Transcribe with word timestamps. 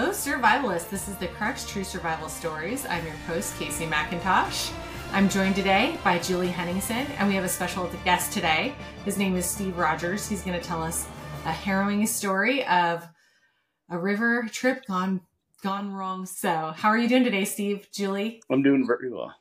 Hello, 0.00 0.12
survivalists. 0.12 0.88
This 0.88 1.08
is 1.08 1.16
the 1.18 1.26
Crux 1.26 1.70
True 1.70 1.84
Survival 1.84 2.30
Stories. 2.30 2.86
I'm 2.86 3.04
your 3.04 3.14
host, 3.26 3.54
Casey 3.58 3.84
McIntosh. 3.84 4.72
I'm 5.12 5.28
joined 5.28 5.56
today 5.56 5.98
by 6.02 6.18
Julie 6.18 6.48
Henningsen, 6.48 7.06
and 7.18 7.28
we 7.28 7.34
have 7.34 7.44
a 7.44 7.50
special 7.50 7.86
guest 8.02 8.32
today. 8.32 8.74
His 9.04 9.18
name 9.18 9.36
is 9.36 9.44
Steve 9.44 9.76
Rodgers. 9.76 10.26
He's 10.26 10.40
going 10.40 10.58
to 10.58 10.66
tell 10.66 10.82
us 10.82 11.06
a 11.44 11.52
harrowing 11.52 12.06
story 12.06 12.64
of 12.64 13.06
a 13.90 13.98
river 13.98 14.48
trip 14.50 14.86
gone 14.86 15.20
gone 15.62 15.92
wrong. 15.92 16.24
So, 16.24 16.72
how 16.74 16.88
are 16.88 16.96
you 16.96 17.06
doing 17.06 17.24
today, 17.24 17.44
Steve? 17.44 17.86
Julie? 17.92 18.42
I'm 18.50 18.62
doing 18.62 18.86
very 18.86 19.12
well. 19.12 19.34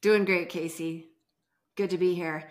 Doing 0.00 0.24
great, 0.24 0.48
Casey. 0.48 1.08
Good 1.76 1.90
to 1.90 1.98
be 1.98 2.14
here. 2.14 2.48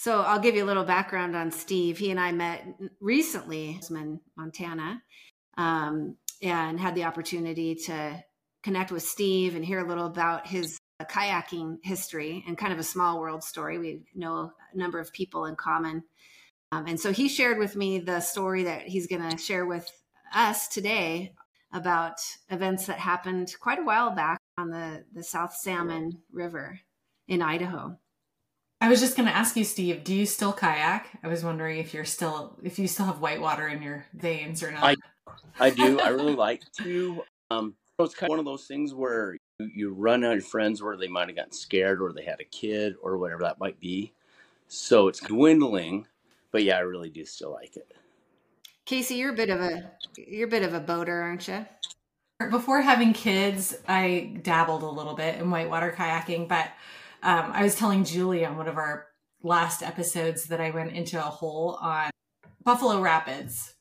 So 0.00 0.22
I'll 0.22 0.40
give 0.40 0.54
you 0.56 0.64
a 0.64 0.70
little 0.70 0.84
background 0.84 1.36
on 1.36 1.50
Steve. 1.50 1.98
He 1.98 2.10
and 2.10 2.18
I 2.18 2.32
met 2.32 2.66
recently 3.02 3.78
in 3.90 4.18
Montana 4.34 5.02
um, 5.58 6.16
and 6.40 6.80
had 6.80 6.94
the 6.94 7.04
opportunity 7.04 7.74
to 7.74 8.24
connect 8.62 8.90
with 8.90 9.02
Steve 9.02 9.56
and 9.56 9.62
hear 9.62 9.78
a 9.78 9.86
little 9.86 10.06
about 10.06 10.46
his 10.46 10.78
kayaking 11.02 11.80
history 11.82 12.42
and 12.48 12.56
kind 12.56 12.72
of 12.72 12.78
a 12.78 12.82
small 12.82 13.20
world 13.20 13.44
story. 13.44 13.78
We 13.78 14.00
know 14.14 14.52
a 14.72 14.78
number 14.78 14.98
of 14.98 15.12
people 15.12 15.44
in 15.44 15.54
common. 15.54 16.02
Um, 16.72 16.86
and 16.86 16.98
so 16.98 17.12
he 17.12 17.28
shared 17.28 17.58
with 17.58 17.76
me 17.76 17.98
the 17.98 18.20
story 18.20 18.62
that 18.62 18.88
he's 18.88 19.06
going 19.06 19.30
to 19.30 19.36
share 19.36 19.66
with 19.66 19.86
us 20.34 20.68
today 20.68 21.34
about 21.74 22.20
events 22.48 22.86
that 22.86 22.98
happened 22.98 23.54
quite 23.60 23.78
a 23.78 23.84
while 23.84 24.12
back 24.12 24.40
on 24.56 24.70
the, 24.70 25.04
the 25.12 25.22
South 25.22 25.54
Salmon 25.54 26.22
River 26.32 26.80
in 27.28 27.42
Idaho. 27.42 27.98
I 28.80 28.88
was 28.88 29.00
just 29.00 29.16
going 29.16 29.28
to 29.28 29.34
ask 29.34 29.56
you, 29.56 29.64
Steve, 29.64 30.04
do 30.04 30.14
you 30.14 30.24
still 30.24 30.52
kayak? 30.52 31.06
I 31.22 31.28
was 31.28 31.44
wondering 31.44 31.78
if 31.78 31.92
you're 31.92 32.06
still, 32.06 32.56
if 32.62 32.78
you 32.78 32.88
still 32.88 33.06
have 33.06 33.20
white 33.20 33.40
water 33.40 33.68
in 33.68 33.82
your 33.82 34.06
veins 34.14 34.62
or 34.62 34.70
not. 34.70 34.82
I, 34.82 34.96
I 35.58 35.70
do. 35.70 36.00
I 36.00 36.08
really 36.10 36.34
like 36.34 36.62
to. 36.78 37.22
Um, 37.50 37.74
it's 37.98 38.14
kind 38.14 38.28
of 38.28 38.30
one 38.30 38.38
of 38.38 38.46
those 38.46 38.66
things 38.66 38.94
where 38.94 39.36
you, 39.58 39.70
you 39.74 39.92
run 39.92 40.24
out 40.24 40.38
of 40.38 40.46
friends 40.46 40.82
where 40.82 40.96
they 40.96 41.08
might 41.08 41.28
have 41.28 41.36
gotten 41.36 41.52
scared 41.52 42.00
or 42.00 42.12
they 42.12 42.24
had 42.24 42.40
a 42.40 42.44
kid 42.44 42.94
or 43.02 43.18
whatever 43.18 43.42
that 43.42 43.60
might 43.60 43.78
be. 43.78 44.12
So 44.68 45.08
it's 45.08 45.20
dwindling, 45.20 46.06
but 46.50 46.62
yeah, 46.62 46.76
I 46.76 46.80
really 46.80 47.10
do 47.10 47.26
still 47.26 47.52
like 47.52 47.76
it. 47.76 47.92
Casey, 48.86 49.16
you're 49.16 49.32
a 49.32 49.36
bit 49.36 49.50
of 49.50 49.60
a 49.60 49.90
you're 50.16 50.48
a 50.48 50.50
bit 50.50 50.62
of 50.62 50.72
a 50.72 50.80
boater, 50.80 51.20
aren't 51.20 51.46
you? 51.48 51.66
Before 52.50 52.80
having 52.80 53.12
kids, 53.12 53.76
I 53.86 54.38
dabbled 54.42 54.82
a 54.82 54.88
little 54.88 55.14
bit 55.14 55.38
in 55.38 55.50
whitewater 55.50 55.92
kayaking, 55.92 56.48
but 56.48 56.68
um, 57.22 57.50
I 57.52 57.62
was 57.62 57.74
telling 57.74 58.04
Julie 58.04 58.44
on 58.44 58.56
one 58.56 58.68
of 58.68 58.76
our 58.76 59.06
last 59.42 59.82
episodes 59.82 60.46
that 60.46 60.60
I 60.60 60.70
went 60.70 60.92
into 60.92 61.18
a 61.18 61.22
hole 61.22 61.78
on 61.80 62.10
Buffalo 62.62 63.00
Rapids. 63.00 63.74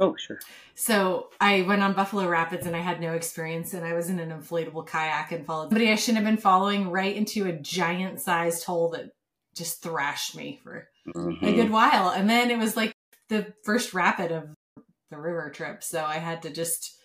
Oh, 0.00 0.16
sure. 0.16 0.40
So 0.74 1.28
I 1.40 1.62
went 1.62 1.82
on 1.82 1.92
Buffalo 1.92 2.26
Rapids 2.26 2.66
and 2.66 2.74
I 2.74 2.80
had 2.80 3.00
no 3.00 3.12
experience 3.12 3.74
and 3.74 3.84
I 3.84 3.94
was 3.94 4.08
in 4.08 4.18
an 4.18 4.30
inflatable 4.30 4.86
kayak 4.86 5.30
and 5.30 5.46
followed 5.46 5.68
somebody 5.70 5.90
I 5.90 5.94
shouldn't 5.94 6.24
have 6.24 6.32
been 6.32 6.40
following 6.40 6.90
right 6.90 7.14
into 7.14 7.46
a 7.46 7.52
giant 7.52 8.20
sized 8.20 8.64
hole 8.64 8.90
that 8.90 9.10
just 9.54 9.82
thrashed 9.82 10.36
me 10.36 10.58
for 10.64 10.88
mm-hmm. 11.14 11.44
a 11.44 11.52
good 11.52 11.70
while. 11.70 12.10
And 12.10 12.28
then 12.28 12.50
it 12.50 12.58
was 12.58 12.76
like 12.76 12.92
the 13.28 13.54
first 13.64 13.94
rapid 13.94 14.32
of 14.32 14.48
the 15.10 15.18
river 15.18 15.50
trip. 15.50 15.84
So 15.84 16.04
I 16.04 16.16
had 16.16 16.42
to 16.42 16.50
just 16.50 16.98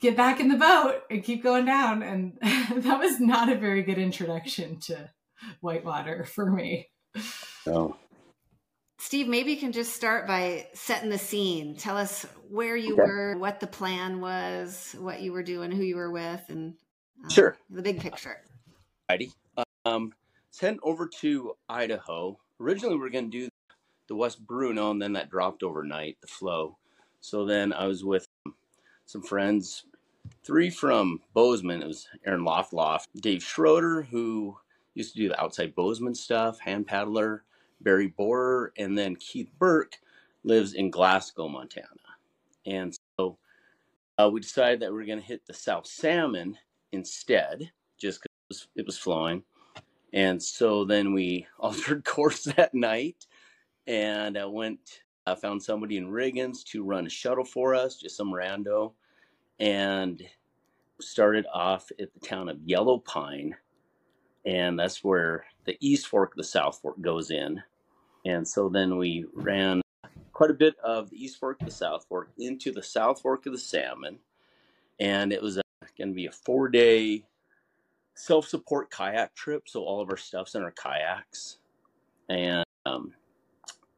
get 0.00 0.16
back 0.16 0.40
in 0.40 0.48
the 0.48 0.56
boat 0.56 1.02
and 1.10 1.24
keep 1.24 1.42
going 1.42 1.64
down. 1.64 2.02
And 2.02 2.38
that 2.42 2.98
was 2.98 3.20
not 3.20 3.50
a 3.50 3.56
very 3.56 3.82
good 3.82 3.98
introduction 3.98 4.78
to 4.80 5.10
whitewater 5.60 6.24
for 6.24 6.50
me. 6.50 6.88
No. 7.66 7.96
Steve, 8.98 9.28
maybe 9.28 9.52
you 9.52 9.58
can 9.58 9.72
just 9.72 9.94
start 9.94 10.26
by 10.26 10.66
setting 10.72 11.10
the 11.10 11.18
scene. 11.18 11.76
Tell 11.76 11.96
us 11.96 12.24
where 12.48 12.76
you 12.76 12.94
okay. 12.94 13.02
were, 13.02 13.38
what 13.38 13.60
the 13.60 13.66
plan 13.66 14.20
was, 14.20 14.96
what 14.98 15.20
you 15.20 15.32
were 15.32 15.42
doing, 15.42 15.70
who 15.70 15.82
you 15.82 15.96
were 15.96 16.10
with, 16.10 16.42
and 16.48 16.74
uh, 17.24 17.28
sure 17.28 17.56
the 17.70 17.82
big 17.82 18.00
picture. 18.00 18.38
Righty. 19.08 19.30
Um, 19.84 20.12
sent 20.50 20.80
over 20.82 21.08
to 21.20 21.54
Idaho. 21.68 22.38
Originally, 22.58 22.96
we 22.96 23.00
were 23.02 23.10
going 23.10 23.30
to 23.30 23.38
do 23.38 23.48
the 24.08 24.16
West 24.16 24.44
Bruneau, 24.44 24.90
and 24.90 25.00
then 25.00 25.12
that 25.12 25.30
dropped 25.30 25.62
overnight, 25.62 26.16
the 26.20 26.26
flow. 26.26 26.78
So 27.20 27.44
then 27.44 27.72
I 27.72 27.86
was 27.86 28.04
with 28.04 28.26
some 29.06 29.22
friends, 29.22 29.84
three 30.44 30.70
from 30.70 31.20
Bozeman. 31.32 31.82
It 31.82 31.88
was 31.88 32.08
Aaron 32.26 32.44
Loftloft, 32.44 33.06
Dave 33.16 33.42
Schroeder, 33.42 34.02
who 34.02 34.56
used 34.94 35.14
to 35.14 35.20
do 35.20 35.28
the 35.28 35.40
outside 35.40 35.74
Bozeman 35.74 36.14
stuff, 36.14 36.58
hand 36.60 36.86
paddler, 36.86 37.44
Barry 37.80 38.08
Borer, 38.08 38.72
and 38.76 38.96
then 38.96 39.16
Keith 39.16 39.50
Burke 39.58 39.96
lives 40.44 40.74
in 40.74 40.90
Glasgow, 40.90 41.48
Montana. 41.48 41.86
And 42.66 42.96
so 43.18 43.38
uh, 44.18 44.28
we 44.32 44.40
decided 44.40 44.80
that 44.80 44.92
we 44.92 45.02
are 45.02 45.06
going 45.06 45.20
to 45.20 45.24
hit 45.24 45.46
the 45.46 45.54
South 45.54 45.86
Salmon 45.86 46.56
instead, 46.92 47.70
just 47.98 48.20
because 48.22 48.32
it 48.32 48.48
was, 48.48 48.68
it 48.76 48.86
was 48.86 48.98
flowing. 48.98 49.42
And 50.12 50.42
so 50.42 50.84
then 50.84 51.12
we 51.12 51.46
altered 51.58 52.04
course 52.04 52.44
that 52.44 52.74
night 52.74 53.26
and 53.86 54.36
I 54.36 54.46
went 54.46 55.02
I 55.26 55.34
found 55.34 55.62
somebody 55.62 55.96
in 55.96 56.06
Riggins 56.06 56.62
to 56.66 56.84
run 56.84 57.06
a 57.06 57.10
shuttle 57.10 57.44
for 57.44 57.74
us, 57.74 57.96
just 57.96 58.16
some 58.16 58.32
rando, 58.32 58.92
and 59.58 60.22
started 61.00 61.46
off 61.52 61.90
at 62.00 62.14
the 62.14 62.20
town 62.20 62.48
of 62.48 62.62
Yellow 62.64 62.98
Pine, 62.98 63.56
and 64.44 64.78
that's 64.78 65.02
where 65.02 65.44
the 65.64 65.76
East 65.80 66.06
Fork 66.06 66.34
the 66.36 66.44
South 66.44 66.78
Fork 66.80 67.00
goes 67.00 67.30
in. 67.30 67.60
And 68.24 68.46
so 68.46 68.68
then 68.68 68.96
we 68.96 69.24
ran 69.34 69.82
quite 70.32 70.50
a 70.50 70.54
bit 70.54 70.76
of 70.84 71.10
the 71.10 71.16
East 71.16 71.38
Fork 71.40 71.58
the 71.58 71.70
South 71.70 72.06
Fork 72.08 72.30
into 72.38 72.70
the 72.70 72.82
South 72.82 73.20
Fork 73.20 73.46
of 73.46 73.52
the 73.52 73.58
Salmon, 73.58 74.18
and 75.00 75.32
it 75.32 75.42
was 75.42 75.60
going 75.98 76.10
to 76.10 76.14
be 76.14 76.26
a 76.26 76.32
four-day 76.32 77.24
self-support 78.14 78.90
kayak 78.90 79.34
trip. 79.34 79.64
So 79.66 79.82
all 79.82 80.00
of 80.00 80.08
our 80.08 80.16
stuff's 80.16 80.54
in 80.54 80.62
our 80.62 80.70
kayaks, 80.72 81.58
and 82.28 82.64
um, 82.84 83.12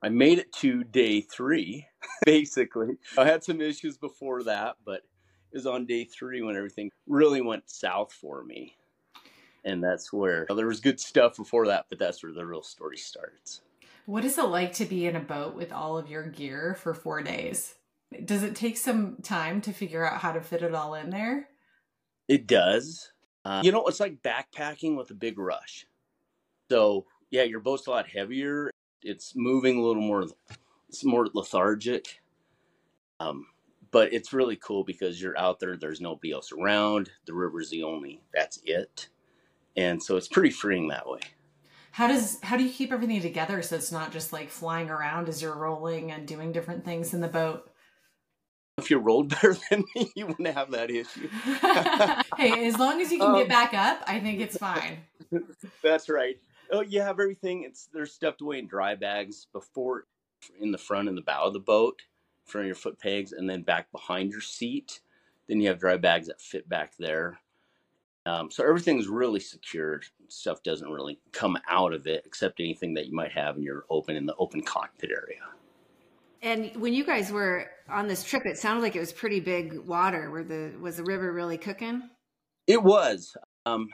I 0.02 0.08
made 0.08 0.38
it 0.38 0.52
to 0.54 0.84
day 0.84 1.20
three, 1.20 1.86
basically. 2.24 2.98
I 3.16 3.24
had 3.24 3.42
some 3.42 3.60
issues 3.60 3.96
before 3.96 4.44
that, 4.44 4.76
but 4.84 5.02
it 5.52 5.56
was 5.56 5.66
on 5.66 5.86
day 5.86 6.04
three 6.04 6.42
when 6.42 6.56
everything 6.56 6.90
really 7.06 7.40
went 7.40 7.68
south 7.68 8.12
for 8.12 8.44
me. 8.44 8.76
And 9.64 9.82
that's 9.82 10.12
where 10.12 10.46
well, 10.48 10.56
there 10.56 10.66
was 10.66 10.80
good 10.80 11.00
stuff 11.00 11.36
before 11.36 11.66
that, 11.66 11.86
but 11.88 11.98
that's 11.98 12.22
where 12.22 12.32
the 12.32 12.46
real 12.46 12.62
story 12.62 12.96
starts. 12.96 13.60
What 14.06 14.24
is 14.24 14.38
it 14.38 14.44
like 14.44 14.72
to 14.74 14.84
be 14.84 15.06
in 15.06 15.16
a 15.16 15.20
boat 15.20 15.54
with 15.54 15.72
all 15.72 15.98
of 15.98 16.08
your 16.08 16.22
gear 16.22 16.76
for 16.80 16.94
four 16.94 17.22
days? 17.22 17.74
Does 18.24 18.42
it 18.42 18.56
take 18.56 18.78
some 18.78 19.16
time 19.22 19.60
to 19.62 19.72
figure 19.72 20.06
out 20.06 20.20
how 20.20 20.32
to 20.32 20.40
fit 20.40 20.62
it 20.62 20.74
all 20.74 20.94
in 20.94 21.10
there? 21.10 21.48
It 22.26 22.46
does. 22.46 23.10
Uh, 23.44 23.60
you 23.64 23.72
know, 23.72 23.84
it's 23.86 24.00
like 24.00 24.22
backpacking 24.22 24.96
with 24.96 25.10
a 25.10 25.14
big 25.14 25.38
rush. 25.38 25.86
So 26.70 27.04
yeah, 27.30 27.42
your 27.42 27.60
boat's 27.60 27.86
a 27.86 27.90
lot 27.90 28.08
heavier. 28.08 28.70
It's 29.02 29.34
moving 29.36 29.78
a 29.78 29.82
little 29.82 30.02
more. 30.02 30.26
It's 30.88 31.04
more 31.04 31.28
lethargic. 31.32 32.20
Um, 33.20 33.46
but 33.90 34.12
it's 34.12 34.32
really 34.32 34.56
cool 34.56 34.84
because 34.84 35.20
you're 35.20 35.38
out 35.38 35.60
there. 35.60 35.76
There's 35.76 36.00
nobody 36.00 36.32
else 36.32 36.52
around. 36.52 37.10
The 37.26 37.34
river's 37.34 37.70
the 37.70 37.82
only. 37.82 38.20
That's 38.34 38.60
it. 38.64 39.08
And 39.76 40.02
so 40.02 40.16
it's 40.16 40.28
pretty 40.28 40.50
freeing 40.50 40.88
that 40.88 41.08
way. 41.08 41.20
How 41.92 42.06
does 42.06 42.38
how 42.42 42.56
do 42.56 42.64
you 42.64 42.70
keep 42.70 42.92
everything 42.92 43.20
together 43.20 43.60
so 43.62 43.76
it's 43.76 43.90
not 43.90 44.12
just 44.12 44.32
like 44.32 44.50
flying 44.50 44.90
around 44.90 45.28
as 45.28 45.42
you're 45.42 45.56
rolling 45.56 46.12
and 46.12 46.28
doing 46.28 46.52
different 46.52 46.84
things 46.84 47.14
in 47.14 47.20
the 47.20 47.28
boat? 47.28 47.70
If 48.76 48.90
you 48.90 48.98
rolled 48.98 49.28
better 49.40 49.56
than 49.70 49.84
me, 49.94 50.10
you 50.14 50.26
wouldn't 50.26 50.48
have 50.48 50.70
that 50.70 50.90
issue. 50.90 51.28
hey, 52.36 52.66
as 52.68 52.78
long 52.78 53.00
as 53.00 53.10
you 53.10 53.18
can 53.18 53.30
um, 53.30 53.36
get 53.36 53.48
back 53.48 53.74
up, 53.74 54.02
I 54.06 54.20
think 54.20 54.40
it's 54.40 54.56
fine. 54.56 54.98
That's 55.82 56.08
right. 56.08 56.38
Oh, 56.70 56.82
you 56.82 57.00
have 57.00 57.20
everything. 57.20 57.64
It's 57.64 57.88
they're 57.92 58.06
stuffed 58.06 58.40
away 58.40 58.58
in 58.58 58.66
dry 58.66 58.94
bags 58.94 59.46
before 59.52 60.06
in 60.60 60.70
the 60.70 60.78
front 60.78 61.08
and 61.08 61.16
the 61.16 61.22
bow 61.22 61.44
of 61.44 61.52
the 61.52 61.60
boat, 61.60 62.02
in 62.46 62.50
front 62.50 62.64
of 62.64 62.68
your 62.68 62.74
foot 62.74 62.98
pegs, 62.98 63.32
and 63.32 63.48
then 63.48 63.62
back 63.62 63.90
behind 63.92 64.30
your 64.30 64.40
seat. 64.40 65.00
Then 65.48 65.60
you 65.60 65.68
have 65.68 65.78
dry 65.78 65.96
bags 65.96 66.26
that 66.26 66.40
fit 66.40 66.68
back 66.68 66.92
there. 66.98 67.40
Um, 68.26 68.50
so 68.50 68.62
everything's 68.62 69.08
really 69.08 69.40
secured. 69.40 70.04
Stuff 70.28 70.62
doesn't 70.62 70.90
really 70.90 71.18
come 71.32 71.56
out 71.68 71.94
of 71.94 72.06
it 72.06 72.24
except 72.26 72.60
anything 72.60 72.94
that 72.94 73.06
you 73.06 73.14
might 73.14 73.32
have 73.32 73.56
in 73.56 73.62
your 73.62 73.84
open 73.88 74.16
in 74.16 74.26
the 74.26 74.34
open 74.38 74.60
cockpit 74.62 75.10
area. 75.10 75.40
And 76.42 76.70
when 76.76 76.92
you 76.92 77.04
guys 77.04 77.32
were 77.32 77.66
on 77.88 78.06
this 78.06 78.22
trip, 78.22 78.42
it 78.44 78.58
sounded 78.58 78.82
like 78.82 78.94
it 78.94 79.00
was 79.00 79.12
pretty 79.12 79.40
big 79.40 79.78
water. 79.78 80.30
Where 80.30 80.44
the 80.44 80.74
was 80.78 80.98
the 80.98 81.04
river 81.04 81.32
really 81.32 81.56
cooking? 81.58 82.02
It 82.66 82.82
was. 82.82 83.34
Um, 83.64 83.88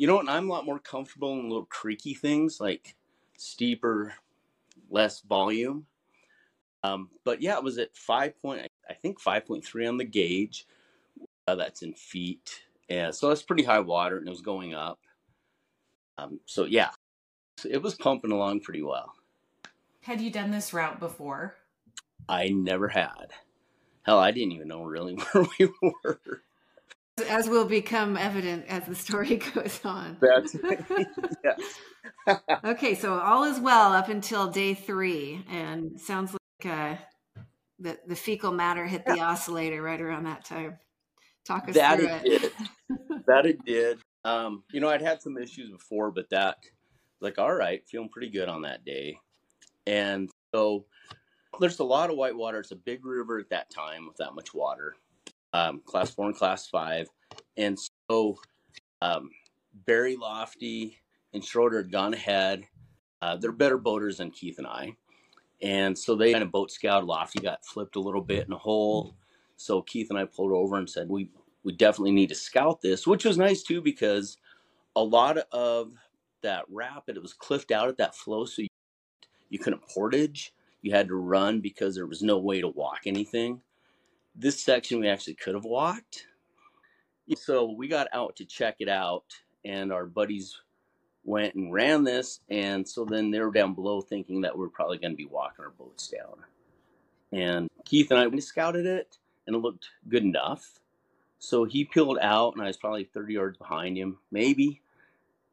you 0.00 0.06
know, 0.06 0.18
and 0.18 0.30
I'm 0.30 0.48
a 0.48 0.52
lot 0.54 0.64
more 0.64 0.78
comfortable 0.78 1.34
in 1.34 1.50
little 1.50 1.66
creaky 1.66 2.14
things 2.14 2.58
like 2.58 2.94
steeper, 3.36 4.14
less 4.88 5.20
volume. 5.20 5.84
Um, 6.82 7.10
but 7.22 7.42
yeah, 7.42 7.58
it 7.58 7.62
was 7.62 7.76
at 7.76 7.94
five 7.94 8.40
point, 8.40 8.66
I 8.88 8.94
think 8.94 9.20
five 9.20 9.44
point 9.44 9.62
three 9.62 9.86
on 9.86 9.98
the 9.98 10.06
gauge. 10.06 10.66
Uh, 11.46 11.54
that's 11.54 11.82
in 11.82 11.92
feet, 11.92 12.62
yeah. 12.88 13.10
So 13.10 13.28
that's 13.28 13.42
pretty 13.42 13.62
high 13.62 13.80
water, 13.80 14.16
and 14.16 14.26
it 14.26 14.30
was 14.30 14.40
going 14.40 14.72
up. 14.72 15.00
Um, 16.16 16.40
so 16.46 16.64
yeah, 16.64 16.92
it 17.68 17.82
was 17.82 17.94
pumping 17.94 18.32
along 18.32 18.60
pretty 18.60 18.80
well. 18.80 19.12
Had 20.00 20.22
you 20.22 20.30
done 20.30 20.50
this 20.50 20.72
route 20.72 20.98
before? 20.98 21.56
I 22.26 22.48
never 22.48 22.88
had. 22.88 23.34
Hell, 24.00 24.18
I 24.18 24.30
didn't 24.30 24.52
even 24.52 24.68
know 24.68 24.82
really 24.82 25.14
where 25.32 25.44
we 25.58 25.68
were 25.82 26.42
as 27.20 27.48
will 27.48 27.64
become 27.64 28.16
evident 28.16 28.66
as 28.68 28.84
the 28.84 28.94
story 28.94 29.36
goes 29.54 29.80
on. 29.84 30.16
That's 30.20 30.56
yes. 31.44 32.40
okay, 32.64 32.94
so 32.94 33.18
all 33.18 33.44
is 33.44 33.58
well 33.60 33.92
up 33.92 34.08
until 34.08 34.50
day 34.50 34.74
three, 34.74 35.44
and 35.50 36.00
sounds 36.00 36.32
like 36.32 36.72
uh, 36.72 36.96
the 37.78 37.98
the 38.06 38.16
fecal 38.16 38.52
matter 38.52 38.86
hit 38.86 39.04
the 39.06 39.16
yeah. 39.16 39.30
oscillator 39.30 39.82
right 39.82 40.00
around 40.00 40.24
that 40.24 40.44
time. 40.44 40.78
Talk 41.46 41.68
us 41.68 41.74
that 41.74 41.98
through 41.98 42.08
it. 42.08 42.26
it. 42.26 42.40
Did. 42.40 42.52
that 43.26 43.46
it 43.46 43.64
did. 43.64 43.98
Um, 44.24 44.64
you 44.72 44.80
know, 44.80 44.90
I'd 44.90 45.02
had 45.02 45.22
some 45.22 45.38
issues 45.38 45.70
before, 45.70 46.10
but 46.10 46.28
that 46.30 46.56
like 47.20 47.38
all 47.38 47.54
right, 47.54 47.82
feeling 47.88 48.08
pretty 48.08 48.30
good 48.30 48.48
on 48.48 48.62
that 48.62 48.84
day, 48.84 49.18
and 49.86 50.30
so 50.54 50.84
there's 51.58 51.78
a 51.78 51.84
lot 51.84 52.10
of 52.10 52.16
white 52.16 52.36
water. 52.36 52.60
It's 52.60 52.70
a 52.70 52.76
big 52.76 53.04
river 53.04 53.38
at 53.38 53.50
that 53.50 53.70
time 53.70 54.06
with 54.06 54.16
that 54.18 54.34
much 54.34 54.54
water 54.54 54.94
um, 55.52 55.80
class 55.84 56.10
four 56.10 56.26
and 56.26 56.36
class 56.36 56.66
five. 56.66 57.08
And 57.56 57.78
so 58.10 58.38
um, 59.02 59.30
Barry 59.86 60.16
Lofty 60.16 60.98
and 61.32 61.44
Schroeder 61.44 61.78
had 61.78 61.92
gone 61.92 62.14
ahead. 62.14 62.64
Uh, 63.22 63.36
they're 63.36 63.52
better 63.52 63.78
boaters 63.78 64.18
than 64.18 64.30
Keith 64.30 64.58
and 64.58 64.66
I. 64.66 64.96
And 65.62 65.96
so 65.96 66.16
they 66.16 66.32
kind 66.32 66.42
of 66.42 66.50
boat 66.50 66.70
scout. 66.70 67.04
Lofty 67.04 67.40
got 67.40 67.64
flipped 67.64 67.96
a 67.96 68.00
little 68.00 68.22
bit 68.22 68.46
in 68.46 68.52
a 68.52 68.58
hole. 68.58 69.14
So 69.56 69.82
Keith 69.82 70.08
and 70.10 70.18
I 70.18 70.24
pulled 70.24 70.52
over 70.52 70.76
and 70.76 70.88
said, 70.88 71.08
we, 71.08 71.30
we 71.64 71.74
definitely 71.74 72.12
need 72.12 72.30
to 72.30 72.34
scout 72.34 72.80
this, 72.80 73.06
which 73.06 73.26
was 73.26 73.36
nice 73.36 73.62
too, 73.62 73.82
because 73.82 74.38
a 74.96 75.02
lot 75.02 75.36
of 75.52 75.92
that 76.42 76.64
rapid, 76.70 77.16
it 77.16 77.22
was 77.22 77.34
cliffed 77.34 77.70
out 77.70 77.88
at 77.88 77.98
that 77.98 78.16
flow. 78.16 78.46
So 78.46 78.62
you, 78.62 78.68
you 79.50 79.58
couldn't 79.58 79.86
portage. 79.86 80.54
You 80.80 80.92
had 80.92 81.08
to 81.08 81.14
run 81.14 81.60
because 81.60 81.94
there 81.94 82.06
was 82.06 82.22
no 82.22 82.38
way 82.38 82.62
to 82.62 82.68
walk 82.68 83.00
anything 83.04 83.60
this 84.40 84.62
section 84.62 85.00
we 85.00 85.08
actually 85.08 85.34
could 85.34 85.54
have 85.54 85.64
walked. 85.64 86.26
So 87.36 87.70
we 87.70 87.86
got 87.86 88.08
out 88.12 88.36
to 88.36 88.44
check 88.44 88.76
it 88.80 88.88
out, 88.88 89.24
and 89.64 89.92
our 89.92 90.06
buddies 90.06 90.56
went 91.24 91.54
and 91.54 91.72
ran 91.72 92.02
this. 92.02 92.40
And 92.48 92.88
so 92.88 93.04
then 93.04 93.30
they 93.30 93.40
were 93.40 93.52
down 93.52 93.74
below 93.74 94.00
thinking 94.00 94.40
that 94.40 94.56
we 94.56 94.64
are 94.64 94.70
probably 94.70 94.98
going 94.98 95.12
to 95.12 95.16
be 95.16 95.26
walking 95.26 95.64
our 95.64 95.70
boats 95.70 96.08
down. 96.08 96.38
And 97.32 97.68
Keith 97.84 98.10
and 98.10 98.18
I, 98.18 98.26
we 98.26 98.40
scouted 98.40 98.86
it, 98.86 99.18
and 99.46 99.54
it 99.54 99.60
looked 99.60 99.88
good 100.08 100.24
enough. 100.24 100.80
So 101.38 101.64
he 101.64 101.84
peeled 101.84 102.18
out, 102.20 102.54
and 102.54 102.62
I 102.62 102.66
was 102.66 102.76
probably 102.76 103.04
30 103.04 103.34
yards 103.34 103.58
behind 103.58 103.96
him, 103.96 104.18
maybe. 104.32 104.80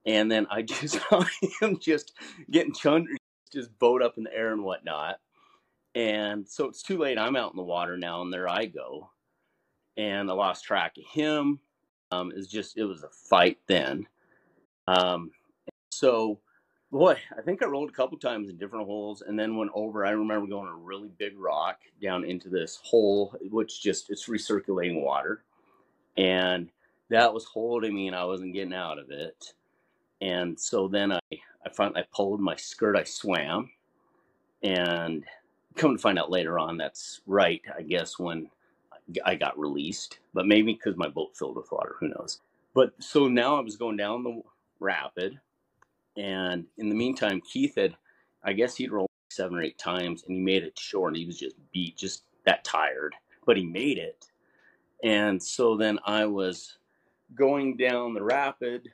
And 0.06 0.32
then 0.32 0.48
I 0.50 0.62
just 0.64 1.00
saw 1.10 1.24
him 1.62 1.78
just 1.80 2.14
getting 2.50 2.74
chunned, 2.74 3.08
just 3.54 3.78
boat 3.78 4.02
up 4.02 4.18
in 4.18 4.24
the 4.24 4.34
air 4.34 4.52
and 4.52 4.64
whatnot. 4.64 5.20
And 5.98 6.48
so 6.48 6.68
it's 6.68 6.84
too 6.84 7.00
late. 7.00 7.18
I'm 7.18 7.36
out 7.36 7.52
in 7.52 7.58
the 7.58 7.64
water 7.64 7.98
now, 7.98 8.22
and 8.22 8.32
there 8.32 8.48
I 8.48 8.66
go. 8.66 9.10
And 9.98 10.30
I 10.30 10.34
lost 10.36 10.64
track 10.64 10.96
of 11.00 11.06
him. 11.06 11.60
Um, 12.12 12.30
it 12.30 12.38
was 12.38 12.48
just, 12.48 12.78
it 12.78 12.84
was 12.84 13.02
a 13.02 13.10
fight 13.10 13.58
then. 13.66 14.06
Um, 14.88 15.32
so, 15.90 16.40
boy, 16.92 17.18
I 17.36 17.42
think 17.42 17.64
I 17.64 17.66
rolled 17.66 17.90
a 17.90 17.94
couple 17.94 18.20
times 18.20 18.48
in 18.48 18.58
different 18.58 18.86
holes 18.86 19.24
and 19.24 19.40
then 19.40 19.58
went 19.58 19.72
over. 19.74 20.06
I 20.06 20.12
remember 20.12 20.46
going 20.46 20.68
a 20.68 20.76
really 20.76 21.10
big 21.18 21.34
rock 21.36 21.80
down 22.00 22.24
into 22.26 22.48
this 22.48 22.80
hole, 22.84 23.36
which 23.50 23.82
just, 23.82 24.12
it's 24.12 24.30
recirculating 24.30 25.02
water. 25.02 25.46
And 26.16 26.70
that 27.10 27.34
was 27.34 27.46
holding 27.46 27.96
me, 27.96 28.06
and 28.06 28.16
I 28.16 28.24
wasn't 28.24 28.54
getting 28.54 28.74
out 28.74 29.00
of 29.00 29.10
it. 29.10 29.54
And 30.22 30.60
so 30.60 30.88
then 30.88 31.12
I, 31.12 31.20
I 31.32 31.70
finally 31.74 32.02
I 32.02 32.06
pulled 32.14 32.40
my 32.40 32.56
skirt, 32.56 32.96
I 32.96 33.04
swam, 33.04 33.72
and 34.62 35.26
come 35.78 35.96
to 35.96 36.02
find 36.02 36.20
out 36.20 36.32
later 36.32 36.60
on, 36.60 36.78
that's 36.78 37.22
right, 37.26 37.62
I 37.78 37.82
guess, 37.82 38.20
when 38.20 38.50
I 39.26 39.36
got 39.36 39.58
released, 39.58 40.20
but 40.34 40.46
maybe 40.46 40.74
because 40.74 40.98
my 40.98 41.08
boat 41.08 41.38
filled 41.38 41.56
with 41.56 41.72
water, 41.72 41.96
who 42.00 42.10
knows. 42.10 42.42
But 42.74 42.94
so 43.00 43.28
now 43.28 43.58
I 43.58 43.62
was 43.62 43.78
going 43.78 43.98
down 43.98 44.24
the 44.24 44.42
rapid, 44.80 45.40
and 46.18 46.66
in 46.78 46.90
the 46.90 46.96
meantime, 46.96 47.42
Keith 47.42 47.76
had, 47.76 47.96
I 48.44 48.54
guess 48.54 48.76
he'd 48.76 48.92
rolled 48.92 49.10
seven 49.32 49.58
or 49.58 49.62
eight 49.62 49.78
times, 49.78 50.24
and 50.24 50.36
he 50.36 50.42
made 50.42 50.64
it 50.64 50.78
short, 50.78 51.12
and 51.12 51.18
he 51.18 51.26
was 51.26 51.40
just 51.40 51.56
beat, 51.72 51.98
just 51.98 52.24
that 52.46 52.64
tired, 52.64 53.16
but 53.46 53.58
he 53.58 53.66
made 53.66 53.98
it. 53.98 54.26
And 55.04 55.42
so 55.42 55.78
then 55.78 56.00
I 56.06 56.26
was 56.26 56.78
going 57.36 57.78
down 57.78 58.14
the 58.14 58.24
rapid, 58.24 58.90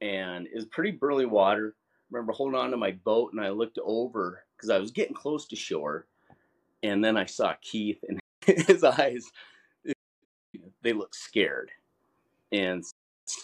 and 0.00 0.46
it 0.46 0.54
was 0.54 0.66
pretty 0.66 0.92
burly 0.92 1.26
water. 1.26 1.74
I 1.76 1.82
remember 2.10 2.32
holding 2.32 2.58
on 2.58 2.70
to 2.70 2.76
my 2.76 2.92
boat, 2.92 3.32
and 3.32 3.40
I 3.40 3.50
looked 3.50 3.78
over 3.82 4.44
because 4.56 4.70
I 4.70 4.78
was 4.78 4.90
getting 4.90 5.14
close 5.14 5.46
to 5.46 5.56
shore 5.56 6.06
and 6.82 7.04
then 7.04 7.16
I 7.16 7.26
saw 7.26 7.54
Keith 7.60 8.02
and 8.08 8.18
his 8.66 8.84
eyes 8.84 9.30
they 10.82 10.92
look 10.92 11.14
scared. 11.14 11.70
And 12.52 12.84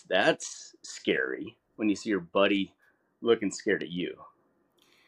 that's 0.08 0.74
scary 0.82 1.56
when 1.76 1.88
you 1.88 1.96
see 1.96 2.10
your 2.10 2.20
buddy 2.20 2.74
looking 3.20 3.50
scared 3.50 3.82
at 3.82 3.90
you. 3.90 4.14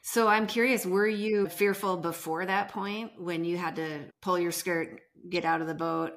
So 0.02 0.28
I'm 0.28 0.46
curious, 0.46 0.86
were 0.86 1.08
you 1.08 1.48
fearful 1.48 1.96
before 1.96 2.46
that 2.46 2.68
point 2.68 3.12
when 3.18 3.44
you 3.44 3.56
had 3.56 3.76
to 3.76 4.04
pull 4.22 4.38
your 4.38 4.52
skirt, 4.52 5.00
get 5.28 5.44
out 5.44 5.60
of 5.60 5.66
the 5.66 5.74
boat? 5.74 6.12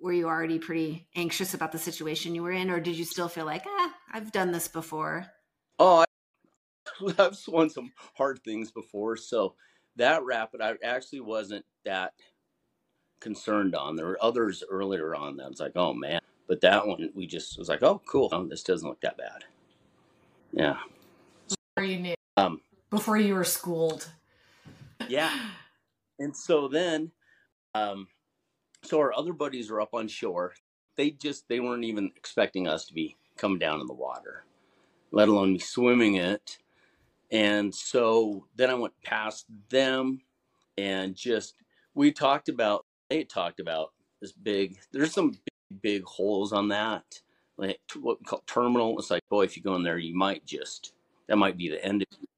Were 0.00 0.12
you 0.12 0.28
already 0.28 0.58
pretty 0.58 1.08
anxious 1.16 1.54
about 1.54 1.72
the 1.72 1.78
situation 1.78 2.34
you 2.34 2.42
were 2.42 2.52
in, 2.52 2.70
or 2.70 2.78
did 2.78 2.96
you 2.96 3.04
still 3.04 3.28
feel 3.28 3.46
like, 3.46 3.64
ah, 3.66 3.94
I've 4.12 4.30
done 4.30 4.52
this 4.52 4.68
before? 4.68 5.26
Oh, 5.78 6.04
I, 7.00 7.14
I've 7.18 7.36
swum 7.36 7.68
some 7.68 7.90
hard 8.16 8.40
things 8.44 8.70
before. 8.70 9.16
So 9.16 9.54
that 9.96 10.24
rapid 10.24 10.60
I 10.60 10.74
actually 10.82 11.20
wasn't 11.20 11.64
that 11.84 12.12
concerned 13.20 13.74
on. 13.74 13.96
There 13.96 14.06
were 14.06 14.18
others 14.20 14.62
earlier 14.68 15.14
on 15.14 15.36
that 15.36 15.44
I 15.44 15.48
was 15.48 15.60
like, 15.60 15.76
oh 15.76 15.94
man. 15.94 16.20
But 16.46 16.60
that 16.60 16.86
one 16.86 17.10
we 17.14 17.26
just 17.26 17.58
was 17.58 17.68
like, 17.68 17.82
oh 17.82 18.02
cool, 18.06 18.28
oh, 18.32 18.46
this 18.46 18.62
doesn't 18.62 18.88
look 18.88 19.00
that 19.00 19.16
bad. 19.16 19.44
Yeah. 20.52 20.76
Before 21.48 21.88
you 21.88 22.00
knew. 22.00 22.14
Um, 22.36 22.60
before 22.90 23.16
you 23.16 23.34
were 23.34 23.44
schooled. 23.44 24.08
yeah. 25.08 25.36
And 26.18 26.36
so 26.36 26.68
then, 26.68 27.10
um, 27.74 28.06
so 28.82 29.00
our 29.00 29.12
other 29.14 29.32
buddies 29.32 29.70
were 29.70 29.80
up 29.80 29.94
on 29.94 30.06
shore. 30.06 30.54
They 30.96 31.10
just 31.10 31.48
they 31.48 31.60
weren't 31.60 31.84
even 31.84 32.12
expecting 32.16 32.68
us 32.68 32.86
to 32.86 32.94
be 32.94 33.16
coming 33.36 33.58
down 33.58 33.80
in 33.80 33.86
the 33.86 33.94
water, 33.94 34.44
let 35.10 35.28
alone 35.28 35.54
me 35.54 35.58
swimming 35.58 36.14
it. 36.14 36.58
And 37.30 37.74
so 37.74 38.46
then 38.56 38.70
I 38.70 38.74
went 38.74 38.94
past 39.02 39.46
them 39.70 40.20
and 40.78 41.14
just, 41.14 41.54
we 41.94 42.12
talked 42.12 42.48
about, 42.48 42.86
they 43.08 43.24
talked 43.24 43.60
about 43.60 43.92
this 44.20 44.32
big, 44.32 44.78
there's 44.92 45.12
some 45.12 45.30
big, 45.30 45.82
big 45.82 46.04
holes 46.04 46.52
on 46.52 46.68
that 46.68 47.04
like 47.56 47.78
what 48.00 48.18
we 48.20 48.24
call 48.24 48.42
terminal. 48.46 48.98
It's 48.98 49.10
like, 49.10 49.26
boy, 49.28 49.44
if 49.44 49.56
you 49.56 49.62
go 49.62 49.76
in 49.76 49.82
there, 49.82 49.98
you 49.98 50.16
might 50.16 50.44
just 50.44 50.92
that 51.28 51.36
might 51.36 51.56
be 51.56 51.68
the 51.68 51.84
end. 51.84 52.02
Of 52.02 52.08
you. 52.20 52.28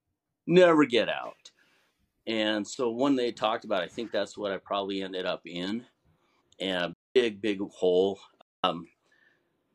Never 0.46 0.84
get 0.84 1.08
out. 1.08 1.50
And 2.26 2.66
so 2.66 2.90
one 2.90 3.16
they 3.16 3.32
talked 3.32 3.64
about, 3.64 3.82
I 3.82 3.88
think 3.88 4.10
that's 4.10 4.36
what 4.36 4.52
I 4.52 4.58
probably 4.58 5.02
ended 5.02 5.26
up 5.26 5.42
in, 5.44 5.84
and 6.60 6.84
a 6.84 6.94
big, 7.14 7.40
big 7.40 7.60
hole. 7.60 8.18
Um, 8.64 8.88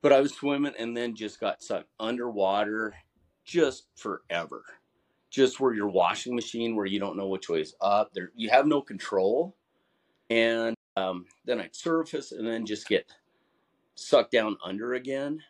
but 0.02 0.12
I 0.12 0.20
was 0.20 0.34
swimming 0.34 0.74
and 0.78 0.96
then 0.96 1.16
just 1.16 1.40
got 1.40 1.64
sucked 1.64 1.90
underwater, 2.00 2.94
just 3.46 3.88
forever. 3.96 4.64
Just 5.32 5.60
where 5.60 5.74
your 5.74 5.88
washing 5.88 6.36
machine, 6.36 6.76
where 6.76 6.86
you 6.86 7.00
don't 7.00 7.18
know 7.18 7.28
which 7.28 7.50
way 7.50 7.62
is 7.62 7.74
up, 7.82 8.14
there 8.14 8.32
you 8.36 8.50
have 8.50 8.68
no 8.68 8.82
control. 8.82 9.56
And 10.30 10.76
um, 10.98 11.26
then 11.46 11.60
I'd 11.60 11.76
surface 11.76 12.32
and 12.32 12.46
then 12.46 12.66
just 12.66 12.88
get 12.88 13.12
sucked 13.96 14.32
down 14.32 14.58
under 14.64 14.94
again. 14.94 15.42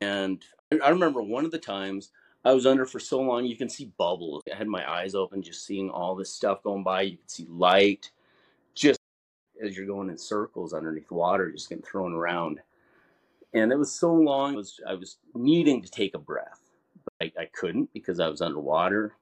And 0.00 0.44
I 0.82 0.90
remember 0.90 1.22
one 1.22 1.44
of 1.44 1.50
the 1.50 1.58
times 1.58 2.10
I 2.44 2.52
was 2.52 2.66
under 2.66 2.86
for 2.86 3.00
so 3.00 3.20
long, 3.20 3.44
you 3.44 3.56
can 3.56 3.68
see 3.68 3.92
bubbles. 3.98 4.42
I 4.52 4.56
had 4.56 4.68
my 4.68 4.88
eyes 4.88 5.16
open, 5.16 5.42
just 5.42 5.66
seeing 5.66 5.90
all 5.90 6.14
this 6.14 6.30
stuff 6.30 6.62
going 6.62 6.84
by. 6.84 7.02
You 7.02 7.16
can 7.16 7.28
see 7.28 7.46
light, 7.48 8.10
just 8.74 9.00
as 9.64 9.76
you're 9.76 9.86
going 9.86 10.10
in 10.10 10.18
circles 10.18 10.72
underneath 10.72 11.10
water, 11.10 11.50
just 11.50 11.68
getting 11.68 11.82
thrown 11.82 12.12
around. 12.12 12.60
And 13.52 13.72
it 13.72 13.78
was 13.78 13.92
so 13.92 14.12
long, 14.12 14.54
I 14.54 14.56
was, 14.56 14.80
I 14.86 14.94
was 14.94 15.16
needing 15.34 15.82
to 15.82 15.90
take 15.90 16.14
a 16.14 16.18
breath, 16.18 16.65
I, 17.20 17.32
I 17.38 17.46
couldn't 17.46 17.92
because 17.92 18.20
I 18.20 18.28
was 18.28 18.40
underwater. 18.40 19.14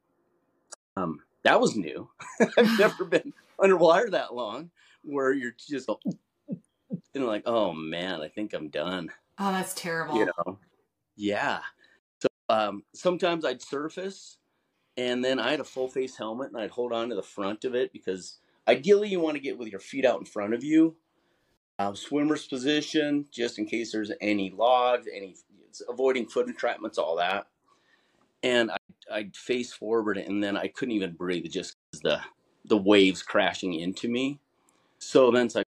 Um, 0.96 1.20
that 1.44 1.60
was 1.60 1.76
new. 1.76 2.08
I've 2.58 2.78
never 2.78 3.04
been 3.04 3.32
underwater 3.62 4.10
that 4.10 4.34
long 4.34 4.70
where 5.02 5.32
you're 5.32 5.54
just 5.56 5.88
and 7.14 7.26
like, 7.26 7.42
oh 7.46 7.72
man, 7.72 8.20
I 8.20 8.28
think 8.28 8.52
I'm 8.52 8.68
done. 8.68 9.10
Oh, 9.38 9.52
that's 9.52 9.74
terrible. 9.74 10.16
You 10.16 10.26
know? 10.26 10.58
Yeah. 11.16 11.60
So 12.20 12.28
um, 12.48 12.82
sometimes 12.94 13.44
I'd 13.44 13.62
surface, 13.62 14.38
and 14.96 15.24
then 15.24 15.38
I 15.38 15.50
had 15.50 15.60
a 15.60 15.64
full 15.64 15.88
face 15.88 16.16
helmet, 16.16 16.50
and 16.52 16.60
I'd 16.60 16.70
hold 16.70 16.92
on 16.92 17.08
to 17.10 17.14
the 17.14 17.22
front 17.22 17.64
of 17.64 17.74
it 17.74 17.92
because 17.92 18.38
ideally 18.66 19.08
you 19.08 19.20
want 19.20 19.36
to 19.36 19.42
get 19.42 19.58
with 19.58 19.68
your 19.68 19.80
feet 19.80 20.04
out 20.04 20.18
in 20.18 20.24
front 20.24 20.54
of 20.54 20.64
you. 20.64 20.96
Uh, 21.78 21.92
swimmer's 21.92 22.46
position, 22.46 23.26
just 23.32 23.58
in 23.58 23.66
case 23.66 23.90
there's 23.90 24.12
any 24.20 24.50
logs, 24.50 25.08
any 25.12 25.34
avoiding 25.88 26.26
foot 26.26 26.46
entrapments, 26.46 26.98
all 26.98 27.16
that. 27.16 27.46
And 28.44 28.70
I, 28.70 28.76
I'd 29.12 29.36
face 29.36 29.72
forward, 29.72 30.18
and 30.18 30.42
then 30.42 30.56
I 30.56 30.68
couldn't 30.68 30.94
even 30.94 31.12
breathe 31.12 31.50
just 31.50 31.76
because 31.90 32.02
the 32.02 32.20
the 32.66 32.76
waves 32.76 33.22
crashing 33.22 33.74
into 33.74 34.08
me. 34.08 34.40
So 34.98 35.30
then 35.30 35.46
it's 35.46 35.54
like, 35.54 35.66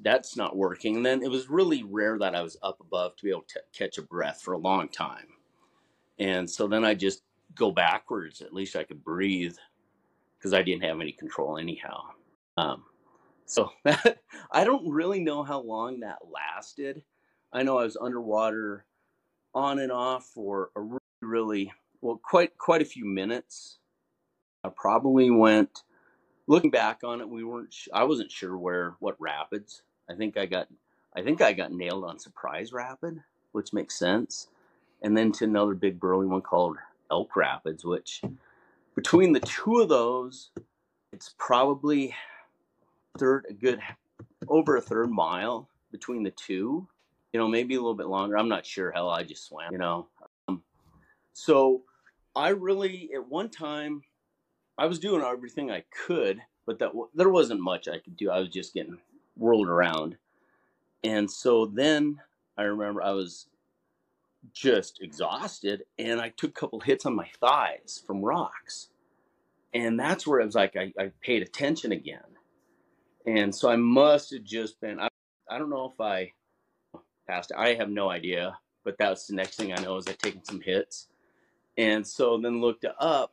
that's 0.00 0.36
not 0.36 0.56
working. 0.56 0.96
And 0.96 1.04
then 1.04 1.22
it 1.22 1.30
was 1.30 1.50
really 1.50 1.82
rare 1.82 2.18
that 2.18 2.34
I 2.34 2.40
was 2.42 2.56
up 2.62 2.80
above 2.80 3.16
to 3.16 3.24
be 3.24 3.30
able 3.30 3.44
to 3.48 3.60
catch 3.76 3.98
a 3.98 4.02
breath 4.02 4.40
for 4.42 4.54
a 4.54 4.58
long 4.58 4.88
time. 4.88 5.26
And 6.18 6.48
so 6.48 6.66
then 6.66 6.84
I 6.84 6.94
just 6.94 7.22
go 7.54 7.70
backwards. 7.70 8.40
At 8.40 8.54
least 8.54 8.76
I 8.76 8.84
could 8.84 9.04
breathe 9.04 9.56
because 10.38 10.54
I 10.54 10.62
didn't 10.62 10.84
have 10.84 11.00
any 11.00 11.12
control 11.12 11.58
anyhow. 11.58 12.02
Um, 12.56 12.84
so 13.46 13.70
that, 13.84 14.20
I 14.52 14.64
don't 14.64 14.88
really 14.88 15.20
know 15.20 15.42
how 15.42 15.60
long 15.60 16.00
that 16.00 16.18
lasted. 16.30 17.02
I 17.52 17.62
know 17.62 17.78
I 17.78 17.84
was 17.84 17.96
underwater 18.00 18.86
on 19.54 19.80
and 19.80 19.92
off 19.92 20.26
for 20.26 20.70
a 20.76 20.80
really, 20.80 21.00
really 21.20 21.72
well, 22.00 22.20
quite 22.22 22.56
quite 22.58 22.82
a 22.82 22.86
few 22.86 23.04
minutes. 23.04 23.78
I 24.64 24.70
probably 24.70 25.30
went. 25.30 25.82
Looking 26.46 26.70
back 26.70 27.00
on 27.04 27.20
it, 27.20 27.28
we 27.28 27.44
weren't. 27.44 27.74
I 27.92 28.04
wasn't 28.04 28.32
sure 28.32 28.56
where 28.56 28.94
what 29.00 29.20
rapids 29.20 29.82
I 30.08 30.14
think 30.14 30.36
I 30.36 30.46
got 30.46 30.68
I 31.14 31.22
think 31.22 31.40
I 31.40 31.52
got 31.52 31.72
nailed 31.72 32.04
on 32.04 32.18
Surprise 32.18 32.72
Rapid, 32.72 33.22
which 33.52 33.72
makes 33.72 33.98
sense. 33.98 34.48
And 35.02 35.16
then 35.16 35.32
to 35.32 35.44
another 35.44 35.74
big 35.74 36.00
burly 36.00 36.26
one 36.26 36.42
called 36.42 36.76
Elk 37.10 37.36
Rapids, 37.36 37.84
which 37.84 38.22
between 38.94 39.32
the 39.32 39.40
two 39.40 39.80
of 39.80 39.88
those, 39.88 40.50
it's 41.12 41.34
probably 41.38 42.14
third 43.18 43.46
a 43.48 43.52
good 43.52 43.80
over 44.48 44.76
a 44.76 44.80
third 44.80 45.10
mile 45.10 45.68
between 45.92 46.22
the 46.22 46.30
two. 46.30 46.86
You 47.32 47.40
know, 47.40 47.48
maybe 47.48 47.74
a 47.74 47.78
little 47.78 47.94
bit 47.94 48.06
longer. 48.06 48.38
I'm 48.38 48.48
not 48.48 48.64
sure. 48.64 48.90
Hell, 48.90 49.10
I 49.10 49.22
just 49.22 49.46
swam. 49.46 49.70
You 49.70 49.78
know, 49.78 50.06
um, 50.48 50.62
so 51.34 51.82
I 52.34 52.50
really 52.50 53.10
at 53.14 53.28
one 53.28 53.50
time 53.50 54.02
I 54.76 54.86
was 54.86 54.98
doing 54.98 55.22
everything 55.22 55.70
I 55.70 55.84
could, 56.06 56.40
but 56.66 56.78
that 56.78 56.92
there 57.14 57.30
wasn't 57.30 57.60
much 57.60 57.88
I 57.88 57.98
could 57.98 58.16
do. 58.16 58.30
I 58.30 58.38
was 58.38 58.48
just 58.48 58.74
getting 58.74 58.98
whirled 59.36 59.68
around. 59.68 60.16
And 61.02 61.30
so 61.30 61.66
then 61.66 62.20
I 62.56 62.62
remember 62.62 63.02
I 63.02 63.12
was 63.12 63.46
just 64.52 65.00
exhausted 65.02 65.84
and 65.98 66.20
I 66.20 66.30
took 66.30 66.50
a 66.50 66.60
couple 66.60 66.80
hits 66.80 67.06
on 67.06 67.14
my 67.14 67.28
thighs 67.40 68.02
from 68.06 68.22
rocks. 68.22 68.88
And 69.74 69.98
that's 69.98 70.26
where 70.26 70.40
it 70.40 70.46
was 70.46 70.54
like, 70.54 70.76
I, 70.76 70.92
I 70.98 71.12
paid 71.20 71.42
attention 71.42 71.92
again. 71.92 72.20
And 73.26 73.54
so 73.54 73.68
I 73.68 73.76
must 73.76 74.32
have 74.32 74.44
just 74.44 74.80
been, 74.80 74.98
I, 74.98 75.08
I 75.50 75.58
don't 75.58 75.70
know 75.70 75.92
if 75.92 76.00
I 76.00 76.32
passed, 77.28 77.52
I 77.56 77.74
have 77.74 77.90
no 77.90 78.10
idea, 78.10 78.56
but 78.84 78.96
that's 78.98 79.26
the 79.26 79.34
next 79.34 79.56
thing 79.56 79.72
I 79.72 79.82
know 79.82 79.96
is 79.96 80.06
I 80.06 80.12
taken 80.12 80.44
some 80.44 80.60
hits. 80.60 81.08
And 81.78 82.06
so 82.06 82.36
then 82.38 82.60
looked 82.60 82.84
up. 83.00 83.32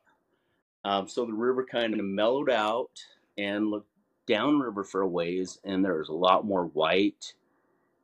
Um, 0.86 1.10
so 1.10 1.26
the 1.26 1.34
river 1.34 1.66
kind 1.66 1.94
of 1.94 2.06
mellowed 2.06 2.50
out 2.50 2.92
and 3.38 3.72
looked 3.72 3.90
downriver 4.28 4.84
for 4.84 5.02
a 5.02 5.08
ways, 5.08 5.60
and 5.64 5.84
there 5.84 5.98
was 5.98 6.10
a 6.10 6.14
lot 6.14 6.46
more 6.46 6.66
white 6.68 7.34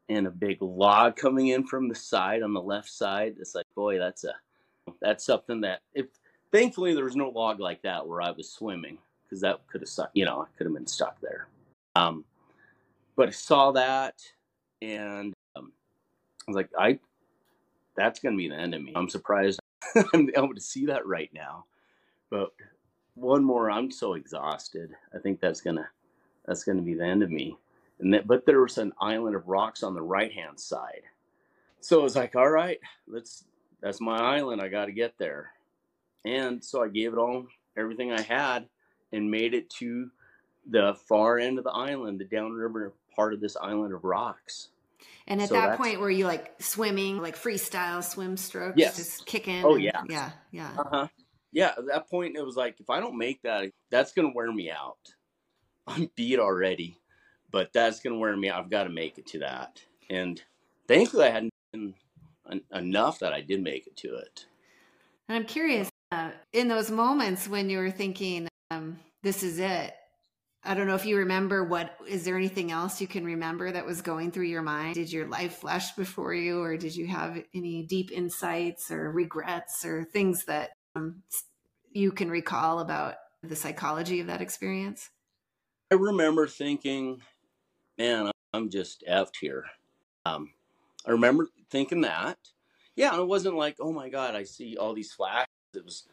and 0.10 0.28
a 0.28 0.32
big 0.32 0.62
log 0.62 1.16
coming 1.16 1.50
in 1.50 1.66
from 1.66 1.88
the 1.88 1.96
side 1.96 2.44
on 2.44 2.54
the 2.54 2.62
left 2.62 2.90
side. 2.90 3.36
It's 3.40 3.56
like, 3.56 3.68
boy, 3.76 3.98
that's 3.98 4.26
a 4.26 4.34
that's 5.00 5.24
something 5.24 5.62
that 5.62 5.82
if 5.94 6.08
thankfully 6.52 6.94
there 6.94 7.06
was 7.06 7.16
no 7.16 7.30
log 7.30 7.60
like 7.60 7.82
that 7.84 8.06
where 8.06 8.22
I 8.22 8.32
was 8.32 8.50
swimming 8.50 8.98
because 9.24 9.42
that 9.42 9.62
could 9.68 9.82
have 9.82 9.90
sucked. 9.90 10.16
you 10.16 10.26
know, 10.26 10.42
I 10.42 10.58
could 10.58 10.66
have 10.66 10.74
been 10.74 10.88
stuck 10.88 11.22
there. 11.22 11.48
Um, 11.96 12.26
but 13.16 13.30
I 13.30 13.32
saw 13.32 13.72
that 13.72 14.16
and 14.82 15.34
um, 15.56 15.72
I 16.48 16.52
was 16.52 16.56
like, 16.56 16.70
I 16.78 17.00
that's 17.96 18.20
gonna 18.20 18.36
be 18.36 18.50
the 18.50 18.56
end 18.56 18.76
of 18.76 18.82
me. 18.82 18.92
I'm 18.96 19.10
surprised 19.10 19.61
I'm 20.14 20.30
able 20.36 20.56
to 20.56 20.62
see 20.62 20.86
that 20.88 21.06
right 21.06 21.30
now. 21.34 21.66
But 22.30 22.52
one 23.16 23.44
more, 23.44 23.70
I'm 23.70 23.92
so 23.92 24.14
exhausted. 24.14 24.96
I 25.14 25.20
think 25.20 25.40
that's 25.40 25.62
gonna 25.62 25.90
that's 26.46 26.64
to 26.64 26.74
be 26.76 26.94
the 26.94 27.06
end 27.06 27.24
of 27.24 27.30
me. 27.30 27.58
And 28.00 28.14
that, 28.14 28.28
but 28.28 28.46
there 28.46 28.62
was 28.62 28.78
an 28.78 28.94
island 29.00 29.36
of 29.36 29.48
rocks 29.48 29.84
on 29.84 29.94
the 29.94 30.02
right 30.02 30.32
hand 30.32 30.60
side. 30.60 31.04
So 31.82 32.00
it 32.00 32.04
was 32.04 32.16
like, 32.16 32.36
all 32.36 32.50
right, 32.50 32.80
let's, 33.08 33.46
that's 33.82 34.02
my 34.02 34.18
island. 34.18 34.62
I 34.62 34.68
got 34.68 34.86
to 34.86 34.92
get 34.92 35.18
there. 35.18 35.52
And 36.26 36.64
so 36.64 36.84
I 36.84 36.90
gave 36.90 37.14
it 37.14 37.20
all, 37.20 37.46
everything 37.78 38.12
I 38.12 38.22
had, 38.22 38.68
and 39.12 39.30
made 39.30 39.54
it 39.54 39.70
to 39.80 40.10
the 40.70 40.96
far 41.08 41.40
end 41.40 41.58
of 41.58 41.64
the 41.64 41.72
island, 41.72 42.20
the 42.20 42.26
downriver 42.26 42.94
part 43.16 43.34
of 43.34 43.40
this 43.40 43.58
island 43.58 43.94
of 43.94 44.04
rocks. 44.04 44.70
And 45.28 45.42
at 45.42 45.50
so 45.50 45.56
that 45.56 45.78
point, 45.78 46.00
were 46.00 46.10
you 46.10 46.26
like 46.26 46.62
swimming, 46.62 47.22
like 47.22 47.38
freestyle 47.38 48.04
swim 48.04 48.38
strokes, 48.38 48.78
yes. 48.78 48.98
just 48.98 49.26
kicking? 49.26 49.64
Oh 49.64 49.76
and, 49.76 49.84
yeah, 49.84 50.02
yeah, 50.10 50.32
yeah. 50.52 50.72
Uh 50.78 50.84
huh. 50.90 51.08
Yeah. 51.52 51.74
At 51.78 51.86
that 51.88 52.10
point, 52.10 52.38
it 52.38 52.46
was 52.46 52.56
like 52.56 52.80
if 52.80 52.90
I 52.90 53.00
don't 53.00 53.18
make 53.18 53.42
that, 53.44 53.72
that's 53.90 54.14
gonna 54.14 54.32
wear 54.34 54.52
me 54.52 54.72
out. 54.72 54.98
I'm 55.88 56.10
beat 56.16 56.40
already, 56.40 56.98
but 57.52 57.74
that's 57.74 58.00
going 58.00 58.14
to 58.14 58.20
wear 58.20 58.36
me 58.36 58.50
out. 58.50 58.64
I've 58.64 58.70
got 58.70 58.84
to 58.84 58.90
make 58.90 59.18
it 59.18 59.26
to 59.28 59.40
that. 59.40 59.82
And 60.10 60.42
thankfully, 60.88 61.26
I 61.26 61.32
hadn't 61.32 61.54
been 61.74 61.94
enough 62.74 63.20
that 63.20 63.34
I 63.34 63.42
did 63.42 63.64
make 63.64 63.88
it 63.88 63.98
to 63.98 64.16
it. 64.16 64.46
And 65.28 65.38
I'm 65.38 65.46
curious, 65.46 65.90
uh, 66.12 66.32
in 66.54 66.68
those 66.68 66.92
moments 66.92 67.48
when 67.48 67.70
you 67.70 67.78
were 67.78 67.92
thinking, 67.92 68.48
um, 68.70 69.00
this 69.24 69.44
is 69.44 69.60
it, 69.60 69.94
I 70.64 70.76
don't 70.76 70.86
know 70.86 70.96
if 70.96 71.08
you 71.08 71.18
remember 71.18 71.64
what, 71.64 71.98
is 72.08 72.24
there 72.24 72.38
anything 72.38 72.72
else 72.72 73.02
you 73.02 73.08
can 73.08 73.26
remember 73.26 73.72
that 73.72 73.86
was 73.86 74.04
going 74.04 74.32
through 74.32 74.46
your 74.46 74.62
mind? 74.62 74.94
Did 74.94 75.12
your 75.12 75.26
life 75.26 75.58
flash 75.58 75.94
before 75.94 76.36
you, 76.36 76.62
or 76.62 76.78
did 76.78 76.96
you 76.96 77.08
have 77.08 77.42
any 77.56 77.84
deep 77.84 78.12
insights 78.12 78.92
or 78.92 79.12
regrets 79.12 79.84
or 79.84 80.04
things 80.04 80.46
that 80.46 80.72
um, 80.96 81.24
you 81.92 82.12
can 82.12 82.30
recall 82.30 82.80
about 82.80 83.16
the 83.42 83.56
psychology 83.56 84.20
of 84.20 84.28
that 84.28 84.42
experience? 84.42 85.10
I 85.92 85.96
remember 85.96 86.46
thinking, 86.46 87.22
man, 87.98 88.30
I'm 88.54 88.70
just 88.70 89.04
effed 89.10 89.38
here. 89.42 89.66
Um, 90.26 90.54
I 91.08 91.12
remember 91.12 91.48
thinking 91.72 92.02
that. 92.02 92.38
Yeah, 92.96 93.20
it 93.20 93.28
wasn't 93.28 93.56
like, 93.56 93.78
oh 93.80 93.92
my 93.92 94.10
God, 94.10 94.36
I 94.36 94.44
see 94.44 94.78
all 94.78 94.94
these 94.94 95.12
flashes. 95.12 95.48
It 95.74 95.84
was, 95.84 96.04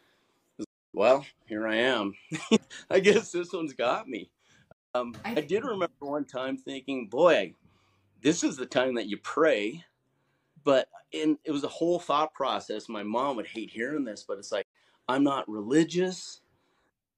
it 0.57 0.61
was 0.61 0.65
well, 0.91 1.23
here 1.45 1.67
I 1.67 1.75
am. 1.75 2.13
I 2.89 2.99
guess 2.99 3.31
this 3.31 3.53
one's 3.53 3.73
got 3.73 4.07
me. 4.07 4.31
Um, 4.95 5.15
I, 5.23 5.31
I 5.37 5.41
did 5.41 5.63
remember 5.63 5.93
one 5.99 6.25
time 6.25 6.57
thinking, 6.57 7.07
boy, 7.07 7.53
this 8.21 8.43
is 8.43 8.57
the 8.57 8.65
time 8.65 8.95
that 8.95 9.07
you 9.07 9.17
pray. 9.17 9.83
But 10.63 10.87
in, 11.11 11.37
it 11.43 11.51
was 11.51 11.63
a 11.63 11.69
whole 11.69 11.99
thought 11.99 12.33
process. 12.33 12.89
My 12.89 13.03
mom 13.03 13.35
would 13.37 13.47
hate 13.47 13.69
hearing 13.71 14.03
this, 14.03 14.25
but 14.27 14.37
it's 14.37 14.51
like, 14.51 14.67
I'm 15.07 15.23
not 15.23 15.49
religious. 15.49 16.41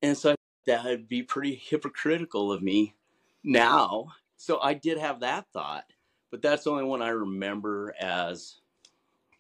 And 0.02 0.18
so 0.18 0.32
I 0.32 0.36
that 0.68 0.86
would 0.86 1.08
be 1.08 1.24
pretty 1.24 1.56
hypocritical 1.56 2.52
of 2.52 2.62
me 2.62 2.96
now. 3.44 4.08
So 4.38 4.60
I 4.62 4.74
did 4.74 4.98
have 4.98 5.22
that 5.22 5.46
thought, 5.54 5.86
but 6.30 6.42
that's 6.42 6.64
the 6.64 6.72
only 6.72 6.84
one 6.84 7.02
I 7.02 7.10
remember 7.10 7.96
as 8.00 8.62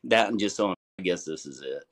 that 0.06 0.30
and 0.30 0.40
just 0.40 0.60
on, 0.60 0.76
I 1.00 1.04
guess 1.04 1.24
this 1.24 1.46
is 1.46 1.62
it. 1.62 1.84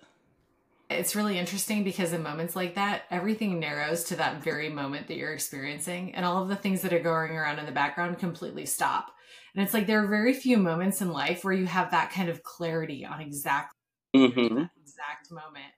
It's 0.89 1.15
really 1.15 1.37
interesting 1.37 1.83
because 1.83 2.13
in 2.13 2.23
moments 2.23 2.55
like 2.55 2.73
that, 2.75 3.03
everything 3.11 3.59
narrows 3.59 4.05
to 4.05 4.15
that 4.15 4.43
very 4.43 4.69
moment 4.69 5.07
that 5.07 5.17
you're 5.17 5.33
experiencing, 5.33 6.15
and 6.15 6.25
all 6.25 6.41
of 6.41 6.49
the 6.49 6.55
things 6.55 6.81
that 6.81 6.93
are 6.93 6.99
going 6.99 7.33
around 7.37 7.59
in 7.59 7.67
the 7.67 7.71
background 7.71 8.17
completely 8.17 8.65
stop. 8.65 9.11
And 9.53 9.63
it's 9.63 9.73
like 9.73 9.85
there 9.85 10.03
are 10.03 10.07
very 10.07 10.33
few 10.33 10.57
moments 10.57 11.01
in 11.01 11.11
life 11.11 11.43
where 11.43 11.53
you 11.53 11.67
have 11.67 11.91
that 11.91 12.11
kind 12.11 12.27
of 12.29 12.43
clarity 12.43 13.05
on 13.05 13.21
exactly 13.21 13.75
Mm-hmm. 14.15 14.63
exact 14.81 15.29
moment. 15.29 15.71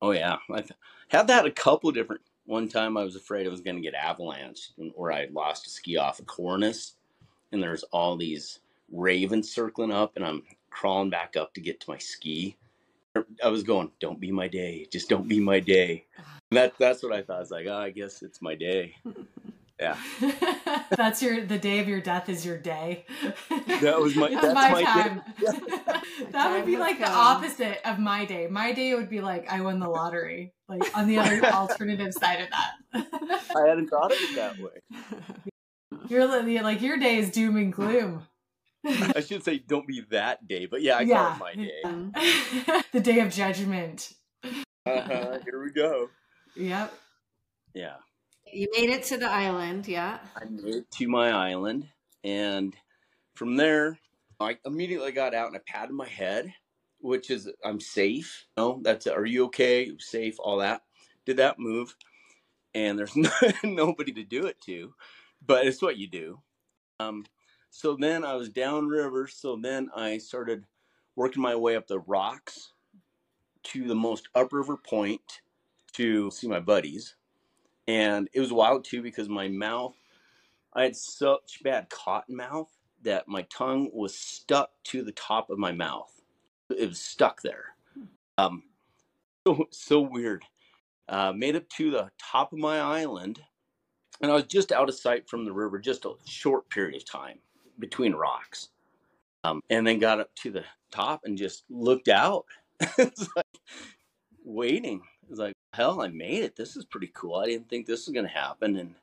Oh 0.00 0.12
yeah, 0.12 0.36
I've 0.48 0.70
had 1.08 1.26
that 1.26 1.44
a 1.44 1.50
couple 1.50 1.88
of 1.88 1.94
different. 1.96 2.22
One 2.46 2.68
time 2.68 2.96
I 2.96 3.02
was 3.02 3.16
afraid 3.16 3.46
I 3.46 3.50
was 3.50 3.60
going 3.60 3.74
to 3.76 3.82
get 3.82 3.94
avalanched, 3.94 4.78
and- 4.78 4.92
or 4.94 5.12
I 5.12 5.26
lost 5.32 5.66
a 5.66 5.70
ski 5.70 5.96
off 5.96 6.20
a 6.20 6.22
cornice, 6.22 6.92
and 7.50 7.60
there's 7.60 7.82
all 7.84 8.16
these 8.16 8.60
ravens 8.92 9.52
circling 9.52 9.90
up, 9.90 10.12
and 10.14 10.24
I'm 10.24 10.44
crawling 10.70 11.10
back 11.10 11.36
up 11.36 11.52
to 11.54 11.60
get 11.60 11.80
to 11.80 11.90
my 11.90 11.98
ski. 11.98 12.56
I 13.44 13.48
was 13.48 13.62
going, 13.62 13.90
"Don't 14.00 14.20
be 14.20 14.32
my 14.32 14.48
day, 14.48 14.86
just 14.90 15.08
don't 15.08 15.28
be 15.28 15.40
my 15.40 15.60
day." 15.60 16.06
Ah. 16.18 16.38
That 16.52 16.74
that's 16.78 17.02
what 17.02 17.12
I 17.12 17.22
thought. 17.22 17.36
I 17.36 17.40
was 17.40 17.50
like, 17.50 17.66
"Oh, 17.66 17.76
I 17.76 17.90
guess 17.90 18.22
it's 18.22 18.40
my 18.40 18.54
day." 18.54 18.96
Yeah, 19.80 19.96
that's 20.90 21.22
your 21.22 21.44
the 21.44 21.58
day 21.58 21.80
of 21.80 21.88
your 21.88 22.00
death 22.00 22.28
is 22.28 22.46
your 22.46 22.56
day. 22.56 23.04
That 23.80 23.98
was 23.98 24.14
my- 24.14 24.28
it's 24.30 24.40
that's 24.40 24.54
my, 24.54 24.70
my 24.70 24.78
day. 24.80 24.84
time. 24.84 25.22
that 26.30 26.52
would 26.52 26.66
be 26.66 26.76
like 26.76 26.98
has 26.98 27.08
the 27.08 27.14
opposite 27.14 27.88
of 27.88 27.98
my 27.98 28.24
day. 28.24 28.46
My 28.46 28.72
day 28.72 28.94
would 28.94 29.10
be 29.10 29.20
like 29.20 29.50
I 29.50 29.60
won 29.60 29.80
the 29.80 29.88
lottery. 29.88 30.52
Like 30.68 30.96
on 30.96 31.08
the 31.08 31.18
other 31.18 31.44
alternative 31.46 32.14
side 32.14 32.42
of 32.42 32.48
that. 32.50 33.42
I 33.56 33.68
hadn't 33.68 33.88
thought 33.88 34.12
of 34.12 34.18
it 34.20 34.36
that 34.36 34.58
way. 34.58 35.50
You're 36.08 36.26
like 36.26 36.80
your 36.80 36.96
day 36.96 37.16
is 37.16 37.30
doom 37.30 37.56
and 37.56 37.72
gloom. 37.72 38.26
I 38.84 39.20
should 39.26 39.44
say, 39.44 39.58
"Don't 39.58 39.86
be 39.86 40.02
that 40.10 40.46
day," 40.48 40.66
but 40.66 40.82
yeah, 40.82 40.96
I 40.96 41.02
Yeah. 41.02 41.14
call 41.14 41.32
it 41.32 41.38
my 41.38 41.54
day. 41.54 42.82
The 42.92 43.00
day 43.00 43.20
of 43.20 43.30
judgment. 43.32 44.12
Uh-huh, 44.86 45.38
here 45.44 45.62
we 45.62 45.70
go. 45.72 46.10
Yep. 46.56 46.92
Yeah. 47.74 47.96
you 48.52 48.68
made 48.76 48.90
it 48.90 49.04
to 49.04 49.16
the 49.16 49.28
island, 49.30 49.88
yeah. 49.88 50.18
I 50.36 50.44
made 50.44 50.74
it 50.74 50.90
to 50.92 51.08
my 51.08 51.30
island, 51.30 51.88
and 52.24 52.74
from 53.34 53.56
there, 53.56 53.98
I 54.40 54.58
immediately 54.66 55.12
got 55.12 55.34
out 55.34 55.46
and 55.48 55.56
I 55.56 55.60
patted 55.66 55.92
my 55.94 56.08
head, 56.08 56.52
which 57.00 57.30
is 57.30 57.48
I'm 57.64 57.80
safe. 57.80 58.46
No, 58.56 58.80
that's 58.82 59.06
are 59.06 59.24
you 59.24 59.44
okay? 59.46 59.92
Safe, 59.98 60.34
all 60.38 60.58
that. 60.58 60.82
Did 61.24 61.38
that 61.38 61.58
move, 61.58 61.94
and 62.74 62.98
there's 62.98 63.16
no, 63.16 63.30
nobody 63.64 64.12
to 64.12 64.24
do 64.24 64.46
it 64.46 64.60
to, 64.66 64.92
but 65.46 65.66
it's 65.66 65.80
what 65.80 65.96
you 65.96 66.08
do. 66.08 66.40
Um, 67.00 67.24
so 67.74 67.96
then 67.98 68.22
I 68.22 68.34
was 68.34 68.50
downriver. 68.50 69.26
So 69.26 69.56
then 69.56 69.88
I 69.96 70.18
started 70.18 70.66
working 71.16 71.42
my 71.42 71.56
way 71.56 71.74
up 71.74 71.86
the 71.88 72.00
rocks 72.00 72.74
to 73.64 73.88
the 73.88 73.94
most 73.94 74.28
upriver 74.34 74.76
point 74.76 75.40
to 75.94 76.30
see 76.30 76.46
my 76.46 76.60
buddies, 76.60 77.16
and 77.88 78.28
it 78.34 78.40
was 78.40 78.52
wild 78.52 78.84
too 78.84 79.02
because 79.02 79.28
my 79.28 79.48
mouth 79.48 79.96
I 80.74 80.82
had 80.84 80.96
such 80.96 81.62
bad 81.62 81.88
cotton 81.88 82.36
mouth 82.36 82.70
that 83.02 83.26
my 83.26 83.42
tongue 83.42 83.90
was 83.92 84.14
stuck 84.14 84.70
to 84.84 85.02
the 85.02 85.12
top 85.12 85.48
of 85.48 85.58
my 85.58 85.72
mouth. 85.72 86.12
It 86.68 86.90
was 86.90 87.00
stuck 87.00 87.40
there. 87.40 87.74
Um, 88.36 88.64
so 89.46 89.66
so 89.70 90.00
weird. 90.02 90.44
Uh, 91.08 91.32
made 91.32 91.56
it 91.56 91.70
to 91.70 91.90
the 91.90 92.10
top 92.18 92.52
of 92.52 92.58
my 92.58 92.80
island, 92.80 93.40
and 94.20 94.30
I 94.30 94.34
was 94.34 94.44
just 94.44 94.72
out 94.72 94.90
of 94.90 94.94
sight 94.94 95.26
from 95.26 95.46
the 95.46 95.52
river, 95.52 95.78
just 95.78 96.04
a 96.04 96.12
short 96.26 96.68
period 96.68 96.96
of 96.96 97.06
time 97.06 97.38
between 97.82 98.14
rocks. 98.14 98.68
Um, 99.44 99.60
and 99.68 99.86
then 99.86 99.98
got 99.98 100.20
up 100.20 100.32
to 100.36 100.52
the 100.52 100.64
top 100.92 101.22
and 101.24 101.36
just 101.36 101.64
looked 101.68 102.08
out. 102.08 102.46
it's 102.96 103.28
like 103.36 103.60
waiting. 104.44 105.02
It's 105.28 105.40
like, 105.40 105.54
hell, 105.74 106.00
I 106.00 106.08
made 106.08 106.44
it. 106.44 106.56
This 106.56 106.76
is 106.76 106.84
pretty 106.84 107.10
cool. 107.12 107.34
I 107.34 107.46
didn't 107.46 107.68
think 107.68 107.84
this 107.84 108.06
was 108.06 108.14
going 108.14 108.26
to 108.26 108.32
happen. 108.32 108.76
And 108.76 108.94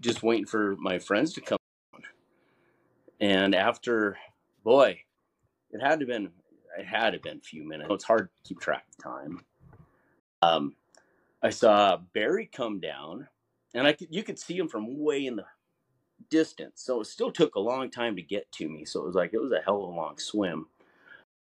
just 0.00 0.22
waiting 0.22 0.46
for 0.46 0.76
my 0.76 0.98
friends 0.98 1.34
to 1.34 1.40
come 1.40 1.58
on. 1.92 2.02
And 3.20 3.54
after, 3.54 4.16
boy, 4.64 5.00
it 5.72 5.80
had 5.82 6.00
to 6.00 6.06
have 6.06 6.08
been, 6.08 6.30
it 6.78 6.86
had 6.86 7.10
to 7.10 7.16
have 7.16 7.22
been 7.22 7.38
a 7.38 7.42
few 7.42 7.64
minutes. 7.64 7.90
It's 7.90 8.04
hard 8.04 8.28
to 8.28 8.48
keep 8.48 8.60
track 8.60 8.84
of 8.96 9.04
time. 9.04 9.40
Um, 10.42 10.76
I 11.42 11.50
saw 11.50 11.96
Barry 12.14 12.48
come 12.50 12.78
down, 12.78 13.26
and 13.74 13.86
I 13.86 13.92
could, 13.92 14.08
you 14.10 14.22
could 14.22 14.38
see 14.38 14.56
him 14.56 14.68
from 14.68 15.02
way 15.02 15.26
in 15.26 15.36
the 15.36 15.44
distance. 16.28 16.82
So 16.82 17.00
it 17.00 17.06
still 17.06 17.32
took 17.32 17.54
a 17.54 17.60
long 17.60 17.90
time 17.90 18.16
to 18.16 18.22
get 18.22 18.50
to 18.52 18.68
me. 18.68 18.84
So 18.84 19.00
it 19.00 19.06
was 19.06 19.14
like 19.14 19.32
it 19.32 19.40
was 19.40 19.52
a 19.52 19.62
hell 19.64 19.82
of 19.82 19.90
a 19.90 19.96
long 19.96 20.18
swim. 20.18 20.66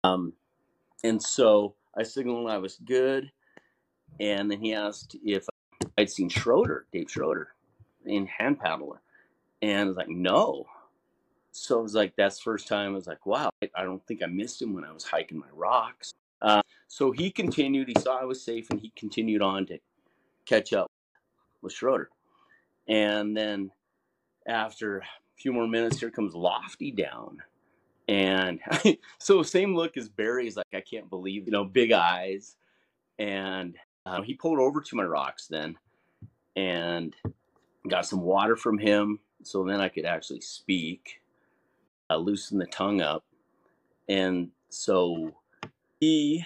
Um, 0.04 0.32
and 1.04 1.22
so 1.22 1.74
I 1.96 2.02
signaled 2.02 2.50
I 2.50 2.58
was 2.58 2.76
good, 2.84 3.30
and 4.20 4.50
then 4.50 4.60
he 4.60 4.74
asked 4.74 5.16
if 5.24 5.46
I'd 5.96 6.10
seen 6.10 6.28
Schroeder, 6.28 6.86
Dave 6.92 7.10
Schroeder 7.10 7.48
in 8.04 8.26
hand 8.26 8.58
paddler 8.58 9.00
and 9.62 9.80
I 9.80 9.84
was 9.84 9.96
like 9.96 10.08
no 10.08 10.66
so 11.52 11.78
I 11.78 11.82
was 11.82 11.94
like 11.94 12.14
that's 12.16 12.40
first 12.40 12.68
time 12.68 12.92
I 12.92 12.94
was 12.94 13.06
like 13.06 13.26
wow 13.26 13.50
I, 13.62 13.70
I 13.74 13.84
don't 13.84 14.04
think 14.06 14.22
I 14.22 14.26
missed 14.26 14.60
him 14.60 14.74
when 14.74 14.84
I 14.84 14.92
was 14.92 15.04
hiking 15.04 15.38
my 15.38 15.46
rocks 15.52 16.12
uh, 16.40 16.62
so 16.86 17.10
he 17.10 17.30
continued 17.30 17.88
he 17.88 18.00
saw 18.00 18.18
I 18.18 18.24
was 18.24 18.42
safe 18.42 18.70
and 18.70 18.80
he 18.80 18.92
continued 18.96 19.42
on 19.42 19.66
to 19.66 19.78
catch 20.46 20.72
up 20.72 20.90
with 21.62 21.72
Schroeder 21.72 22.10
and 22.86 23.36
then 23.36 23.70
after 24.48 24.98
a 24.98 25.04
few 25.36 25.52
more 25.52 25.68
minutes 25.68 26.00
here 26.00 26.10
comes 26.10 26.34
Lofty 26.34 26.90
down 26.90 27.38
and 28.08 28.60
so 29.18 29.42
same 29.42 29.74
look 29.74 29.96
as 29.96 30.08
Barry's 30.08 30.56
like 30.56 30.66
I 30.74 30.80
can't 30.80 31.08
believe 31.10 31.46
you 31.46 31.52
know 31.52 31.64
big 31.64 31.92
eyes 31.92 32.56
and 33.18 33.76
uh, 34.06 34.22
he 34.22 34.34
pulled 34.34 34.58
over 34.58 34.80
to 34.80 34.96
my 34.96 35.04
rocks 35.04 35.46
then 35.46 35.76
and 36.56 37.14
got 37.88 38.06
some 38.06 38.22
water 38.22 38.56
from 38.56 38.78
him 38.78 39.20
so 39.42 39.64
then 39.64 39.80
I 39.80 39.88
could 39.88 40.04
actually 40.04 40.40
speak, 40.40 41.20
uh, 42.10 42.16
loosen 42.16 42.58
the 42.58 42.66
tongue 42.66 43.00
up. 43.00 43.24
And 44.08 44.50
so 44.68 45.32
he 46.00 46.44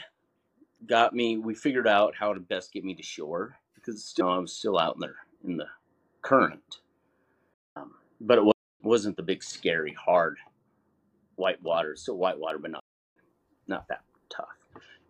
got 0.86 1.14
me, 1.14 1.38
we 1.38 1.54
figured 1.54 1.88
out 1.88 2.14
how 2.18 2.34
to 2.34 2.40
best 2.40 2.72
get 2.72 2.84
me 2.84 2.94
to 2.94 3.02
shore 3.02 3.56
because 3.74 4.04
still, 4.04 4.28
I 4.28 4.38
was 4.38 4.52
still 4.52 4.78
out 4.78 4.96
in 4.96 5.00
there 5.00 5.16
in 5.44 5.56
the 5.56 5.66
current. 6.20 6.80
But 8.22 8.38
it 8.38 8.44
wa- 8.46 8.52
wasn't 8.82 9.18
the 9.18 9.24
big, 9.24 9.44
scary, 9.44 9.94
hard 9.94 10.38
white 11.36 11.62
water. 11.62 11.96
So 11.96 12.14
white 12.14 12.38
water, 12.38 12.58
but 12.58 12.72
not, 12.72 12.84
not 13.68 13.88
that 13.88 14.02
tough. 14.30 14.48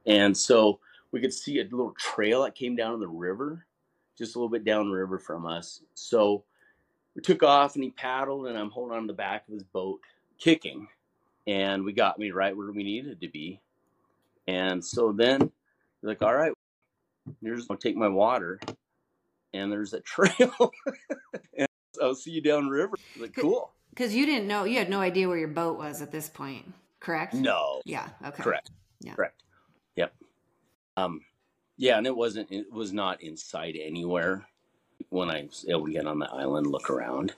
And 0.06 0.36
so 0.36 0.80
we 1.12 1.20
could 1.20 1.32
see 1.34 1.60
a 1.60 1.64
little 1.64 1.94
trail 1.98 2.42
that 2.44 2.54
came 2.54 2.76
down 2.76 3.00
the 3.00 3.08
river 3.08 3.66
just 4.18 4.36
a 4.36 4.38
little 4.38 4.50
bit 4.50 4.64
downriver 4.64 5.18
from 5.18 5.46
us. 5.46 5.82
So 5.94 6.44
we 7.14 7.22
took 7.22 7.42
off 7.42 7.74
and 7.74 7.84
he 7.84 7.90
paddled, 7.90 8.46
and 8.46 8.58
I'm 8.58 8.70
holding 8.70 8.96
on 8.96 9.02
to 9.02 9.06
the 9.08 9.12
back 9.14 9.46
of 9.48 9.54
his 9.54 9.64
boat, 9.64 10.00
kicking. 10.38 10.88
And 11.46 11.84
we 11.84 11.92
got 11.92 12.18
me 12.18 12.30
right 12.30 12.56
where 12.56 12.72
we 12.72 12.84
needed 12.84 13.20
to 13.20 13.28
be. 13.28 13.60
And 14.48 14.84
so 14.84 15.12
then 15.12 15.40
he's 15.40 15.50
like, 16.02 16.22
All 16.22 16.34
right, 16.34 16.52
here's 17.42 17.66
I'll 17.70 17.76
take 17.76 17.96
my 17.96 18.08
water. 18.08 18.60
And 19.54 19.70
there's 19.72 19.94
a 19.94 20.00
trail. 20.02 20.72
See 22.14 22.30
you 22.30 22.40
downriver. 22.40 22.96
Like, 23.18 23.34
cool. 23.34 23.72
Because 23.90 24.14
you 24.14 24.26
didn't 24.26 24.48
know, 24.48 24.64
you 24.64 24.78
had 24.78 24.88
no 24.88 25.00
idea 25.00 25.28
where 25.28 25.38
your 25.38 25.48
boat 25.48 25.78
was 25.78 26.00
at 26.00 26.10
this 26.10 26.28
point, 26.28 26.72
correct? 27.00 27.34
No. 27.34 27.82
Yeah. 27.84 28.08
Okay. 28.24 28.42
Correct. 28.42 28.70
Yeah. 29.00 29.14
Correct. 29.14 29.42
Yep. 29.96 30.14
Um, 30.96 31.20
yeah, 31.76 31.98
and 31.98 32.06
it 32.06 32.16
wasn't. 32.16 32.50
It 32.52 32.72
was 32.72 32.92
not 32.92 33.22
in 33.22 33.36
sight 33.36 33.76
anywhere 33.80 34.46
when 35.08 35.30
I 35.30 35.42
was 35.42 35.66
able 35.68 35.86
to 35.86 35.92
get 35.92 36.06
on 36.06 36.18
the 36.18 36.30
island, 36.30 36.66
look 36.66 36.90
around. 36.90 37.34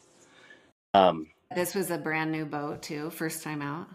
Um. 0.93 1.29
This 1.55 1.75
was 1.75 1.91
a 1.91 1.99
brand 1.99 2.33
new 2.33 2.45
boat 2.45 2.83
too, 2.83 3.11
first 3.11 3.43
time 3.43 3.63
out. 3.63 3.87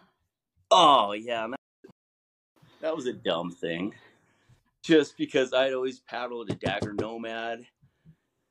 Oh 0.71 1.11
yeah, 1.11 1.47
that, 1.47 1.91
that 2.81 2.95
was 2.95 3.05
a 3.05 3.13
dumb 3.13 3.51
thing. 3.51 3.93
Just 4.81 5.17
because 5.17 5.53
I'd 5.53 5.73
always 5.73 5.99
paddled 5.99 6.49
a 6.49 6.55
Dagger 6.55 6.93
Nomad, 6.93 7.65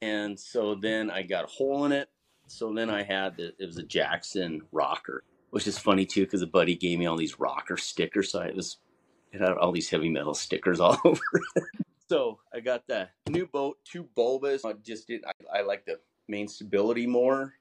and 0.03 0.39
so 0.39 0.75
then 0.75 1.11
I 1.11 1.23
got 1.23 1.45
a 1.45 1.49
hole 1.49 1.87
in 1.87 1.93
it. 1.93 2.09
So 2.49 2.73
then 2.73 2.91
I 2.91 3.03
had 3.03 3.37
the, 3.37 3.53
it 3.59 3.67
was 3.67 3.79
a 3.79 3.83
Jackson 3.83 4.63
rocker, 4.73 5.25
which 5.51 5.67
is 5.67 5.79
funny 5.79 6.07
too 6.07 6.25
because 6.25 6.43
a 6.43 6.47
buddy 6.47 6.75
gave 6.75 6.99
me 6.99 7.07
all 7.07 7.17
these 7.17 7.39
rocker 7.39 7.77
stickers. 7.77 8.33
So 8.33 8.41
it 8.41 8.57
was 8.57 8.79
it 9.33 9.41
had 9.41 9.53
all 9.53 9.73
these 9.73 9.91
heavy 9.91 10.09
metal 10.09 10.35
stickers 10.35 10.81
all 10.81 10.99
over. 11.05 11.21
So 12.09 12.39
I 12.55 12.61
got 12.61 12.87
the 12.87 13.09
new 13.29 13.47
boat, 13.47 13.79
two 13.85 14.05
bulbous. 14.15 14.65
I 14.65 14.73
just 14.73 15.07
did. 15.07 15.25
I, 15.27 15.59
I 15.59 15.63
like 15.63 15.85
the 15.85 16.01
main 16.27 16.49
stability 16.49 17.07
more. 17.07 17.55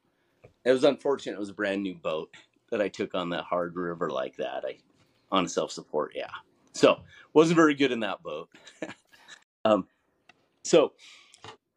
It 0.64 0.72
was 0.72 0.84
unfortunate. 0.84 1.36
It 1.36 1.40
was 1.40 1.50
a 1.50 1.54
brand 1.54 1.84
new 1.84 1.96
boat 1.96 2.34
that 2.72 2.82
I 2.82 2.88
took 2.88 3.14
on 3.14 3.30
that 3.32 3.44
hard 3.44 3.76
river 3.76 4.10
like 4.10 4.38
that. 4.38 4.64
I 4.66 4.78
on 5.32 5.48
self 5.48 5.72
support, 5.72 6.14
yeah. 6.16 6.30
So 6.74 7.02
wasn't 7.34 7.58
very 7.58 7.74
good 7.76 7.92
in 7.92 8.00
that 8.02 8.24
boat. 8.24 8.50
um, 9.66 9.88
so 10.64 10.94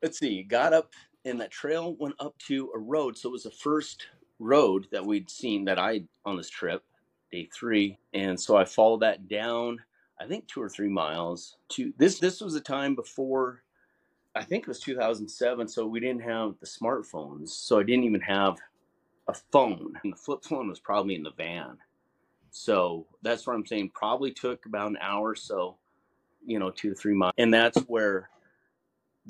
let's 0.02 0.18
see. 0.18 0.42
Got 0.42 0.72
up 0.72 0.92
and 1.24 1.40
that 1.40 1.50
trail 1.50 1.94
went 1.94 2.14
up 2.18 2.36
to 2.46 2.70
a 2.74 2.78
road. 2.78 3.16
So 3.16 3.28
it 3.28 3.32
was 3.32 3.42
the 3.44 3.50
first 3.50 4.06
road 4.38 4.86
that 4.90 5.04
we'd 5.04 5.30
seen 5.30 5.64
that 5.66 5.78
I 5.78 6.02
on 6.24 6.36
this 6.36 6.50
trip 6.50 6.82
day 7.30 7.48
three. 7.54 7.98
And 8.14 8.40
so 8.40 8.56
I 8.56 8.64
followed 8.64 9.00
that 9.00 9.28
down, 9.28 9.78
I 10.20 10.26
think 10.26 10.46
two 10.48 10.62
or 10.62 10.68
three 10.68 10.88
miles 10.88 11.56
to 11.70 11.92
this. 11.98 12.18
This 12.18 12.40
was 12.40 12.54
a 12.54 12.60
time 12.60 12.94
before, 12.94 13.62
I 14.34 14.42
think 14.42 14.62
it 14.62 14.68
was 14.68 14.80
2007. 14.80 15.68
So 15.68 15.86
we 15.86 16.00
didn't 16.00 16.22
have 16.22 16.54
the 16.60 16.66
smartphones. 16.66 17.50
So 17.50 17.78
I 17.78 17.82
didn't 17.82 18.04
even 18.04 18.20
have 18.22 18.58
a 19.28 19.34
phone. 19.52 19.98
And 20.02 20.12
the 20.12 20.16
flip 20.16 20.44
phone 20.44 20.68
was 20.68 20.80
probably 20.80 21.14
in 21.14 21.22
the 21.22 21.32
van. 21.32 21.78
So 22.50 23.06
that's 23.22 23.46
what 23.46 23.54
I'm 23.54 23.66
saying. 23.66 23.92
Probably 23.94 24.32
took 24.32 24.66
about 24.66 24.90
an 24.90 24.98
hour 25.00 25.36
so, 25.36 25.76
you 26.44 26.58
know, 26.58 26.70
two 26.70 26.90
to 26.90 26.94
three 26.96 27.14
miles. 27.14 27.34
And 27.38 27.54
that's 27.54 27.78
where 27.82 28.28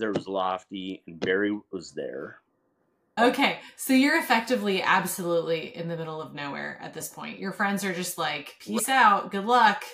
there 0.00 0.12
was 0.12 0.26
Lofty 0.26 1.02
and 1.06 1.20
Barry 1.20 1.56
was 1.70 1.92
there. 1.92 2.38
Okay, 3.18 3.60
so 3.76 3.92
you're 3.92 4.18
effectively 4.18 4.82
absolutely 4.82 5.76
in 5.76 5.88
the 5.88 5.96
middle 5.96 6.22
of 6.22 6.34
nowhere 6.34 6.78
at 6.80 6.94
this 6.94 7.08
point. 7.08 7.38
Your 7.38 7.52
friends 7.52 7.84
are 7.84 7.92
just 7.92 8.16
like, 8.16 8.56
peace 8.60 8.88
out, 8.88 9.30
good 9.30 9.44
luck. 9.44 9.84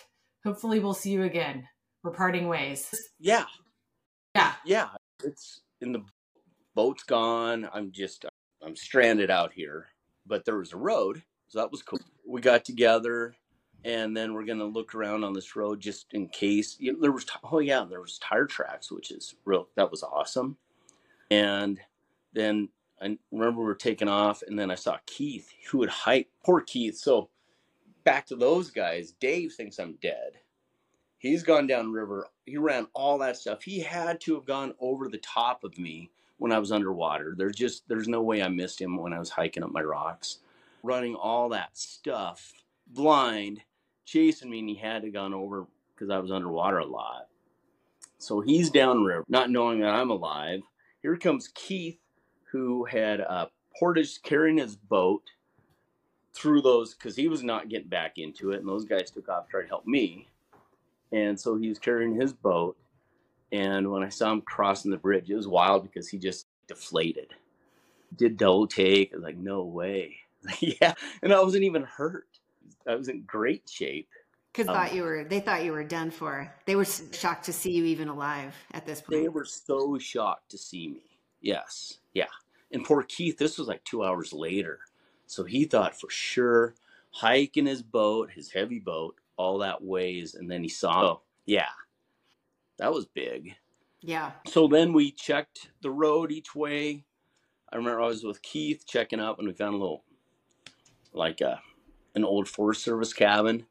Hopefully, 0.45 0.79
we'll 0.79 0.95
see 0.95 1.11
you 1.11 1.25
again. 1.25 1.67
We're 2.05 2.13
parting 2.13 2.47
ways. 2.47 2.95
Yeah. 3.19 3.47
Yeah. 4.37 4.53
Yeah. 4.65 4.89
It's 5.25 5.63
in 5.81 5.91
the 5.93 6.05
boat's 6.77 7.03
gone. 7.03 7.69
I'm 7.73 7.91
just, 7.91 8.25
I'm 8.65 8.77
stranded 8.77 9.31
out 9.31 9.53
here. 9.53 9.89
But 10.25 10.45
there 10.45 10.59
was 10.59 10.73
a 10.73 10.77
road. 10.77 11.23
So 11.49 11.59
that 11.59 11.73
was 11.73 11.83
cool. 11.83 11.99
We 12.29 12.41
got 12.41 12.65
together 12.65 13.35
and 13.87 14.17
then 14.17 14.35
we're 14.35 14.45
going 14.45 14.59
to 14.59 14.65
look 14.65 14.97
around 14.97 15.23
on 15.23 15.33
this 15.33 15.55
road 15.55 15.79
just 15.79 16.13
in 16.13 16.27
case. 16.27 16.77
You 16.81 16.93
know, 16.93 17.01
there 17.01 17.13
was, 17.13 17.25
oh, 17.45 17.61
yeah, 17.61 17.87
there 17.89 18.01
was 18.01 18.19
tire 18.19 18.45
tracks, 18.45 18.91
which 18.91 19.13
is 19.13 19.37
real. 19.45 19.69
That 19.77 19.93
was 19.93 20.03
awesome. 20.03 20.57
And 21.31 21.79
then 22.33 22.69
I 23.01 23.17
remember 23.31 23.61
we 23.61 23.67
were 23.67 23.77
taking 23.77 24.09
off, 24.09 24.43
and 24.43 24.59
then 24.59 24.73
I 24.73 24.75
saw 24.75 24.99
Keith, 25.07 25.49
who 25.71 25.79
would 25.79 25.89
hike. 25.89 26.29
Poor 26.45 26.63
Keith. 26.63 26.97
So 26.97 27.31
back 28.03 28.27
to 28.27 28.35
those 28.35 28.73
guys. 28.73 29.13
Dave 29.21 29.53
thinks 29.53 29.79
I'm 29.79 29.95
dead. 30.03 30.33
He's 31.19 31.45
gone 31.45 31.69
down 31.69 31.93
river. 31.93 32.27
He 32.45 32.57
ran 32.57 32.89
all 32.93 33.19
that 33.19 33.37
stuff. 33.37 33.63
He 33.63 33.79
had 33.81 34.21
to 34.23 34.35
have 34.35 34.47
gone 34.47 34.75
over 34.81 35.09
the 35.09 35.19
top 35.19 35.63
of 35.63 35.79
me 35.79 36.11
when 36.39 36.51
I 36.51 36.59
was 36.59 36.73
underwater. 36.73 37.37
There's 37.39 37.57
just 37.57 37.89
there's 37.89 38.09
no 38.09 38.21
way 38.21 38.43
I 38.43 38.49
missed 38.49 38.81
him 38.81 38.97
when 38.97 39.13
I 39.13 39.19
was 39.21 39.31
hiking 39.31 39.63
up 39.63 39.71
my 39.71 39.83
rocks, 39.83 40.39
running 40.83 41.15
all 41.15 41.49
that 41.51 41.77
stuff 41.79 42.53
blind, 42.87 43.63
chasing 44.07 44.49
me, 44.49 44.61
and 44.61 44.69
he 44.69 44.77
had 44.77 45.03
to 45.03 45.11
gone 45.11 45.35
over 45.35 45.67
because 45.95 46.11
I 46.11 46.19
was 46.19 46.31
underwater 46.31 46.79
a 46.79 46.87
lot. 46.87 47.29
So 48.19 48.41
he's 48.41 48.71
downriver, 48.71 49.25
not 49.29 49.51
knowing 49.51 49.81
that 49.81 49.95
I'm 49.95 50.11
alive. 50.11 50.63
Here 51.03 51.17
comes 51.17 51.49
Keith 51.55 51.99
who 52.53 52.85
had 52.87 53.21
uh, 53.21 53.47
Portage 53.79 54.23
carrying 54.23 54.57
his 54.57 54.77
boat 54.77 55.23
through 56.33 56.63
those 56.63 56.95
because 56.95 57.17
he 57.17 57.29
was 57.29 57.43
not 57.43 57.69
getting 57.69 57.89
back 57.89 58.17
into 58.17 58.53
it, 58.53 58.61
and 58.61 58.69
those 58.69 58.85
guys 58.85 59.11
took 59.11 59.29
off 59.29 59.47
to 59.47 59.51
try 59.51 59.63
to 59.63 59.69
help 59.69 59.87
me. 59.87 60.29
And 61.13 61.39
so 61.39 61.57
he 61.57 61.69
was 61.69 61.79
carrying 61.79 62.19
his 62.19 62.33
boat. 62.33 62.77
And 63.53 63.91
when 63.91 64.03
I 64.03 64.09
saw 64.09 64.33
him 64.33 64.43
crossing 64.43 64.91
the 64.91 64.97
bridge, 64.97 65.31
it 65.31 65.37
was 65.37 65.47
wild 65.47 65.83
because 65.85 66.09
he 66.09 66.19
just 66.19 66.47
deflated. 66.67 67.35
Did 68.17 68.37
double 68.37 68.67
take. 68.67 69.13
I 69.13 69.17
was 69.17 69.25
like, 69.25 69.37
no 69.37 69.63
way. 69.63 70.17
yeah. 70.61 70.95
And 71.23 71.33
I 71.33 71.43
wasn't 71.43 71.65
even 71.65 71.85
hurt. 71.85 72.27
I 72.87 72.95
was 72.95 73.09
in 73.09 73.23
great 73.23 73.69
shape. 73.69 74.09
Because 74.53 74.69
um, 74.69 74.75
thought 74.75 74.95
you 74.95 75.03
were 75.03 75.25
they 75.25 75.41
thought 75.41 75.65
you 75.65 75.73
were 75.73 75.85
done 75.85 76.11
for. 76.11 76.53
They 76.65 76.77
were 76.77 76.85
shocked 76.85 77.45
to 77.45 77.53
see 77.53 77.73
you 77.73 77.85
even 77.85 78.09
alive 78.09 78.55
at 78.73 78.87
this 78.87 79.01
point. 79.01 79.23
They 79.23 79.29
were 79.29 79.45
so 79.45 79.99
shocked 79.99 80.51
to 80.51 80.59
see 80.59 80.89
me. 80.89 81.19
Yes. 81.41 81.99
Yeah. 82.15 82.27
And 82.73 82.85
poor 82.85 83.03
Keith, 83.03 83.39
this 83.39 83.59
was 83.59 83.69
like 83.69 83.85
two 83.85 84.05
hours 84.05 84.33
later. 84.33 84.81
So 85.27 85.45
he 85.45 85.65
thought 85.65 85.99
for 85.99 86.11
sure, 86.11 86.75
hiking 87.11 87.67
his 87.67 87.83
boat, 87.83 88.31
his 88.31 88.51
heavy 88.51 88.79
boat, 88.79 89.17
all 89.37 89.59
that 89.59 89.83
ways. 89.83 90.35
And 90.35 90.51
then 90.51 90.63
he 90.63 90.69
saw, 90.69 91.05
oh, 91.05 91.21
yeah, 91.45 91.69
that 92.79 92.93
was 92.93 93.07
big. 93.07 93.55
Yeah. 94.01 94.33
So 94.47 94.69
then 94.69 94.93
we 94.93 95.11
checked 95.11 95.71
the 95.83 95.91
road 95.91 96.31
each 96.31 96.55
way. 96.55 97.05
I 97.73 97.77
remember 97.77 98.03
I 98.03 98.07
was 98.07 98.25
with 98.25 98.43
Keith 98.43 98.85
checking 98.87 99.21
up 99.21 99.39
and 99.39 99.49
we 99.49 99.55
found 99.55 99.75
a 99.75 99.79
little, 99.79 100.05
like 101.13 101.41
a, 101.41 101.49
uh, 101.49 101.59
an 102.17 102.25
old 102.25 102.49
Forest 102.49 102.83
Service 102.83 103.13
cabin, 103.13 103.67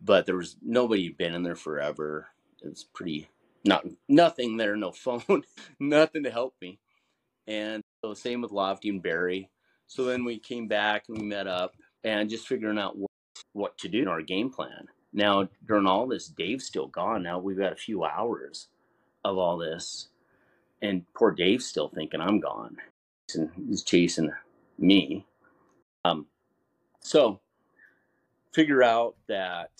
but 0.00 0.26
there 0.26 0.36
was 0.36 0.56
nobody 0.62 1.10
been 1.10 1.34
in 1.34 1.42
there 1.42 1.56
forever. 1.56 2.28
It's 2.62 2.84
pretty, 2.84 3.28
not 3.64 3.84
nothing 4.08 4.56
there, 4.56 4.76
no 4.76 4.92
phone, 4.92 5.42
nothing 5.78 6.22
to 6.24 6.30
help 6.30 6.54
me. 6.62 6.78
And 7.46 7.82
so 8.02 8.14
same 8.14 8.40
with 8.40 8.52
Lofty 8.52 8.88
and 8.88 9.02
Barry. 9.02 9.50
So 9.86 10.04
then 10.04 10.24
we 10.24 10.38
came 10.38 10.68
back 10.68 11.04
and 11.08 11.18
we 11.18 11.26
met 11.26 11.46
up 11.46 11.74
and 12.04 12.30
just 12.30 12.46
figuring 12.48 12.78
out 12.78 12.96
what, 12.96 13.10
what 13.52 13.78
to 13.78 13.88
do 13.88 14.02
in 14.02 14.08
our 14.08 14.22
game 14.22 14.50
plan. 14.50 14.86
Now, 15.12 15.48
during 15.66 15.86
all 15.86 16.06
this, 16.06 16.28
Dave's 16.28 16.64
still 16.66 16.86
gone. 16.88 17.22
Now 17.22 17.38
we've 17.38 17.58
got 17.58 17.72
a 17.72 17.76
few 17.76 18.04
hours 18.04 18.68
of 19.24 19.38
all 19.38 19.58
this. 19.58 20.08
And 20.82 21.04
poor 21.14 21.32
Dave's 21.32 21.66
still 21.66 21.88
thinking 21.88 22.20
I'm 22.20 22.40
gone. 22.40 22.76
And 23.34 23.50
he's 23.68 23.82
chasing 23.82 24.32
me. 24.78 25.26
Um, 26.04 26.26
so 27.00 27.40
figure 28.54 28.82
out 28.82 29.16
that 29.28 29.70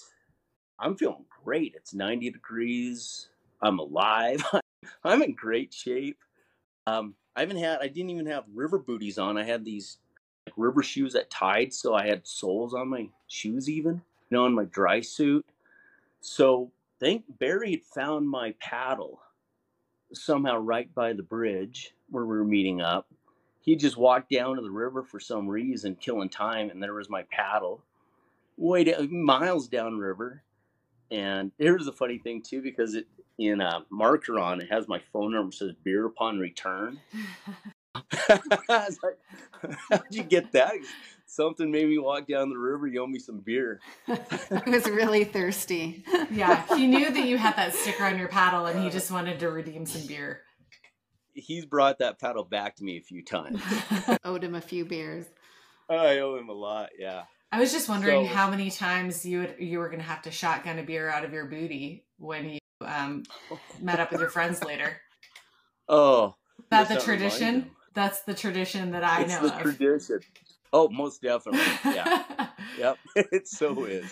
I'm 0.79 0.97
feeling 0.97 1.25
great. 1.45 1.75
It's 1.77 1.95
90 1.95 2.31
degrees. 2.31 3.29
I'm 3.63 3.79
alive. 3.79 4.45
I'm 5.05 5.23
in 5.23 5.35
great 5.35 5.73
shape. 5.73 6.19
Um, 6.87 7.15
I 7.37 7.41
haven't 7.41 7.59
had. 7.59 7.79
I 7.81 7.89
didn't 7.89 8.11
even 8.11 8.27
have 8.27 8.45
river 8.53 8.79
booties 8.79 9.19
on. 9.19 9.39
I 9.39 9.45
had 9.45 9.65
these 9.65 9.99
like, 10.47 10.55
river 10.57 10.83
shoes 10.83 11.15
at 11.15 11.31
Tide, 11.31 11.73
so 11.73 11.95
I 11.95 12.07
had 12.07 12.27
soles 12.27 12.75
on 12.75 12.89
my 12.89 13.09
shoes, 13.29 13.71
even 13.71 14.03
you 14.29 14.37
know, 14.37 14.45
on 14.45 14.55
my 14.55 14.65
dry 14.65 15.01
suit. 15.01 15.47
So 16.21 16.71
think 17.01 17.25
Barry 17.39 17.73
had 17.73 17.83
found 17.83 18.29
my 18.29 18.55
paddle 18.61 19.21
somehow 20.13 20.59
right 20.59 20.93
by 20.95 21.13
the 21.13 21.23
bridge 21.23 21.95
where 22.11 22.25
we 22.25 22.37
were 22.37 22.45
meeting 22.45 22.81
up. 22.81 23.09
He 23.61 23.77
just 23.77 23.97
walked 23.97 24.31
down 24.31 24.57
to 24.57 24.63
the 24.63 24.71
river 24.71 25.03
for 25.03 25.19
some 25.19 25.49
reason, 25.49 25.97
killing 25.97 26.29
time, 26.29 26.71
and 26.71 26.83
there 26.83 26.95
was 26.95 27.09
my 27.09 27.25
paddle, 27.31 27.83
way 28.57 28.85
down, 28.85 29.25
miles 29.25 29.69
downriver. 29.69 30.43
And 31.11 31.53
here's 31.59 31.85
the 31.87 31.93
funny 31.93 32.19
thing 32.19 32.43
too, 32.43 32.63
because 32.63 32.95
it 32.95 33.07
in 33.39 33.61
a 33.61 33.85
marker 33.91 34.39
on 34.39 34.61
it 34.61 34.71
has 34.71 34.87
my 34.87 35.01
phone 35.13 35.33
number 35.33 35.53
says 35.53 35.73
beer 35.83 36.07
upon 36.07 36.39
return. 36.39 37.01
I 38.29 38.41
was 38.69 38.99
like, 39.03 39.77
how'd 39.91 40.03
you 40.11 40.25
get 40.25 40.53
that? 40.53 40.73
Something 41.27 41.71
made 41.71 41.89
me 41.89 41.99
walk 41.99 42.27
down 42.27 42.51
the 42.51 42.59
river. 42.59 42.87
You 42.87 43.03
owe 43.03 43.07
me 43.07 43.19
some 43.19 43.39
beer. 43.39 43.81
I 44.09 44.63
was 44.67 44.87
really 44.87 45.25
thirsty. 45.25 46.05
yeah, 46.31 46.65
he 46.77 46.87
knew 46.87 47.11
that 47.11 47.25
you 47.25 47.39
had 47.39 47.57
that 47.57 47.75
sticker 47.75 48.05
on 48.05 48.19
your 48.19 48.29
paddle, 48.29 48.67
and 48.67 48.83
he 48.83 48.91
just 48.91 49.11
wanted 49.11 49.39
to 49.41 49.51
redeem 49.51 49.87
some 49.87 50.07
beer. 50.07 50.43
He's 51.33 51.67
brought 51.67 51.99
that 52.01 52.21
paddle 52.21 52.45
back 52.45 52.77
to 52.77 52.85
me 52.85 52.99
a 52.99 53.01
few 53.01 53.25
times. 53.25 53.61
Owed 54.25 54.45
him 54.45 54.55
a 54.55 54.61
few 54.61 54.85
beers. 54.85 55.27
I 55.89 56.19
owe 56.19 56.37
him 56.37 56.49
a 56.49 56.53
lot. 56.53 56.91
Yeah. 56.99 57.25
I 57.55 57.61
was 57.61 57.71
just 57.71 57.89
wondering 57.89 58.27
so, 58.27 58.35
how 58.35 58.51
many 58.51 58.69
times 58.69 59.25
you 59.25 59.39
would 59.39 59.55
you 59.61 59.79
were 59.79 59.87
going 59.87 60.01
to 60.01 60.05
have 60.05 60.23
to 60.23 60.33
shotgun 60.33 60.81
a 60.81 60.83
beer 60.83 61.09
out 61.09 61.25
of 61.25 61.33
your 61.33 61.45
booty 61.45 62.05
when 62.19 62.51
you 62.51 62.59
um, 62.85 63.23
met 63.81 64.01
up 64.01 64.11
with 64.11 64.21
your 64.21 64.31
friends 64.31 64.63
later. 64.63 65.01
Oh, 65.87 66.35
that 66.71 66.89
the 66.89 66.99
tradition? 66.99 67.71
That's 67.93 68.23
the 68.23 68.33
tradition 68.33 68.93
that 68.93 69.05
I 69.05 69.21
it's 69.21 69.35
know. 69.35 69.49
The 69.49 69.55
of. 69.55 69.61
tradition. 69.61 70.21
Oh, 70.73 70.89
most 70.89 71.21
definitely. 71.21 71.61
Yeah. 71.85 72.23
yep. 72.79 72.99
It 73.31 73.47
so 73.47 73.85
is. 73.85 74.11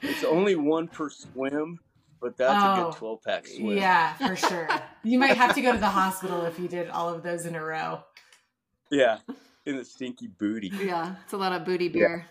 It's 0.00 0.22
only 0.22 0.54
one 0.54 0.86
per 0.86 1.10
swim, 1.10 1.80
but 2.20 2.36
that's 2.36 2.62
oh, 2.62 2.72
a 2.72 2.76
good 2.76 2.94
oh, 2.94 2.96
twelve 2.96 3.22
pack 3.24 3.48
swim. 3.48 3.76
Yeah, 3.76 4.12
for 4.14 4.36
sure. 4.36 4.68
you 5.02 5.18
might 5.18 5.36
have 5.36 5.56
to 5.56 5.62
go 5.62 5.72
to 5.72 5.78
the 5.78 5.88
hospital 5.88 6.42
if 6.44 6.60
you 6.60 6.68
did 6.68 6.88
all 6.90 7.12
of 7.12 7.24
those 7.24 7.44
in 7.44 7.56
a 7.56 7.64
row. 7.64 8.04
Yeah, 8.92 9.18
in 9.66 9.76
the 9.76 9.84
stinky 9.84 10.28
booty. 10.28 10.70
Yeah, 10.80 11.16
it's 11.24 11.32
a 11.32 11.36
lot 11.36 11.50
of 11.50 11.64
booty 11.64 11.88
beer. 11.88 12.24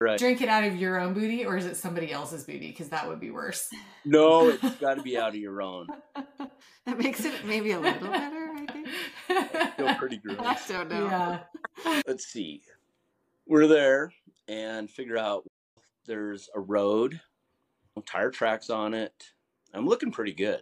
Right. 0.00 0.18
Drink 0.18 0.40
it 0.42 0.48
out 0.48 0.62
of 0.62 0.76
your 0.76 1.00
own 1.00 1.12
booty, 1.12 1.44
or 1.44 1.56
is 1.56 1.66
it 1.66 1.76
somebody 1.76 2.12
else's 2.12 2.44
booty? 2.44 2.68
Because 2.68 2.88
that 2.90 3.08
would 3.08 3.18
be 3.18 3.32
worse. 3.32 3.68
No, 4.04 4.48
it's 4.48 4.62
got 4.80 4.94
to 4.94 5.02
be 5.02 5.18
out 5.18 5.30
of 5.30 5.36
your 5.36 5.60
own. 5.60 5.88
that 6.86 6.98
makes 6.98 7.24
it 7.24 7.44
maybe 7.44 7.72
a 7.72 7.80
little 7.80 8.08
better. 8.08 8.52
I 8.56 8.66
think. 8.72 8.88
I 9.28 9.70
feel 9.76 9.94
pretty 9.96 10.16
gross. 10.24 10.38
I 10.40 10.54
don't 10.72 10.88
know. 10.88 11.06
Yeah. 11.06 11.40
Let's 12.06 12.26
see. 12.26 12.62
We're 13.48 13.66
there 13.66 14.12
and 14.46 14.88
figure 14.88 15.18
out 15.18 15.44
there's 16.06 16.48
a 16.54 16.60
road, 16.60 17.20
tire 18.06 18.30
tracks 18.30 18.70
on 18.70 18.94
it. 18.94 19.32
I'm 19.74 19.86
looking 19.86 20.12
pretty 20.12 20.32
good. 20.32 20.60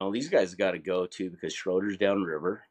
Well, 0.00 0.10
these 0.10 0.28
guys 0.28 0.54
got 0.54 0.72
to 0.72 0.78
go 0.78 1.06
too 1.06 1.30
because 1.30 1.54
Schroeder's 1.54 1.98
downriver. 1.98 2.64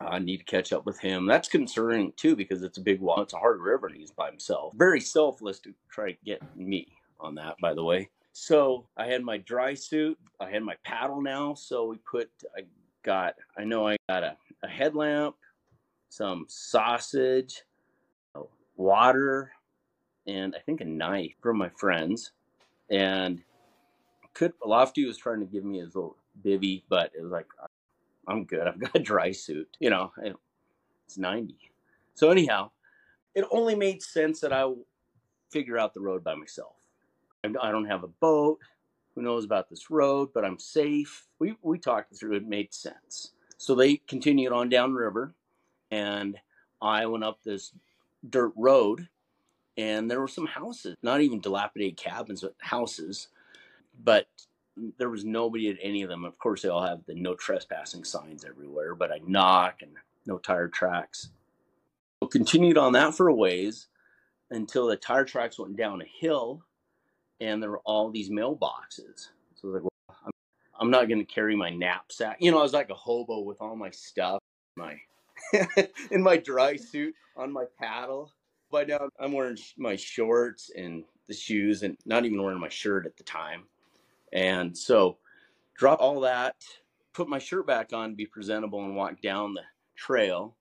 I 0.00 0.18
need 0.18 0.38
to 0.38 0.44
catch 0.44 0.72
up 0.72 0.86
with 0.86 0.98
him. 0.98 1.26
That's 1.26 1.48
concerning 1.48 2.12
too 2.16 2.34
because 2.34 2.62
it's 2.62 2.78
a 2.78 2.82
big 2.82 3.00
wall. 3.00 3.20
It's 3.22 3.34
a 3.34 3.38
hard 3.38 3.60
river 3.60 3.86
and 3.86 3.96
he's 3.96 4.10
by 4.10 4.30
himself. 4.30 4.72
Very 4.74 5.00
selfless 5.00 5.58
to 5.60 5.74
try 5.90 6.12
to 6.12 6.18
get 6.24 6.40
me 6.56 6.88
on 7.18 7.34
that, 7.34 7.56
by 7.60 7.74
the 7.74 7.84
way. 7.84 8.08
So 8.32 8.86
I 8.96 9.06
had 9.06 9.22
my 9.22 9.38
dry 9.38 9.74
suit. 9.74 10.18
I 10.40 10.50
had 10.50 10.62
my 10.62 10.76
paddle 10.84 11.20
now. 11.20 11.54
So 11.54 11.86
we 11.86 11.96
put, 11.98 12.30
I 12.56 12.62
got, 13.02 13.34
I 13.58 13.64
know 13.64 13.86
I 13.86 13.96
got 14.08 14.22
a, 14.22 14.36
a 14.62 14.68
headlamp, 14.68 15.36
some 16.08 16.46
sausage, 16.48 17.62
uh, 18.34 18.40
water, 18.76 19.52
and 20.26 20.54
I 20.54 20.60
think 20.60 20.80
a 20.80 20.84
knife 20.84 21.34
from 21.42 21.58
my 21.58 21.68
friends. 21.70 22.32
And 22.90 23.42
could 24.32 24.54
Lofty 24.64 25.04
was 25.04 25.18
trying 25.18 25.40
to 25.40 25.46
give 25.46 25.64
me 25.64 25.80
his 25.80 25.94
little 25.94 26.16
bivy, 26.42 26.82
but 26.88 27.12
it 27.16 27.22
was 27.22 27.32
like, 27.32 27.46
I'm 28.30 28.44
good. 28.44 28.66
I've 28.66 28.78
got 28.78 28.94
a 28.94 29.00
dry 29.00 29.32
suit. 29.32 29.76
You 29.80 29.90
know, 29.90 30.12
it's 31.06 31.18
90. 31.18 31.56
So 32.14 32.30
anyhow, 32.30 32.70
it 33.34 33.44
only 33.50 33.74
made 33.74 34.02
sense 34.02 34.40
that 34.40 34.52
I 34.52 34.70
figure 35.50 35.78
out 35.78 35.94
the 35.94 36.00
road 36.00 36.22
by 36.22 36.34
myself. 36.34 36.76
I 37.44 37.70
don't 37.70 37.86
have 37.86 38.04
a 38.04 38.08
boat. 38.08 38.58
Who 39.14 39.22
knows 39.22 39.44
about 39.44 39.68
this 39.68 39.90
road? 39.90 40.30
But 40.32 40.44
I'm 40.44 40.58
safe. 40.58 41.26
We 41.38 41.56
we 41.62 41.78
talked 41.78 42.16
through. 42.16 42.36
It 42.36 42.46
made 42.46 42.72
sense. 42.72 43.32
So 43.56 43.74
they 43.74 43.96
continued 43.96 44.52
on 44.52 44.68
downriver, 44.68 45.34
and 45.90 46.38
I 46.80 47.06
went 47.06 47.24
up 47.24 47.42
this 47.42 47.72
dirt 48.28 48.52
road, 48.56 49.08
and 49.76 50.10
there 50.10 50.20
were 50.20 50.28
some 50.28 50.46
houses. 50.46 50.96
Not 51.02 51.22
even 51.22 51.40
dilapidated 51.40 51.96
cabins, 51.96 52.42
but 52.42 52.54
houses. 52.58 53.28
But 54.02 54.28
there 54.98 55.10
was 55.10 55.24
nobody 55.24 55.68
at 55.68 55.76
any 55.82 56.02
of 56.02 56.08
them. 56.08 56.24
Of 56.24 56.38
course, 56.38 56.62
they 56.62 56.68
all 56.68 56.86
have 56.86 57.04
the 57.06 57.14
no 57.14 57.34
trespassing 57.34 58.04
signs 58.04 58.44
everywhere. 58.44 58.94
But 58.94 59.12
I 59.12 59.20
knock 59.26 59.82
and 59.82 59.92
no 60.26 60.38
tire 60.38 60.68
tracks. 60.68 61.30
So 62.22 62.28
continued 62.28 62.78
on 62.78 62.92
that 62.92 63.14
for 63.14 63.28
a 63.28 63.34
ways 63.34 63.88
until 64.50 64.86
the 64.86 64.96
tire 64.96 65.24
tracks 65.24 65.58
went 65.58 65.76
down 65.76 66.02
a 66.02 66.04
hill 66.04 66.62
and 67.40 67.62
there 67.62 67.70
were 67.70 67.80
all 67.84 68.10
these 68.10 68.30
mailboxes. 68.30 69.28
So 69.54 69.64
I 69.64 69.66
was 69.66 69.74
like, 69.74 69.82
well, 69.82 70.16
I'm, 70.26 70.32
I'm 70.78 70.90
not 70.90 71.08
going 71.08 71.24
to 71.24 71.32
carry 71.32 71.56
my 71.56 71.70
knapsack. 71.70 72.36
You 72.40 72.50
know, 72.50 72.58
I 72.58 72.62
was 72.62 72.72
like 72.72 72.90
a 72.90 72.94
hobo 72.94 73.40
with 73.40 73.60
all 73.60 73.76
my 73.76 73.90
stuff, 73.90 74.40
my 74.76 74.96
in 76.10 76.22
my 76.22 76.36
dry 76.36 76.76
suit 76.76 77.14
on 77.36 77.52
my 77.52 77.64
paddle. 77.78 78.32
By 78.70 78.84
now, 78.84 79.08
I'm 79.18 79.32
wearing 79.32 79.58
my 79.76 79.96
shorts 79.96 80.70
and 80.76 81.04
the 81.26 81.34
shoes, 81.34 81.82
and 81.82 81.96
not 82.04 82.24
even 82.24 82.42
wearing 82.42 82.60
my 82.60 82.68
shirt 82.68 83.06
at 83.06 83.16
the 83.16 83.24
time. 83.24 83.64
And 84.32 84.76
so, 84.76 85.18
drop 85.76 86.00
all 86.00 86.20
that, 86.20 86.56
put 87.12 87.28
my 87.28 87.38
shirt 87.38 87.66
back 87.66 87.92
on, 87.92 88.14
be 88.14 88.26
presentable, 88.26 88.84
and 88.84 88.96
walk 88.96 89.20
down 89.20 89.54
the 89.54 89.62
trail. 89.96 90.56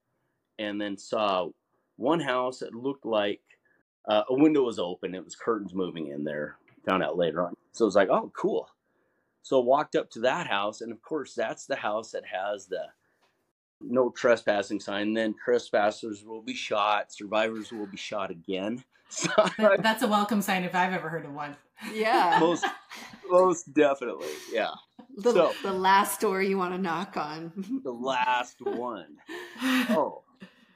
And 0.58 0.80
then 0.80 0.98
saw 0.98 1.50
one 1.96 2.20
house 2.20 2.60
that 2.60 2.74
looked 2.74 3.06
like 3.06 3.42
uh, 4.08 4.24
a 4.30 4.34
window 4.34 4.64
was 4.64 4.80
open. 4.80 5.16
It 5.16 5.24
was 5.24 5.36
curtains 5.36 5.74
moving 5.74 6.08
in 6.08 6.24
there. 6.24 6.58
Found 6.86 7.04
out 7.04 7.18
later 7.18 7.46
on. 7.46 7.56
So 7.72 7.86
it 7.86 7.88
was 7.88 7.96
like, 7.96 8.10
oh, 8.10 8.32
cool. 8.36 8.68
So 9.42 9.60
walked 9.60 9.96
up 9.96 10.10
to 10.12 10.20
that 10.22 10.48
house, 10.48 10.82
and 10.82 10.92
of 10.92 11.02
course, 11.02 11.34
that's 11.34 11.66
the 11.66 11.76
house 11.76 12.12
that 12.12 12.24
has 12.26 12.68
the 12.68 12.84
no 13.82 14.10
trespassing 14.10 14.80
sign. 14.80 15.14
Then 15.14 15.34
trespassers 15.44 16.24
will 16.24 16.42
be 16.42 16.54
shot. 16.54 17.12
Survivors 17.12 17.72
will 17.72 17.88
be 17.88 17.98
shot 17.98 18.32
again. 18.32 18.84
So 19.10 19.30
that's 19.58 20.04
a 20.04 20.08
welcome 20.08 20.42
sign 20.42 20.64
if 20.64 20.76
I've 20.76 20.94
ever 20.94 21.10
heard 21.10 21.26
of 21.26 21.34
one. 21.34 21.56
Yeah, 21.94 22.38
most 22.40 22.66
most 23.30 23.74
definitely. 23.74 24.28
Yeah. 24.52 24.72
The, 25.18 25.34
so, 25.34 25.52
the 25.64 25.74
last 25.74 26.22
door 26.22 26.42
you 26.42 26.58
want 26.58 26.74
to 26.74 26.78
knock 26.78 27.18
on. 27.18 27.82
the 27.84 27.92
last 27.92 28.62
one. 28.62 29.18
Oh, 29.62 30.24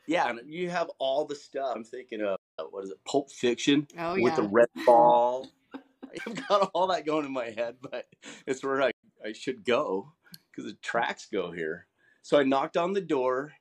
yeah. 0.07 0.29
And 0.29 0.39
you 0.45 0.69
have 0.69 0.89
all 0.99 1.25
the 1.25 1.35
stuff. 1.35 1.73
I'm 1.75 1.83
thinking 1.85 2.21
of 2.21 2.37
what 2.71 2.83
is 2.83 2.89
it, 2.89 2.97
Pulp 3.05 3.31
Fiction 3.31 3.87
oh, 3.97 4.15
with 4.15 4.23
yeah. 4.23 4.35
the 4.35 4.43
red 4.43 4.67
ball. 4.85 5.47
I've 6.27 6.47
got 6.47 6.71
all 6.73 6.87
that 6.87 7.05
going 7.05 7.25
in 7.25 7.31
my 7.31 7.51
head, 7.51 7.75
but 7.81 8.05
it's 8.45 8.63
where 8.63 8.81
I, 8.81 8.91
I 9.23 9.31
should 9.31 9.63
go 9.63 10.11
because 10.51 10.69
the 10.69 10.77
tracks 10.81 11.27
go 11.31 11.51
here. 11.51 11.87
So 12.23 12.37
I 12.37 12.43
knocked 12.43 12.75
on 12.75 12.93
the 12.93 13.01
door 13.01 13.53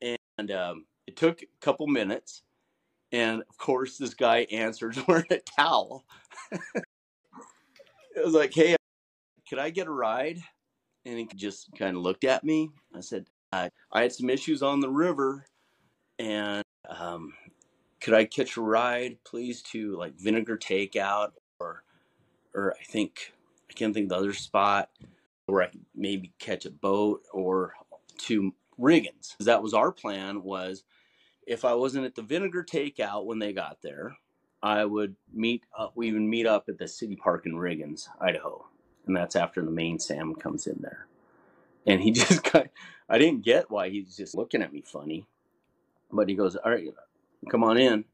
and 0.00 0.50
um, 0.50 0.86
it 1.06 1.16
took 1.16 1.42
a 1.42 1.46
couple 1.60 1.86
minutes. 1.86 2.42
And 3.12 3.42
of 3.48 3.58
course, 3.58 3.96
this 3.96 4.14
guy 4.14 4.46
answers 4.52 4.98
wearing 5.08 5.26
a 5.30 5.38
towel. 5.38 6.04
it 6.52 8.24
was 8.24 8.34
like, 8.34 8.52
hey, 8.54 8.76
could 9.48 9.58
I 9.58 9.70
get 9.70 9.86
a 9.86 9.92
ride? 9.92 10.38
And 11.06 11.18
he 11.18 11.28
just 11.34 11.68
kind 11.78 11.96
of 11.96 12.02
looked 12.02 12.24
at 12.24 12.44
me. 12.44 12.70
I 12.94 13.00
said, 13.00 13.26
I, 13.52 13.70
I 13.92 14.02
had 14.02 14.12
some 14.12 14.28
issues 14.28 14.62
on 14.62 14.80
the 14.80 14.90
river 14.90 15.46
and 16.18 16.62
um, 16.88 17.32
could 18.00 18.14
I 18.14 18.24
catch 18.24 18.56
a 18.56 18.60
ride, 18.60 19.18
please, 19.24 19.62
to 19.72 19.96
like 19.96 20.14
Vinegar 20.18 20.58
Takeout 20.58 21.32
or, 21.60 21.82
or 22.54 22.74
I 22.78 22.84
think 22.84 23.32
I 23.70 23.72
can't 23.72 23.94
think 23.94 24.08
the 24.08 24.16
other 24.16 24.32
spot 24.32 24.90
where 25.46 25.62
I 25.62 25.68
could 25.68 25.84
maybe 25.94 26.32
catch 26.38 26.66
a 26.66 26.70
boat 26.70 27.22
or 27.32 27.74
to 28.18 28.52
Riggins. 28.78 29.36
That 29.40 29.62
was 29.62 29.74
our 29.74 29.92
plan. 29.92 30.42
Was 30.42 30.84
if 31.48 31.64
I 31.64 31.74
wasn't 31.74 32.04
at 32.04 32.14
the 32.14 32.22
Vinegar 32.22 32.62
Takeout 32.62 33.24
when 33.24 33.38
they 33.38 33.52
got 33.52 33.78
there, 33.82 34.16
I 34.62 34.84
would 34.84 35.16
meet 35.32 35.64
up. 35.76 35.92
We 35.96 36.08
even 36.08 36.28
meet 36.28 36.46
up 36.46 36.68
at 36.68 36.78
the 36.78 36.86
city 36.86 37.16
park 37.16 37.46
in 37.46 37.54
Riggins, 37.54 38.08
Idaho, 38.20 38.66
and 39.06 39.16
that's 39.16 39.34
after 39.34 39.64
the 39.64 39.70
main 39.70 39.98
Salmon 39.98 40.36
comes 40.36 40.66
in 40.66 40.78
there. 40.80 41.06
And 41.86 42.00
he 42.00 42.10
just 42.12 42.52
got. 42.52 42.68
I 43.08 43.18
didn't 43.18 43.42
get 43.42 43.70
why 43.70 43.88
he's 43.88 44.16
just 44.16 44.36
looking 44.36 44.62
at 44.62 44.72
me 44.72 44.82
funny, 44.82 45.26
but 46.12 46.28
he 46.28 46.34
goes, 46.34 46.54
"All 46.56 46.70
right, 46.70 46.92
come 47.50 47.64
on 47.64 47.78
in. 47.78 48.04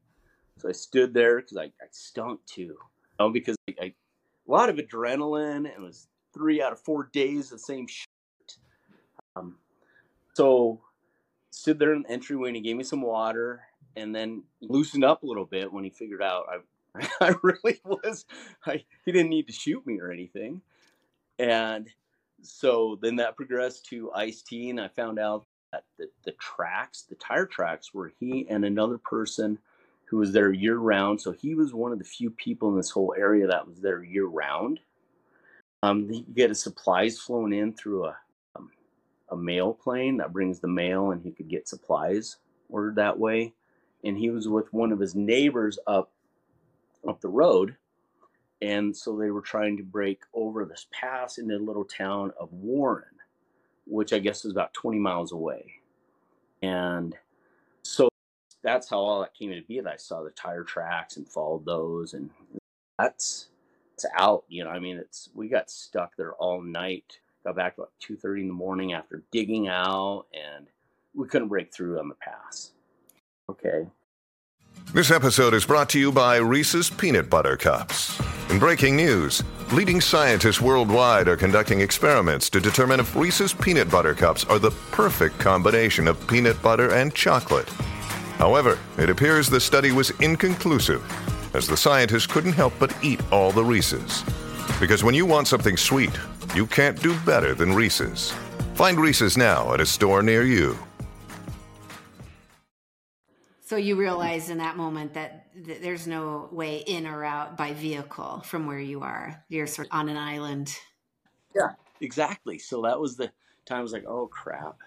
So 0.57 0.69
I 0.69 0.71
stood 0.71 1.13
there 1.13 1.41
because 1.41 1.57
I, 1.57 1.65
I 1.65 1.87
stunk 1.91 2.39
too. 2.45 2.77
Oh, 3.19 3.29
because 3.29 3.57
I, 3.67 3.75
I, 3.81 3.85
a 3.85 3.93
lot 4.47 4.69
of 4.69 4.77
adrenaline 4.77 5.57
and 5.57 5.67
it 5.67 5.81
was 5.81 6.07
three 6.33 6.61
out 6.61 6.71
of 6.71 6.79
four 6.79 7.09
days 7.11 7.49
the 7.49 7.59
same 7.59 7.87
shit. 7.87 8.07
Um, 9.35 9.57
so 10.33 10.79
stood 11.55 11.79
there 11.79 11.93
in 11.93 12.03
the 12.03 12.11
entryway 12.11 12.49
and 12.49 12.55
he 12.55 12.61
gave 12.61 12.75
me 12.75 12.83
some 12.83 13.01
water 13.01 13.61
and 13.95 14.13
then 14.13 14.43
loosened 14.61 15.05
up 15.05 15.23
a 15.23 15.25
little 15.25 15.45
bit 15.45 15.71
when 15.71 15.83
he 15.83 15.89
figured 15.89 16.21
out 16.21 16.45
I, 16.49 17.07
I 17.21 17.33
really 17.41 17.79
was, 17.85 18.25
I, 18.65 18.83
he 19.05 19.11
didn't 19.11 19.29
need 19.29 19.47
to 19.47 19.53
shoot 19.53 19.85
me 19.87 19.99
or 19.99 20.11
anything. 20.11 20.61
And 21.39 21.89
so 22.41 22.99
then 23.01 23.15
that 23.17 23.37
progressed 23.37 23.85
to 23.87 24.11
iced 24.11 24.47
tea 24.47 24.69
and 24.69 24.81
I 24.81 24.89
found 24.89 25.17
out 25.17 25.45
that 25.71 25.85
the, 25.97 26.07
the 26.25 26.33
tracks, 26.33 27.03
the 27.03 27.15
tire 27.15 27.45
tracks, 27.45 27.93
were 27.93 28.11
he 28.19 28.45
and 28.49 28.65
another 28.65 28.97
person 28.97 29.57
who 30.05 30.17
was 30.17 30.33
there 30.33 30.51
year 30.51 30.77
round. 30.77 31.21
So 31.21 31.31
he 31.31 31.55
was 31.55 31.73
one 31.73 31.93
of 31.93 31.99
the 31.99 32.05
few 32.05 32.29
people 32.31 32.69
in 32.69 32.75
this 32.75 32.91
whole 32.91 33.15
area 33.17 33.47
that 33.47 33.65
was 33.65 33.79
there 33.79 34.03
year 34.03 34.27
round. 34.27 34.81
Um, 35.83 36.09
you 36.11 36.25
get 36.33 36.49
his 36.49 36.61
supplies 36.61 37.17
flown 37.17 37.53
in 37.53 37.73
through 37.73 38.05
a 38.05 38.17
a 39.29 39.35
mail 39.35 39.73
plane 39.73 40.17
that 40.17 40.33
brings 40.33 40.59
the 40.59 40.67
mail, 40.67 41.11
and 41.11 41.21
he 41.21 41.31
could 41.31 41.47
get 41.47 41.67
supplies 41.67 42.37
ordered 42.69 42.95
that 42.95 43.17
way. 43.17 43.53
And 44.03 44.17
he 44.17 44.29
was 44.29 44.47
with 44.47 44.71
one 44.73 44.91
of 44.91 44.99
his 44.99 45.15
neighbors 45.15 45.79
up 45.87 46.11
up 47.07 47.21
the 47.21 47.29
road, 47.29 47.75
and 48.61 48.95
so 48.95 49.15
they 49.15 49.29
were 49.29 49.41
trying 49.41 49.77
to 49.77 49.83
break 49.83 50.21
over 50.33 50.65
this 50.65 50.87
pass 50.91 51.37
into 51.37 51.57
the 51.57 51.63
little 51.63 51.85
town 51.85 52.31
of 52.39 52.51
Warren 52.51 53.15
which 53.85 54.13
I 54.13 54.19
guess 54.19 54.45
is 54.45 54.51
about 54.51 54.73
20 54.73 54.99
miles 54.99 55.31
away. 55.31 55.73
And 56.61 57.15
so 57.83 58.09
that's 58.63 58.89
how 58.89 58.97
all 58.97 59.21
that 59.21 59.35
came 59.35 59.51
to 59.51 59.61
be. 59.61 59.79
That 59.79 59.93
I 59.93 59.97
saw 59.97 60.23
the 60.23 60.31
tire 60.31 60.63
tracks 60.63 61.17
and 61.17 61.27
followed 61.27 61.65
those, 61.65 62.13
and 62.13 62.29
that's 62.97 63.49
it's 63.93 64.05
out. 64.17 64.43
You 64.47 64.63
know, 64.63 64.71
I 64.71 64.79
mean, 64.79 64.97
it's 64.97 65.29
we 65.35 65.47
got 65.47 65.69
stuck 65.69 66.15
there 66.15 66.33
all 66.33 66.61
night. 66.61 67.19
Got 67.45 67.55
back 67.55 67.77
about 67.77 67.91
two 67.99 68.15
thirty 68.15 68.41
in 68.41 68.47
the 68.47 68.55
morning 68.55 68.93
after 68.93 69.21
digging 69.31 69.67
out, 69.67 70.25
and 70.33 70.65
we 71.13 71.27
couldn't 71.27 71.47
break 71.47 71.71
through 71.71 71.99
on 71.99 72.09
the 72.09 72.15
pass. 72.15 72.71
Okay. 73.47 73.85
This 74.95 75.11
episode 75.11 75.53
is 75.53 75.63
brought 75.63 75.87
to 75.89 75.99
you 75.99 76.11
by 76.11 76.37
Reese's 76.37 76.89
Peanut 76.89 77.29
Butter 77.29 77.55
Cups. 77.55 78.19
In 78.49 78.57
breaking 78.57 78.95
news, 78.95 79.43
leading 79.71 80.01
scientists 80.01 80.59
worldwide 80.59 81.27
are 81.27 81.37
conducting 81.37 81.81
experiments 81.81 82.49
to 82.49 82.59
determine 82.59 82.99
if 82.99 83.15
Reese's 83.15 83.53
Peanut 83.53 83.91
Butter 83.91 84.15
Cups 84.15 84.43
are 84.45 84.59
the 84.59 84.71
perfect 84.91 85.37
combination 85.37 86.07
of 86.07 86.27
peanut 86.27 86.59
butter 86.63 86.93
and 86.93 87.13
chocolate. 87.13 87.69
However, 88.39 88.79
it 88.97 89.11
appears 89.11 89.47
the 89.47 89.59
study 89.59 89.91
was 89.91 90.09
inconclusive, 90.19 91.03
as 91.55 91.67
the 91.67 91.77
scientists 91.77 92.25
couldn't 92.25 92.53
help 92.53 92.73
but 92.79 92.95
eat 93.03 93.21
all 93.31 93.51
the 93.51 93.63
Reese's. 93.63 94.23
Because 94.79 95.03
when 95.03 95.13
you 95.13 95.27
want 95.27 95.47
something 95.47 95.77
sweet, 95.77 96.11
you 96.55 96.65
can't 96.65 97.01
do 97.01 97.17
better 97.25 97.53
than 97.53 97.73
Reese's. 97.73 98.31
Find 98.75 98.99
Reese's 98.99 99.37
now 99.37 99.73
at 99.73 99.81
a 99.81 99.85
store 99.85 100.23
near 100.23 100.43
you. 100.43 100.77
So 103.65 103.77
you 103.77 103.95
realize 103.95 104.49
in 104.49 104.59
that 104.59 104.77
moment 104.77 105.15
that 105.15 105.51
th- 105.65 105.81
there's 105.81 106.05
no 106.05 106.49
way 106.51 106.77
in 106.77 107.07
or 107.07 107.25
out 107.25 107.57
by 107.57 107.73
vehicle 107.73 108.41
from 108.45 108.67
where 108.67 108.79
you 108.79 109.01
are. 109.01 109.43
You're 109.49 109.67
sort 109.67 109.87
of 109.87 109.93
on 109.93 110.07
an 110.07 110.17
island. 110.17 110.75
Yeah, 111.55 111.71
exactly. 111.99 112.59
So 112.59 112.83
that 112.83 112.99
was 112.99 113.17
the 113.17 113.31
time 113.65 113.79
I 113.79 113.81
was 113.81 113.91
like, 113.91 114.05
oh 114.07 114.27
crap. 114.27 114.77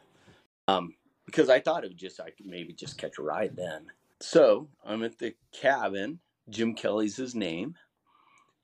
Um, 0.68 0.94
because 1.26 1.50
I 1.50 1.60
thought 1.60 1.84
it 1.84 1.88
would 1.88 1.98
just, 1.98 2.20
I 2.20 2.30
could 2.30 2.46
maybe 2.46 2.72
just 2.72 2.96
catch 2.96 3.18
a 3.18 3.22
ride 3.22 3.56
then. 3.56 3.86
So 4.20 4.68
I'm 4.86 5.02
at 5.02 5.18
the 5.18 5.34
cabin. 5.52 6.20
Jim 6.48 6.74
Kelly's 6.74 7.16
his 7.16 7.34
name. 7.34 7.74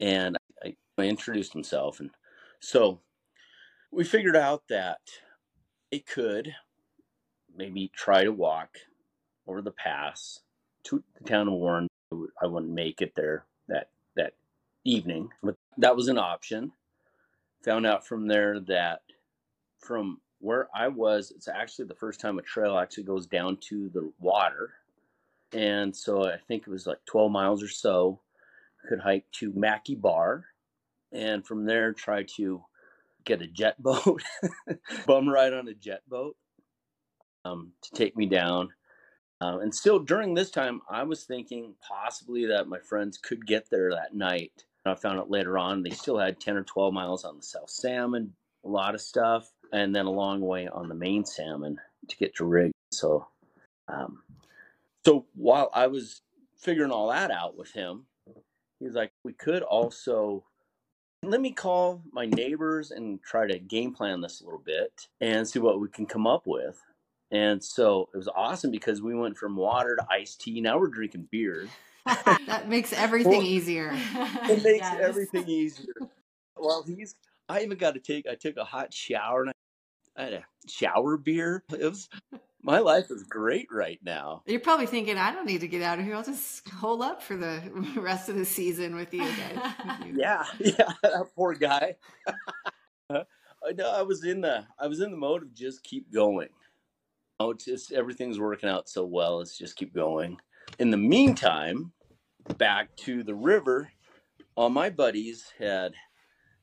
And 0.01 0.37
I, 0.65 0.77
I 0.97 1.03
introduced 1.03 1.53
himself. 1.53 2.01
And 2.01 2.11
so 2.65 3.01
we 3.93 4.05
figured 4.05 4.37
out 4.37 4.63
that 4.69 5.01
it 5.91 6.07
could 6.07 6.55
maybe 7.55 7.91
try 7.95 8.25
to 8.25 8.33
walk 8.33 8.79
over 9.47 9.61
the 9.61 9.71
pass 9.71 10.41
to 10.85 11.05
the 11.19 11.29
town 11.29 11.47
of 11.47 11.55
Warren 11.55 11.89
I 12.41 12.47
wouldn't 12.47 12.73
make 12.73 13.03
it 13.03 13.15
there 13.15 13.45
that 13.69 13.89
that 14.17 14.35
evening, 14.85 15.29
but 15.43 15.57
that 15.79 15.97
was 15.97 16.09
an 16.09 16.19
option. 16.19 16.73
Found 17.65 17.87
out 17.87 18.07
from 18.07 18.29
there 18.29 18.61
that 18.61 19.03
from 19.79 20.21
where 20.41 20.69
I 20.75 20.89
was, 20.89 21.33
it's 21.35 21.49
actually 21.49 21.87
the 21.87 21.95
first 21.95 22.21
time 22.21 22.39
a 22.39 22.43
trail 22.43 22.79
actually 22.79 23.05
goes 23.05 23.27
down 23.27 23.59
to 23.69 23.89
the 23.91 24.13
water. 24.21 24.75
And 25.53 25.95
so 25.95 26.29
I 26.29 26.37
think 26.37 26.63
it 26.63 26.71
was 26.71 26.87
like 26.87 27.05
12 27.07 27.31
miles 27.31 27.63
or 27.63 27.69
so. 27.69 28.21
Could 28.89 29.01
hike 29.01 29.31
to 29.33 29.53
Mackay 29.55 29.95
Bar 29.95 30.45
and 31.15 31.47
from 31.47 31.65
there 31.65 31.93
try 31.93 32.25
to 32.37 32.63
get 33.25 33.43
a 33.43 33.47
jet 33.47 33.83
boat, 33.83 34.23
bum 35.07 35.29
ride 35.29 35.55
on 35.55 35.69
a 35.69 35.75
jet 35.75 36.03
boat 36.09 36.37
um, 37.45 37.73
to 37.83 37.91
take 37.93 38.17
me 38.17 38.27
down. 38.27 38.71
Um, 39.41 39.61
and 39.61 39.75
still 39.75 39.99
during 39.99 40.35
this 40.35 40.51
time, 40.51 40.81
I 40.89 41.03
was 41.03 41.25
thinking 41.25 41.75
possibly 41.87 42.47
that 42.47 42.69
my 42.69 42.79
friends 42.79 43.19
could 43.19 43.47
get 43.47 43.69
there 43.71 43.91
that 43.91 44.15
night. 44.15 44.65
I 44.87 44.95
found 44.95 45.19
out 45.19 45.31
later 45.31 45.57
on 45.59 45.83
they 45.83 45.91
still 45.91 46.19
had 46.19 46.41
10 46.41 46.57
or 46.57 46.63
12 46.63 46.93
miles 46.93 47.25
on 47.25 47.37
the 47.39 47.43
South 47.43 47.71
Salmon, 47.71 48.35
a 48.65 48.69
lot 48.69 48.95
of 48.95 49.01
stuff 49.01 49.51
and 49.75 49.95
then 49.95 50.07
a 50.07 50.11
long 50.11 50.41
way 50.41 50.69
on 50.69 50.89
the 50.89 50.95
main 50.95 51.25
salmon 51.25 51.81
to 52.09 52.17
get 52.17 52.37
to 52.37 52.45
rig. 52.45 52.71
So, 52.93 53.27
um, 53.89 54.23
so 55.05 55.27
while 55.35 55.69
I 55.75 55.89
was 55.89 56.23
figuring 56.57 56.93
all 56.93 57.09
that 57.09 57.33
out 57.33 57.59
with 57.59 57.73
him, 57.73 58.07
he's 58.79 58.95
like, 58.95 59.13
we 59.25 59.33
could 59.33 59.63
also 59.63 60.45
let 61.31 61.41
me 61.41 61.53
call 61.53 62.03
my 62.13 62.27
neighbors 62.27 62.91
and 62.91 63.23
try 63.23 63.47
to 63.47 63.59
game 63.59 63.95
plan 63.95 64.21
this 64.21 64.41
a 64.41 64.45
little 64.45 64.63
bit 64.65 65.09
and 65.21 65.47
see 65.47 65.59
what 65.59 65.81
we 65.81 65.89
can 65.89 66.07
come 66.07 66.27
up 66.27 66.47
with. 66.47 66.81
And 67.31 67.63
so 67.63 68.09
it 68.15 68.17
was 68.17 68.29
awesome 68.29 68.71
because 68.71 69.03
we 69.03 69.15
went 69.15 69.37
from 69.37 69.57
water 69.57 69.97
to 69.97 70.07
iced 70.11 70.41
tea. 70.41 70.61
Now 70.61 70.79
we're 70.79 70.89
drinking 70.89 71.29
beer. 71.31 71.69
that 72.07 72.69
makes 72.69 72.93
everything 72.93 73.39
well, 73.39 73.43
easier. 73.43 73.91
It 74.45 74.63
makes 74.63 74.81
yes. 74.81 75.01
everything 75.01 75.49
easier. 75.49 75.95
Well, 76.57 76.85
he's. 76.87 77.17
I 77.49 77.63
even 77.63 77.77
got 77.77 77.95
to 77.95 78.01
take. 78.01 78.27
I 78.27 78.35
took 78.35 78.57
a 78.57 78.65
hot 78.65 78.93
shower 78.93 79.43
and 79.43 79.53
I 80.17 80.23
had 80.23 80.33
a 80.35 80.45
shower 80.69 81.17
beer. 81.17 81.65
It 81.73 81.81
was 81.81 82.09
my 82.65 82.79
life 82.79 83.11
is 83.11 83.23
great 83.25 83.69
right 83.71 84.01
now. 84.03 84.43
You're 84.47 84.59
probably 84.59 84.87
thinking, 84.87 85.19
I 85.19 85.33
don't 85.33 85.45
need 85.45 85.61
to 85.61 85.69
get 85.69 85.83
out 85.83 85.99
of 85.99 86.05
here. 86.07 86.17
I'll 86.17 86.25
just 86.25 86.67
hold 86.71 87.03
up 87.03 87.23
for 87.23 87.37
the 87.37 87.63
rest 87.97 88.31
of 88.31 88.37
the 88.37 88.45
season 88.45 88.97
with 88.97 89.13
you 89.13 89.21
guys. 89.21 89.59
yeah, 90.15 90.45
yeah, 90.59 90.93
that 91.03 91.27
poor 91.37 91.55
guy. 91.55 91.95
no, 93.11 93.91
I 93.91 94.03
was 94.03 94.25
in 94.25 94.41
the 94.41 94.65
I 94.79 94.87
was 94.87 95.01
in 95.01 95.11
the 95.11 95.17
mode 95.17 95.43
of 95.43 95.55
just 95.55 95.85
keep 95.85 96.11
going. 96.11 96.49
Oh, 97.39 97.51
it's 97.51 97.67
just 97.67 97.93
everything's 97.93 98.41
working 98.41 98.71
out 98.71 98.89
so 98.89 99.05
well. 99.05 99.39
Let's 99.39 99.59
just 99.59 99.77
keep 99.77 99.95
going. 99.95 100.39
In 100.79 100.91
the 100.91 100.97
meantime, 100.97 101.93
back 102.57 102.97
to 102.97 103.23
the 103.23 103.35
river, 103.35 103.91
all 104.55 104.71
my 104.71 104.89
buddies 104.89 105.53
had 105.59 105.93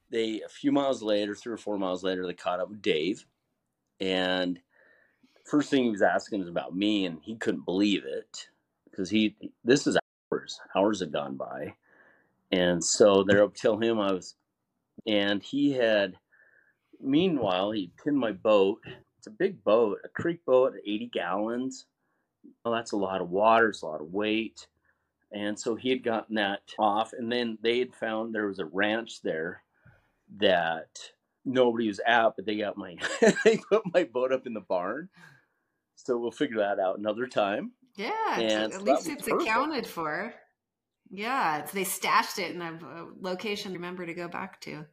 they 0.09 0.41
a 0.41 0.49
few 0.49 0.71
miles 0.71 1.03
later, 1.03 1.35
three 1.35 1.53
or 1.53 1.57
four 1.57 1.77
miles 1.77 2.03
later, 2.03 2.25
they 2.25 2.33
caught 2.33 2.59
up 2.59 2.69
with 2.69 2.81
Dave 2.81 3.23
and 3.99 4.59
first 5.51 5.69
thing 5.69 5.83
he 5.85 5.91
was 5.91 6.01
asking 6.01 6.41
is 6.41 6.47
about 6.47 6.75
me, 6.75 7.05
and 7.05 7.19
he 7.21 7.35
couldn't 7.35 7.65
believe 7.65 8.05
it 8.05 8.47
because 8.89 9.09
he 9.09 9.35
this 9.65 9.85
is 9.87 9.97
hours, 10.33 10.59
hours 10.75 11.01
had 11.01 11.11
gone 11.11 11.37
by, 11.37 11.75
and 12.51 12.83
so 12.83 13.23
they're 13.23 13.43
up 13.43 13.55
till 13.55 13.77
him 13.77 13.99
I 13.99 14.13
was, 14.13 14.35
and 15.07 15.43
he 15.43 15.73
had. 15.73 16.15
Meanwhile, 17.01 17.71
he 17.71 17.91
pinned 18.03 18.17
my 18.19 18.31
boat. 18.31 18.79
It's 19.17 19.27
a 19.27 19.31
big 19.31 19.63
boat, 19.63 19.99
a 20.05 20.09
creek 20.09 20.45
boat, 20.45 20.75
80 20.85 21.07
gallons. 21.07 21.85
Well, 22.63 22.73
that's 22.73 22.91
a 22.91 22.97
lot 22.97 23.21
of 23.21 23.31
water. 23.31 23.69
It's 23.69 23.81
a 23.81 23.87
lot 23.87 24.01
of 24.01 24.13
weight. 24.13 24.67
And 25.31 25.59
so 25.59 25.75
he 25.75 25.89
had 25.89 26.03
gotten 26.03 26.35
that 26.35 26.61
off. 26.77 27.13
And 27.13 27.31
then 27.31 27.57
they 27.61 27.79
had 27.79 27.95
found 27.95 28.35
there 28.35 28.47
was 28.47 28.59
a 28.59 28.65
ranch 28.65 29.21
there 29.23 29.63
that 30.37 30.89
nobody 31.45 31.87
was 31.87 32.01
at, 32.05 32.35
but 32.35 32.45
they 32.45 32.57
got 32.57 32.77
my 32.77 32.95
they 33.43 33.57
put 33.69 33.83
my 33.93 34.03
boat 34.03 34.31
up 34.31 34.47
in 34.47 34.53
the 34.53 34.61
barn. 34.61 35.09
So 36.11 36.17
we'll 36.17 36.29
figure 36.29 36.57
that 36.57 36.77
out 36.77 36.99
another 36.99 37.25
time. 37.25 37.71
Yeah, 37.95 38.37
and 38.37 38.73
at 38.73 38.81
least 38.81 39.07
it's 39.07 39.29
perfect. 39.29 39.43
accounted 39.43 39.87
for. 39.87 40.33
Yeah, 41.09 41.65
they 41.71 41.85
stashed 41.85 42.37
it 42.37 42.53
in 42.53 42.61
a 42.61 42.77
location. 43.21 43.71
Remember 43.71 44.05
to 44.05 44.13
go 44.13 44.27
back 44.27 44.59
to. 44.61 44.85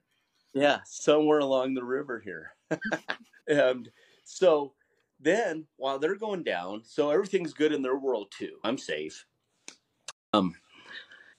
Yeah, 0.54 0.78
somewhere 0.84 1.40
along 1.40 1.74
the 1.74 1.82
river 1.82 2.20
here. 2.20 2.52
and 3.48 3.90
so 4.22 4.74
then 5.18 5.66
while 5.76 5.98
they're 5.98 6.14
going 6.14 6.44
down, 6.44 6.82
so 6.84 7.10
everything's 7.10 7.52
good 7.52 7.72
in 7.72 7.82
their 7.82 7.98
world 7.98 8.30
too. 8.30 8.58
I'm 8.62 8.78
safe. 8.78 9.26
Um, 10.32 10.54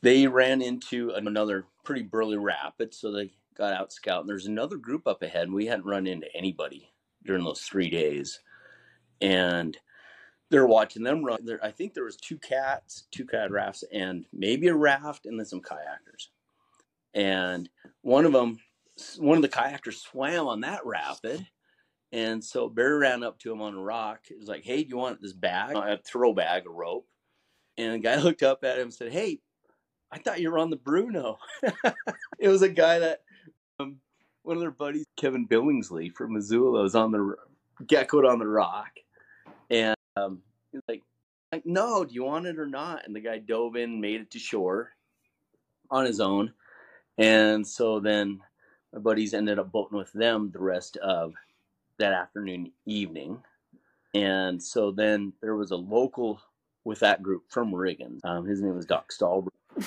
they 0.01 0.27
ran 0.27 0.61
into 0.61 1.11
another 1.11 1.67
pretty 1.85 2.01
burly 2.01 2.37
rapid, 2.37 2.93
so 2.93 3.13
they 3.13 3.31
got 3.55 3.71
out 3.71 3.93
scouting. 3.93 4.27
There's 4.27 4.47
another 4.47 4.75
group 4.75 5.07
up 5.07 5.23
ahead, 5.23 5.43
and 5.43 5.53
we 5.53 5.67
hadn't 5.67 5.85
run 5.85 6.05
into 6.05 6.27
anybody 6.35 6.91
during 7.23 7.45
those 7.45 7.61
three 7.61 7.89
days. 7.89 8.41
And 9.21 9.77
they're 10.49 10.65
watching 10.65 11.03
them 11.03 11.23
run. 11.23 11.45
There, 11.45 11.63
I 11.63 11.71
think 11.71 11.93
there 11.93 12.03
was 12.03 12.17
two 12.17 12.37
cats, 12.37 13.05
two 13.11 13.25
cat 13.25 13.51
rafts, 13.51 13.83
and 13.93 14.25
maybe 14.33 14.67
a 14.67 14.75
raft, 14.75 15.25
and 15.25 15.37
then 15.37 15.45
some 15.45 15.61
kayakers. 15.61 16.27
And 17.13 17.69
one 18.01 18.25
of 18.25 18.33
them, 18.33 18.59
one 19.17 19.37
of 19.37 19.41
the 19.41 19.49
kayakers 19.49 20.01
swam 20.01 20.47
on 20.47 20.61
that 20.61 20.85
rapid. 20.85 21.45
And 22.11 22.43
so 22.43 22.67
Barry 22.67 22.97
ran 22.97 23.23
up 23.23 23.37
to 23.39 23.51
him 23.51 23.61
on 23.61 23.75
a 23.75 23.81
rock. 23.81 24.21
He 24.27 24.35
was 24.35 24.47
like, 24.47 24.63
Hey, 24.63 24.83
do 24.83 24.89
you 24.89 24.97
want 24.97 25.21
this 25.21 25.33
bag? 25.33 25.75
A 25.75 25.99
throw 26.03 26.33
bag, 26.33 26.65
a 26.65 26.69
rope. 26.69 27.07
And 27.77 27.93
the 27.93 27.99
guy 27.99 28.15
looked 28.21 28.43
up 28.43 28.63
at 28.63 28.77
him 28.77 28.83
and 28.85 28.93
said, 28.93 29.11
Hey, 29.11 29.39
I 30.11 30.17
thought 30.17 30.41
you 30.41 30.51
were 30.51 30.57
on 30.57 30.71
the 30.71 30.75
Bruneau. 30.75 31.37
it 32.39 32.49
was 32.49 32.63
a 32.63 32.69
guy 32.69 32.99
that 32.99 33.21
um, 33.79 33.97
one 34.41 34.57
of 34.57 34.61
their 34.61 34.71
buddies, 34.71 35.05
Kevin 35.17 35.47
Billingsley 35.47 36.11
from 36.11 36.33
Missoula, 36.33 36.81
was 36.81 36.95
on 36.95 37.11
the 37.11 37.35
geckoed 37.83 38.29
on 38.29 38.39
the 38.39 38.47
rock, 38.47 38.89
and 39.69 39.95
um, 40.15 40.41
he's 40.71 40.81
like, 40.87 41.03
like, 41.51 41.65
no, 41.65 42.05
do 42.05 42.13
you 42.13 42.23
want 42.23 42.45
it 42.45 42.59
or 42.59 42.67
not? 42.67 43.05
And 43.05 43.15
the 43.15 43.19
guy 43.19 43.39
dove 43.39 43.75
in, 43.75 43.99
made 43.99 44.21
it 44.21 44.31
to 44.31 44.39
shore 44.39 44.91
on 45.89 46.05
his 46.05 46.19
own, 46.19 46.53
and 47.17 47.65
so 47.65 47.99
then 47.99 48.39
my 48.93 48.99
buddies 48.99 49.33
ended 49.33 49.59
up 49.59 49.71
boating 49.71 49.97
with 49.97 50.13
them 50.13 50.51
the 50.51 50.59
rest 50.59 50.97
of 50.97 51.33
that 51.97 52.13
afternoon, 52.13 52.71
evening, 52.85 53.41
and 54.13 54.61
so 54.61 54.91
then 54.91 55.33
there 55.41 55.55
was 55.55 55.71
a 55.71 55.75
local 55.75 56.41
with 56.83 56.99
that 56.99 57.21
group 57.21 57.43
from 57.49 57.71
Riggins. 57.71 58.23
Um, 58.23 58.45
his 58.45 58.61
name 58.61 58.75
was 58.75 58.85
Doc 58.85 59.11
Stahlberg. 59.11 59.49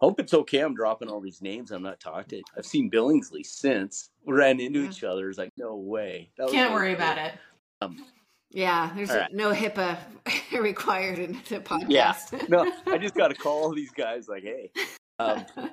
Hope 0.00 0.18
it's 0.18 0.32
okay. 0.32 0.60
I'm 0.60 0.74
dropping 0.74 1.08
all 1.08 1.20
these 1.20 1.42
names. 1.42 1.70
I'm 1.70 1.82
not 1.82 2.00
talking. 2.00 2.42
I've 2.56 2.64
seen 2.64 2.90
Billingsley 2.90 3.44
since. 3.44 4.08
We 4.24 4.32
ran 4.32 4.58
into 4.58 4.82
each 4.82 5.04
other. 5.04 5.28
It's 5.28 5.36
like, 5.36 5.52
no 5.58 5.76
way. 5.76 6.30
Can't 6.50 6.72
worry 6.72 6.94
about 6.94 7.18
it. 7.18 7.34
Um, 7.82 8.02
yeah, 8.50 8.90
there's 8.94 9.10
right. 9.10 9.32
no 9.32 9.52
HIPAA 9.52 9.98
required 10.60 11.18
in 11.18 11.32
the 11.48 11.60
podcast. 11.60 11.88
Yeah, 11.88 12.42
no, 12.48 12.72
I 12.86 12.98
just 12.98 13.14
got 13.14 13.28
to 13.28 13.34
call 13.34 13.64
all 13.64 13.74
these 13.74 13.92
guys 13.92 14.28
like, 14.28 14.42
hey, 14.42 14.70
um, 15.18 15.44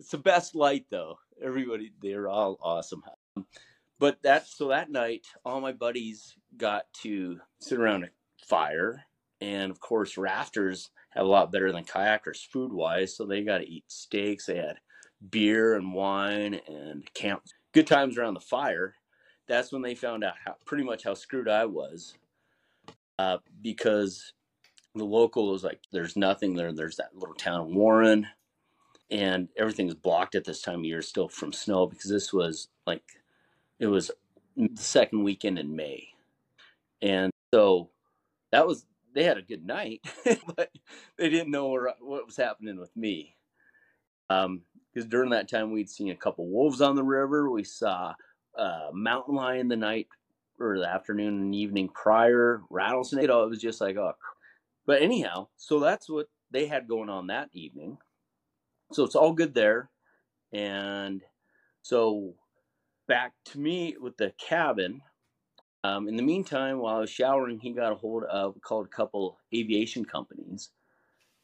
it's 0.00 0.10
the 0.10 0.18
best 0.18 0.54
light 0.54 0.86
though. 0.90 1.18
Everybody, 1.42 1.92
they're 2.02 2.28
all 2.28 2.58
awesome. 2.62 3.02
But 3.98 4.22
that 4.22 4.46
so 4.46 4.68
that 4.68 4.90
night, 4.90 5.26
all 5.44 5.60
my 5.60 5.72
buddies 5.72 6.34
got 6.56 6.84
to 7.02 7.38
sit 7.60 7.78
around 7.78 8.04
a 8.04 8.08
fire, 8.46 9.04
and 9.40 9.70
of 9.70 9.80
course, 9.80 10.18
rafters 10.18 10.90
have 11.10 11.26
a 11.26 11.28
lot 11.28 11.52
better 11.52 11.72
than 11.72 11.84
kayakers 11.84 12.46
food 12.52 12.72
wise. 12.72 13.16
So 13.16 13.24
they 13.24 13.42
got 13.42 13.58
to 13.58 13.70
eat 13.70 13.84
steaks. 13.88 14.46
They 14.46 14.56
had 14.56 14.76
beer 15.30 15.76
and 15.76 15.94
wine 15.94 16.60
and 16.66 17.04
camp. 17.14 17.42
Good 17.72 17.86
times 17.86 18.18
around 18.18 18.34
the 18.34 18.40
fire. 18.40 18.94
That's 19.48 19.72
when 19.72 19.82
they 19.82 19.94
found 19.94 20.24
out 20.24 20.34
how 20.44 20.56
pretty 20.64 20.84
much 20.84 21.04
how 21.04 21.14
screwed 21.14 21.48
I 21.48 21.66
was, 21.66 22.14
uh, 23.18 23.38
because 23.62 24.32
the 24.94 25.04
local 25.04 25.52
was 25.52 25.64
like, 25.64 25.80
"There's 25.92 26.16
nothing 26.16 26.54
there." 26.54 26.72
There's 26.72 26.96
that 26.96 27.16
little 27.16 27.34
town 27.34 27.60
of 27.60 27.68
Warren, 27.68 28.26
and 29.10 29.48
everything's 29.56 29.94
blocked 29.94 30.34
at 30.34 30.44
this 30.44 30.62
time 30.62 30.80
of 30.80 30.84
year 30.84 31.02
still 31.02 31.28
from 31.28 31.52
snow 31.52 31.86
because 31.86 32.10
this 32.10 32.32
was 32.32 32.68
like, 32.86 33.04
it 33.78 33.86
was 33.86 34.10
the 34.56 34.70
second 34.74 35.22
weekend 35.22 35.58
in 35.58 35.76
May, 35.76 36.08
and 37.02 37.30
so 37.54 37.90
that 38.52 38.66
was 38.66 38.84
they 39.14 39.24
had 39.24 39.38
a 39.38 39.42
good 39.42 39.64
night, 39.64 40.00
but 40.56 40.70
they 41.16 41.30
didn't 41.30 41.50
know 41.50 41.68
what 41.68 42.26
was 42.26 42.36
happening 42.36 42.78
with 42.78 42.94
me. 42.96 43.36
Um, 44.28 44.62
because 44.92 45.08
during 45.08 45.30
that 45.30 45.48
time 45.48 45.72
we'd 45.72 45.90
seen 45.90 46.10
a 46.10 46.16
couple 46.16 46.48
wolves 46.48 46.80
on 46.80 46.96
the 46.96 47.04
river. 47.04 47.50
We 47.50 47.64
saw 47.64 48.14
a 48.58 48.90
mountain 48.92 49.34
lion 49.34 49.68
the 49.68 49.76
night 49.76 50.08
or 50.58 50.78
the 50.78 50.88
afternoon 50.88 51.40
and 51.40 51.54
evening 51.54 51.88
prior, 51.88 52.62
rattlesnake. 52.70 53.22
You 53.22 53.28
know, 53.28 53.44
it 53.44 53.50
was 53.50 53.60
just 53.60 53.80
like 53.80 53.96
oh. 53.96 54.14
But 54.86 55.02
anyhow, 55.02 55.48
so 55.56 55.80
that's 55.80 56.08
what 56.08 56.28
they 56.50 56.66
had 56.66 56.88
going 56.88 57.08
on 57.10 57.26
that 57.28 57.50
evening. 57.52 57.98
So 58.92 59.04
it's 59.04 59.16
all 59.16 59.32
good 59.32 59.54
there, 59.54 59.90
and 60.52 61.22
so 61.82 62.34
back 63.08 63.32
to 63.46 63.58
me 63.58 63.96
with 64.00 64.16
the 64.16 64.32
cabin. 64.38 65.02
Um, 65.84 66.08
in 66.08 66.16
the 66.16 66.22
meantime, 66.22 66.78
while 66.78 66.96
I 66.96 67.00
was 67.00 67.10
showering, 67.10 67.60
he 67.60 67.72
got 67.72 67.92
a 67.92 67.96
hold 67.96 68.24
of 68.24 68.60
called 68.60 68.86
a 68.86 68.96
couple 68.96 69.38
aviation 69.54 70.04
companies, 70.04 70.70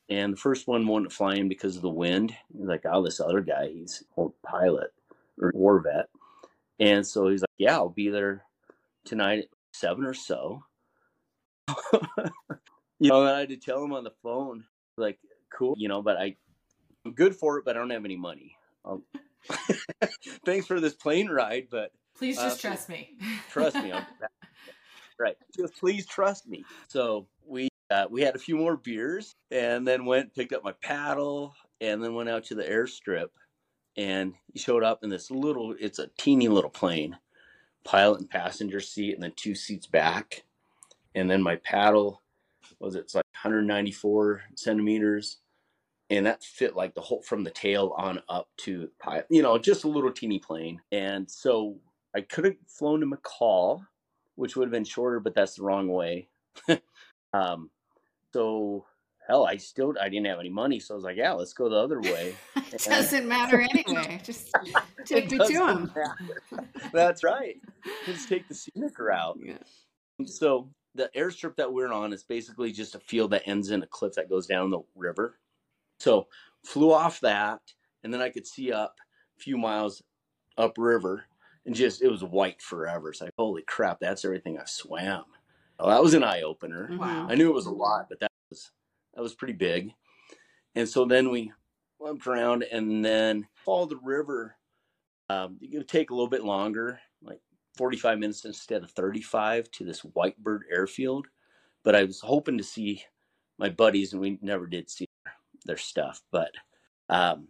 And 0.08 0.32
the 0.32 0.36
first 0.36 0.66
one 0.66 0.86
wouldn't 0.86 1.12
fly 1.12 1.34
in 1.36 1.48
because 1.48 1.76
of 1.76 1.82
the 1.82 1.88
wind. 1.88 2.34
He's 2.52 2.66
like, 2.66 2.84
oh, 2.84 3.02
this 3.02 3.20
other 3.20 3.40
guy, 3.40 3.68
he's 3.68 4.02
old 4.16 4.34
pilot 4.42 4.92
or 5.40 5.52
war 5.54 5.80
vet. 5.80 6.08
And 6.82 7.06
so 7.06 7.28
he's 7.28 7.42
like, 7.42 7.48
yeah, 7.58 7.76
I'll 7.76 7.88
be 7.88 8.08
there 8.08 8.42
tonight 9.04 9.38
at 9.38 9.44
seven 9.72 10.04
or 10.04 10.14
so. 10.14 10.64
you 12.98 13.08
know, 13.08 13.20
and 13.20 13.30
I 13.30 13.40
had 13.40 13.50
to 13.50 13.56
tell 13.56 13.84
him 13.84 13.92
on 13.92 14.02
the 14.02 14.12
phone, 14.20 14.64
like, 14.96 15.20
cool, 15.56 15.74
you 15.78 15.88
know, 15.88 16.02
but 16.02 16.16
I, 16.16 16.34
I'm 17.06 17.12
good 17.14 17.36
for 17.36 17.58
it, 17.58 17.64
but 17.64 17.76
I 17.76 17.78
don't 17.78 17.90
have 17.90 18.04
any 18.04 18.16
money. 18.16 18.56
Um, 18.84 19.04
thanks 20.44 20.66
for 20.66 20.80
this 20.80 20.94
plane 20.94 21.28
ride, 21.28 21.68
but 21.70 21.92
please 22.16 22.36
just 22.36 22.64
uh, 22.64 22.70
trust 22.70 22.88
me. 22.88 23.14
trust 23.48 23.76
me. 23.76 23.92
right. 25.20 25.36
Just 25.56 25.78
please 25.78 26.04
trust 26.04 26.48
me. 26.48 26.64
So 26.88 27.28
we 27.46 27.68
uh, 27.90 28.06
we 28.10 28.22
had 28.22 28.34
a 28.34 28.40
few 28.40 28.56
more 28.56 28.76
beers 28.76 29.36
and 29.52 29.86
then 29.86 30.04
went 30.04 30.34
picked 30.34 30.52
up 30.52 30.64
my 30.64 30.72
paddle 30.82 31.54
and 31.80 32.02
then 32.02 32.14
went 32.14 32.28
out 32.28 32.44
to 32.46 32.56
the 32.56 32.64
airstrip 32.64 33.28
and 33.97 34.34
he 34.53 34.59
showed 34.59 34.82
up 34.82 35.05
in 35.05 35.11
this 35.11 35.30
little 35.30 35.74
it's 35.78 35.99
a 35.99 36.11
teeny 36.18 36.49
little 36.49 36.70
plane 36.70 37.18
pilot 37.84 38.20
and 38.20 38.30
passenger 38.30 38.80
seat 38.80 39.14
and 39.14 39.22
then 39.22 39.32
two 39.36 39.55
seats 39.55 39.86
back. 39.86 40.45
And 41.14 41.30
then 41.30 41.43
my 41.43 41.57
paddle 41.57 42.22
was 42.78 42.95
it's 42.95 43.14
like 43.14 43.24
194 43.32 44.43
centimeters 44.55 45.38
and 46.11 46.26
that 46.26 46.43
fit 46.43 46.74
like 46.74 46.95
the 46.95 47.01
whole 47.01 47.22
from 47.22 47.45
the 47.45 47.51
tail 47.51 47.95
on 47.97 48.20
up 48.28 48.49
to 48.57 48.88
pilot 48.99 49.26
you 49.30 49.43
know 49.43 49.57
just 49.59 49.84
a 49.84 49.88
little 49.88 50.12
teeny 50.12 50.38
plane. 50.38 50.80
And 50.90 51.30
so 51.30 51.76
i 52.14 52.20
could 52.20 52.45
have 52.45 52.57
flown 52.66 53.01
to 53.01 53.07
mccall 53.07 53.86
which 54.34 54.57
would 54.57 54.66
have 54.66 54.72
been 54.72 54.84
shorter 54.84 55.20
but 55.20 55.34
that's 55.34 55.55
the 55.57 55.62
wrong 55.62 55.88
way. 55.88 56.28
Um 57.34 57.70
so 58.34 58.84
hell, 59.26 59.46
I 59.46 59.56
still 59.56 59.94
I 60.00 60.08
didn't 60.08 60.26
have 60.26 60.40
any 60.40 60.48
money, 60.48 60.80
so 60.80 60.94
I 60.94 60.96
was 60.96 61.04
like, 61.04 61.16
yeah, 61.16 61.32
let's 61.32 61.52
go 61.52 61.68
the 61.68 61.76
other 61.76 62.00
way. 62.00 62.34
it 62.56 62.82
doesn't 62.82 63.26
matter 63.26 63.60
anyway. 63.60 64.20
Just 64.24 64.54
take 65.04 65.30
me 65.30 65.38
to 65.38 65.52
them. 65.52 65.92
That's 66.92 67.24
right. 67.24 67.60
Just 68.06 68.28
take 68.28 68.48
the 68.48 68.54
scenic 68.54 68.98
route. 68.98 69.38
Yeah. 69.42 69.58
So 70.26 70.68
the 70.94 71.10
airstrip 71.16 71.56
that 71.56 71.72
we're 71.72 71.92
on 71.92 72.12
is 72.12 72.22
basically 72.22 72.70
just 72.70 72.94
a 72.94 73.00
field 73.00 73.30
that 73.30 73.48
ends 73.48 73.70
in 73.70 73.82
a 73.82 73.86
cliff 73.86 74.14
that 74.14 74.28
goes 74.28 74.46
down 74.46 74.70
the 74.70 74.82
river. 74.94 75.38
So 75.98 76.28
flew 76.64 76.92
off 76.92 77.20
that, 77.20 77.60
and 78.04 78.12
then 78.12 78.20
I 78.20 78.28
could 78.28 78.46
see 78.46 78.72
up 78.72 78.96
a 79.38 79.40
few 79.40 79.56
miles 79.56 80.02
upriver, 80.58 81.24
and 81.64 81.74
just 81.74 82.02
it 82.02 82.08
was 82.08 82.22
white 82.22 82.60
forever. 82.60 83.10
It's 83.10 83.20
like, 83.20 83.32
holy 83.38 83.62
crap, 83.62 84.00
that's 84.00 84.24
everything 84.24 84.58
I 84.58 84.64
swam. 84.66 85.24
Well, 85.78 85.88
that 85.88 86.02
was 86.02 86.14
an 86.14 86.24
eye 86.24 86.42
opener. 86.42 86.84
Mm-hmm. 86.84 86.98
Wow. 86.98 87.26
I 87.28 87.34
knew 87.34 87.48
it 87.48 87.54
was 87.54 87.66
a 87.66 87.70
lot, 87.70 88.06
but 88.08 88.20
that 88.20 88.30
was 88.50 88.70
that 89.14 89.22
was 89.22 89.34
pretty 89.34 89.54
big. 89.54 89.92
And 90.74 90.88
so 90.88 91.04
then 91.04 91.30
we 91.30 91.52
went 91.98 92.26
around 92.26 92.64
and 92.64 93.04
then 93.04 93.46
followed 93.64 93.90
the 93.90 94.00
river. 94.02 94.56
Um, 95.28 95.58
it 95.60 95.76
would 95.76 95.88
take 95.88 96.10
a 96.10 96.14
little 96.14 96.28
bit 96.28 96.44
longer, 96.44 97.00
like 97.22 97.40
45 97.76 98.18
minutes 98.18 98.44
instead 98.44 98.82
of 98.82 98.90
35 98.90 99.70
to 99.72 99.84
this 99.84 100.02
Whitebird 100.02 100.60
airfield. 100.70 101.26
But 101.84 101.96
I 101.96 102.04
was 102.04 102.20
hoping 102.20 102.58
to 102.58 102.64
see 102.64 103.02
my 103.58 103.68
buddies, 103.68 104.12
and 104.12 104.20
we 104.20 104.38
never 104.40 104.66
did 104.66 104.90
see 104.90 105.06
their, 105.24 105.34
their 105.66 105.76
stuff. 105.76 106.22
But 106.30 106.52
um, 107.08 107.48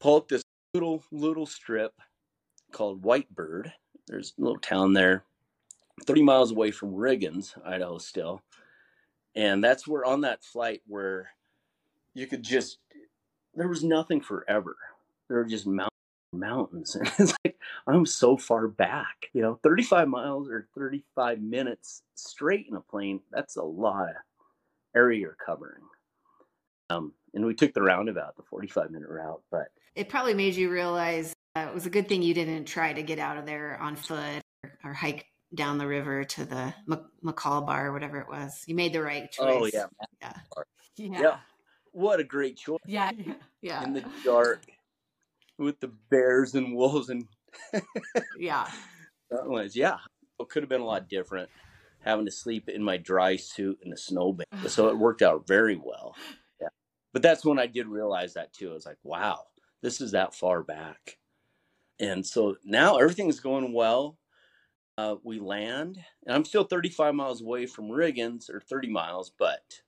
pull 0.00 0.16
up 0.16 0.28
this 0.28 0.42
little 0.74 1.04
little 1.12 1.46
strip 1.46 1.92
called 2.72 3.02
Whitebird. 3.02 3.72
There's 4.06 4.34
a 4.38 4.42
little 4.42 4.58
town 4.58 4.92
there, 4.92 5.24
30 6.06 6.22
miles 6.22 6.50
away 6.50 6.70
from 6.70 6.92
Riggins, 6.92 7.54
Idaho, 7.64 7.98
still 7.98 8.42
and 9.34 9.62
that's 9.62 9.86
where 9.86 10.04
on 10.04 10.22
that 10.22 10.44
flight 10.44 10.82
where 10.86 11.30
you 12.14 12.26
could 12.26 12.42
just 12.42 12.78
there 13.54 13.68
was 13.68 13.84
nothing 13.84 14.20
forever. 14.20 14.76
There 15.28 15.38
were 15.38 15.44
just 15.44 15.66
mountains 15.66 15.90
mountains. 16.34 16.96
And 17.00 17.12
it's 17.18 17.34
like 17.44 17.56
i'm 17.86 18.06
so 18.06 18.36
far 18.36 18.66
back 18.66 19.30
you 19.32 19.42
know 19.42 19.58
35 19.62 20.08
miles 20.08 20.48
or 20.48 20.66
35 20.76 21.40
minutes 21.40 22.02
straight 22.14 22.66
in 22.68 22.76
a 22.76 22.80
plane 22.80 23.20
that's 23.30 23.56
a 23.56 23.62
lot 23.62 24.08
of 24.08 24.16
area 24.94 25.20
you're 25.20 25.36
covering. 25.44 25.82
Um, 26.90 27.12
and 27.32 27.44
we 27.44 27.54
took 27.54 27.72
the 27.72 27.82
roundabout 27.82 28.36
the 28.36 28.42
45 28.42 28.90
minute 28.90 29.08
route 29.08 29.42
but 29.50 29.68
it 29.94 30.08
probably 30.08 30.34
made 30.34 30.54
you 30.54 30.70
realize 30.70 31.32
uh, 31.56 31.66
it 31.68 31.74
was 31.74 31.86
a 31.86 31.90
good 31.90 32.08
thing 32.08 32.22
you 32.22 32.34
didn't 32.34 32.64
try 32.64 32.92
to 32.92 33.02
get 33.02 33.18
out 33.18 33.36
of 33.36 33.46
there 33.46 33.78
on 33.80 33.96
foot 33.96 34.42
or, 34.64 34.78
or 34.84 34.92
hike 34.92 35.26
down 35.54 35.78
the 35.78 35.86
river 35.86 36.24
to 36.24 36.44
the 36.44 36.74
McCall 37.24 37.66
bar 37.66 37.88
or 37.88 37.92
whatever 37.92 38.18
it 38.18 38.28
was. 38.28 38.62
You 38.66 38.74
made 38.74 38.92
the 38.92 39.02
right 39.02 39.30
choice. 39.30 39.60
Oh 39.60 39.66
yeah. 39.66 39.86
Yeah. 40.20 40.32
Yeah. 40.96 41.20
yeah. 41.20 41.36
What 41.92 42.20
a 42.20 42.24
great 42.24 42.56
choice. 42.56 42.80
Yeah. 42.86 43.12
Yeah. 43.62 43.82
In 43.82 43.94
the 43.94 44.04
dark 44.22 44.66
with 45.56 45.80
the 45.80 45.90
bears 46.10 46.54
and 46.54 46.76
wolves 46.76 47.08
and 47.08 47.26
Yeah. 48.38 48.68
That 49.30 49.46
was 49.46 49.74
yeah. 49.74 49.96
It 50.38 50.50
could 50.50 50.62
have 50.62 50.68
been 50.68 50.82
a 50.82 50.86
lot 50.86 51.08
different 51.08 51.48
having 52.00 52.26
to 52.26 52.30
sleep 52.30 52.68
in 52.68 52.82
my 52.82 52.98
dry 52.98 53.36
suit 53.36 53.78
in 53.82 53.90
the 53.90 53.96
snowbank. 53.96 54.48
So 54.68 54.88
it 54.88 54.98
worked 54.98 55.22
out 55.22 55.46
very 55.46 55.76
well. 55.76 56.14
Yeah. 56.60 56.68
But 57.14 57.22
that's 57.22 57.44
when 57.44 57.58
I 57.58 57.66
did 57.66 57.86
realize 57.86 58.34
that 58.34 58.52
too. 58.52 58.70
I 58.70 58.74
was 58.74 58.84
like, 58.84 58.98
wow, 59.02 59.40
this 59.80 60.02
is 60.02 60.10
that 60.10 60.34
far 60.34 60.62
back. 60.62 61.16
And 61.98 62.26
so 62.26 62.56
now 62.64 62.96
everything's 62.96 63.40
going 63.40 63.72
well 63.72 64.18
uh, 64.96 65.16
we 65.22 65.40
land, 65.40 65.98
and 66.26 66.34
I'm 66.34 66.44
still 66.44 66.64
35 66.64 67.14
miles 67.14 67.40
away 67.40 67.66
from 67.66 67.88
Riggins, 67.88 68.48
or 68.50 68.60
30 68.60 68.88
miles, 68.88 69.32
but 69.38 69.80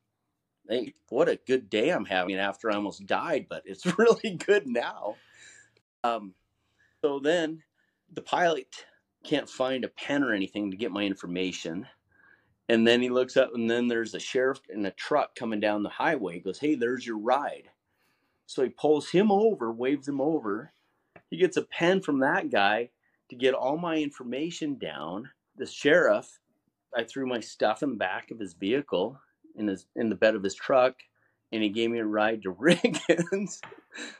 hey, 0.69 0.95
what 1.09 1.29
a 1.29 1.39
good 1.47 1.71
day 1.71 1.91
I'm 1.91 2.05
having 2.05 2.37
after 2.37 2.71
I 2.71 2.75
almost 2.75 3.07
died, 3.07 3.47
but 3.49 3.63
it's 3.65 3.87
really 3.99 4.37
good 4.37 4.67
now. 4.67 5.17
Um, 6.03 6.35
so 7.03 7.21
then 7.21 7.63
the 8.13 8.23
pilot 8.23 8.67
can't 9.25 9.49
find 9.49 9.85
a 9.85 9.89
pen 9.89 10.23
or 10.23 10.33
anything 10.33 10.71
to 10.71 10.77
get 10.77 10.93
my 10.93 11.03
information. 11.03 11.87
And 12.69 12.87
then 12.87 13.01
he 13.01 13.11
looks 13.11 13.37
up, 13.37 13.55
and 13.55 13.71
then 13.71 13.87
there's 13.87 14.15
a 14.15 14.21
sheriff 14.21 14.61
in 14.69 14.85
a 14.87 14.91
truck 14.91 15.37
coming 15.37 15.61
down 15.61 15.85
the 15.85 15.89
highway. 15.89 16.35
He 16.35 16.41
goes, 16.41 16.59
Hey, 16.59 16.75
there's 16.75 17.07
your 17.07 17.19
ride. 17.19 17.71
So 18.47 18.63
he 18.63 18.71
pulls 18.71 19.11
him 19.11 19.31
over, 19.31 19.73
waves 19.73 20.09
him 20.09 20.21
over. 20.21 20.73
He 21.31 21.37
gets 21.37 21.57
a 21.57 21.63
pen 21.63 22.01
from 22.01 22.21
that 22.21 22.51
guy 22.51 22.91
to 23.31 23.37
get 23.37 23.55
all 23.55 23.77
my 23.77 23.97
information 23.97 24.77
down. 24.79 25.29
The 25.57 25.67
sheriff, 25.67 26.39
I 26.97 27.05
threw 27.05 27.27
my 27.27 27.41
stuff 27.41 27.83
in 27.83 27.91
the 27.91 27.97
back 27.97 28.31
of 28.31 28.39
his 28.39 28.55
vehicle 28.55 29.19
in 29.57 29.67
his 29.69 29.87
in 29.97 30.09
the 30.09 30.15
bed 30.15 30.35
of 30.35 30.43
his 30.43 30.55
truck, 30.55 30.95
and 31.53 31.63
he 31.63 31.69
gave 31.69 31.91
me 31.91 31.99
a 31.99 32.05
ride 32.05 32.43
to 32.43 32.53
Riggins. 32.55 33.61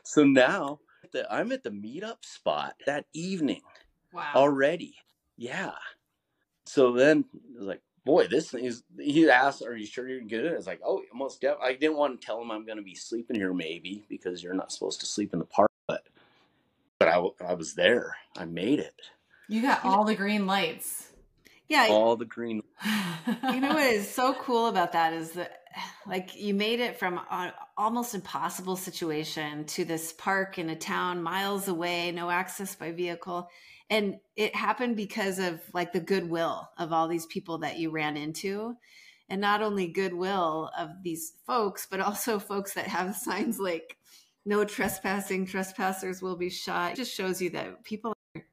so 0.03 0.23
now 0.23 0.79
that 1.13 1.31
I'm 1.31 1.51
at 1.51 1.63
the 1.63 1.69
meetup 1.69 2.23
spot 2.23 2.75
that 2.85 3.05
evening. 3.13 3.61
Wow. 4.13 4.31
Already. 4.35 4.95
Yeah. 5.37 5.73
So 6.65 6.91
then 6.91 7.25
it 7.33 7.57
was 7.57 7.67
like, 7.67 7.81
boy, 8.05 8.27
this 8.27 8.51
thing 8.51 8.65
is 8.65 8.83
he 8.97 9.29
asked, 9.29 9.61
Are 9.61 9.75
you 9.75 9.85
sure 9.85 10.07
you're 10.07 10.21
good? 10.21 10.51
I 10.51 10.55
was 10.55 10.67
like, 10.67 10.81
Oh, 10.85 11.03
most 11.13 11.41
definitely. 11.41 11.67
I 11.67 11.73
didn't 11.77 11.97
want 11.97 12.19
to 12.19 12.25
tell 12.25 12.41
him 12.41 12.51
I'm 12.51 12.65
gonna 12.65 12.81
be 12.81 12.95
sleeping 12.95 13.35
here 13.35 13.53
maybe 13.53 14.05
because 14.09 14.41
you're 14.43 14.53
not 14.53 14.71
supposed 14.71 14.99
to 15.01 15.05
sleep 15.05 15.33
in 15.33 15.39
the 15.39 15.45
park, 15.45 15.69
but 16.99 17.07
but 17.07 17.43
I, 17.43 17.51
I 17.51 17.53
was 17.53 17.73
there. 17.75 18.15
I 18.37 18.45
made 18.45 18.79
it. 18.79 19.09
You 19.47 19.61
got 19.61 19.85
all 19.85 20.03
the 20.03 20.15
green 20.15 20.45
lights. 20.45 21.07
Yeah. 21.69 21.87
All 21.89 22.15
the 22.15 22.25
green. 22.25 22.63
you 23.51 23.59
know 23.59 23.73
what 23.73 23.93
is 23.93 24.09
so 24.09 24.33
cool 24.33 24.67
about 24.67 24.93
that 24.93 25.13
is 25.13 25.31
that 25.31 25.59
like 26.05 26.35
you 26.35 26.53
made 26.53 26.79
it 26.79 26.97
from 26.97 27.19
an 27.29 27.51
almost 27.77 28.15
impossible 28.15 28.75
situation 28.75 29.65
to 29.65 29.85
this 29.85 30.13
park 30.13 30.57
in 30.57 30.69
a 30.69 30.75
town 30.75 31.21
miles 31.21 31.67
away, 31.67 32.11
no 32.11 32.29
access 32.29 32.75
by 32.75 32.91
vehicle. 32.91 33.49
And 33.89 34.17
it 34.35 34.55
happened 34.55 34.95
because 34.95 35.39
of 35.39 35.61
like 35.73 35.93
the 35.93 35.99
goodwill 35.99 36.69
of 36.77 36.91
all 36.91 37.07
these 37.07 37.25
people 37.25 37.59
that 37.59 37.77
you 37.77 37.89
ran 37.89 38.17
into. 38.17 38.75
And 39.29 39.41
not 39.41 39.61
only 39.61 39.87
goodwill 39.87 40.71
of 40.77 40.89
these 41.03 41.33
folks, 41.45 41.85
but 41.89 41.99
also 41.99 42.39
folks 42.39 42.73
that 42.73 42.87
have 42.87 43.15
signs 43.17 43.59
like 43.59 43.97
no 44.47 44.63
trespassing, 44.63 45.45
trespassers 45.45 46.21
will 46.21 46.37
be 46.37 46.49
shot. 46.49 46.93
It 46.93 46.95
just 46.95 47.13
shows 47.13 47.41
you 47.41 47.49
that 47.51 47.83
people 47.83 48.13
are, 48.35 48.43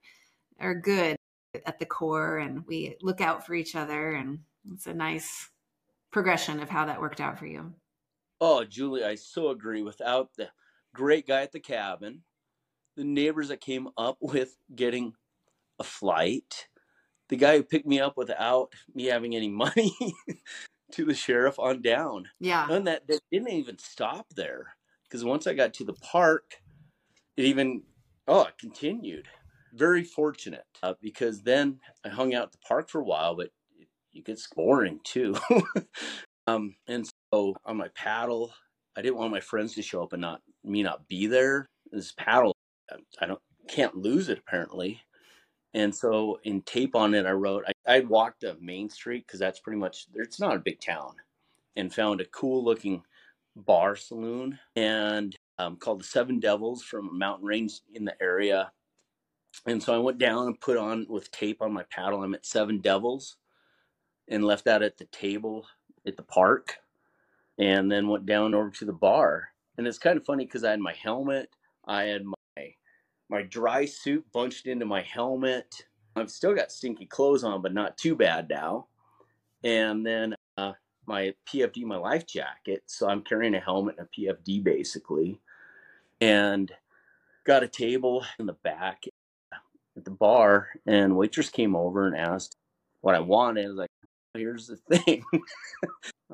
are 0.60 0.74
good 0.74 1.16
at 1.64 1.78
the 1.78 1.86
core 1.86 2.38
and 2.38 2.66
we 2.66 2.96
look 3.00 3.20
out 3.20 3.46
for 3.46 3.54
each 3.54 3.76
other. 3.76 4.10
And 4.14 4.40
it's 4.72 4.88
a 4.88 4.92
nice 4.92 5.48
progression 6.10 6.60
of 6.60 6.68
how 6.68 6.84
that 6.86 7.00
worked 7.00 7.20
out 7.20 7.38
for 7.38 7.46
you. 7.46 7.72
Oh, 8.40 8.64
Julie, 8.64 9.04
I 9.04 9.14
so 9.14 9.50
agree. 9.50 9.82
Without 9.82 10.30
the 10.36 10.50
great 10.94 11.28
guy 11.28 11.42
at 11.42 11.52
the 11.52 11.60
cabin, 11.60 12.22
the 12.96 13.04
neighbors 13.04 13.48
that 13.48 13.60
came 13.60 13.88
up 13.96 14.18
with 14.20 14.56
getting 14.74 15.14
a 15.78 15.84
flight, 15.84 16.66
the 17.28 17.36
guy 17.36 17.56
who 17.56 17.62
picked 17.62 17.86
me 17.86 18.00
up 18.00 18.16
without 18.16 18.72
me 18.94 19.04
having 19.04 19.36
any 19.36 19.48
money 19.48 19.94
to 20.90 21.04
the 21.04 21.14
sheriff 21.14 21.56
on 21.60 21.82
down. 21.82 22.26
Yeah. 22.40 22.66
And 22.68 22.88
that, 22.88 23.06
that 23.06 23.20
didn't 23.30 23.50
even 23.50 23.78
stop 23.78 24.26
there 24.34 24.74
because 25.04 25.24
once 25.24 25.46
I 25.46 25.54
got 25.54 25.74
to 25.74 25.84
the 25.84 25.94
park, 25.94 26.60
it 27.36 27.44
even 27.44 27.82
oh 28.28 28.42
it 28.42 28.58
continued. 28.58 29.26
Very 29.74 30.04
fortunate 30.04 30.64
uh, 30.82 30.94
because 31.00 31.42
then 31.42 31.80
I 32.04 32.08
hung 32.08 32.34
out 32.34 32.44
at 32.44 32.52
the 32.52 32.58
park 32.66 32.88
for 32.88 33.00
a 33.00 33.04
while, 33.04 33.34
but 33.34 33.50
it 34.14 34.24
gets 34.24 34.46
boring 34.54 35.00
too. 35.04 35.36
um, 36.46 36.76
and 36.86 37.08
so 37.32 37.56
on 37.64 37.76
my 37.76 37.88
paddle, 37.88 38.52
I 38.96 39.02
didn't 39.02 39.16
want 39.16 39.32
my 39.32 39.40
friends 39.40 39.74
to 39.74 39.82
show 39.82 40.02
up 40.02 40.12
and 40.12 40.22
not 40.22 40.42
me 40.62 40.82
not 40.82 41.08
be 41.08 41.26
there. 41.26 41.66
This 41.90 42.12
paddle, 42.12 42.54
I 43.20 43.26
don't 43.26 43.40
can't 43.68 43.96
lose 43.96 44.28
it 44.28 44.38
apparently. 44.38 45.00
And 45.74 45.92
so 45.92 46.38
in 46.44 46.62
tape 46.62 46.94
on 46.94 47.14
it, 47.14 47.26
I 47.26 47.32
wrote 47.32 47.64
I, 47.86 47.96
I 47.96 48.00
walked 48.00 48.44
up 48.44 48.60
Main 48.60 48.88
Street 48.88 49.26
because 49.26 49.40
that's 49.40 49.58
pretty 49.58 49.78
much 49.78 50.06
it's 50.14 50.38
not 50.40 50.56
a 50.56 50.60
big 50.60 50.80
town, 50.80 51.16
and 51.76 51.92
found 51.92 52.20
a 52.20 52.26
cool 52.26 52.64
looking 52.64 53.02
bar 53.56 53.96
saloon 53.96 54.58
and 54.76 55.36
um, 55.58 55.76
called 55.76 56.00
the 56.00 56.04
Seven 56.04 56.40
Devils 56.40 56.82
from 56.82 57.08
a 57.08 57.12
mountain 57.12 57.46
range 57.46 57.80
in 57.92 58.04
the 58.04 58.20
area. 58.22 58.72
And 59.66 59.82
so 59.82 59.94
I 59.94 59.98
went 59.98 60.18
down 60.18 60.46
and 60.46 60.60
put 60.60 60.76
on 60.76 61.06
with 61.08 61.30
tape 61.30 61.62
on 61.62 61.72
my 61.72 61.84
paddle. 61.84 62.22
I'm 62.22 62.34
at 62.34 62.44
Seven 62.44 62.80
Devils, 62.80 63.36
and 64.28 64.44
left 64.44 64.64
that 64.64 64.82
at 64.82 64.98
the 64.98 65.04
table 65.06 65.66
at 66.06 66.16
the 66.16 66.22
park, 66.22 66.76
and 67.58 67.90
then 67.90 68.08
went 68.08 68.26
down 68.26 68.54
over 68.54 68.70
to 68.70 68.84
the 68.84 68.92
bar. 68.92 69.50
And 69.78 69.86
it's 69.86 69.98
kind 69.98 70.16
of 70.16 70.24
funny 70.24 70.44
because 70.44 70.64
I 70.64 70.70
had 70.70 70.80
my 70.80 70.92
helmet, 70.92 71.50
I 71.86 72.04
had 72.04 72.24
my 72.24 72.34
my 73.30 73.42
dry 73.42 73.84
suit 73.84 74.24
bunched 74.32 74.66
into 74.66 74.86
my 74.86 75.02
helmet. 75.02 75.86
I've 76.14 76.30
still 76.30 76.54
got 76.54 76.70
stinky 76.70 77.06
clothes 77.06 77.42
on, 77.42 77.62
but 77.62 77.72
not 77.72 77.96
too 77.96 78.14
bad 78.14 78.48
now. 78.48 78.86
And 79.62 80.06
then 80.06 80.34
uh, 80.56 80.72
my 81.06 81.34
PFD, 81.48 81.84
my 81.84 81.96
life 81.96 82.26
jacket. 82.26 82.82
So 82.86 83.08
I'm 83.08 83.22
carrying 83.22 83.54
a 83.54 83.60
helmet 83.60 83.96
and 83.98 84.06
a 84.06 84.20
PFD 84.20 84.62
basically. 84.62 85.40
And 86.20 86.70
got 87.44 87.62
a 87.62 87.68
table 87.68 88.24
in 88.38 88.46
the 88.46 88.54
back 88.54 89.04
at 89.96 90.04
the 90.04 90.10
bar. 90.10 90.68
And 90.86 91.16
waitress 91.16 91.50
came 91.50 91.76
over 91.76 92.06
and 92.06 92.16
asked 92.16 92.56
what 93.00 93.14
I 93.14 93.20
wanted. 93.20 93.66
I 93.66 93.68
was 93.68 93.76
like, 93.76 93.90
here's 94.34 94.66
the 94.66 94.76
thing. 94.96 95.24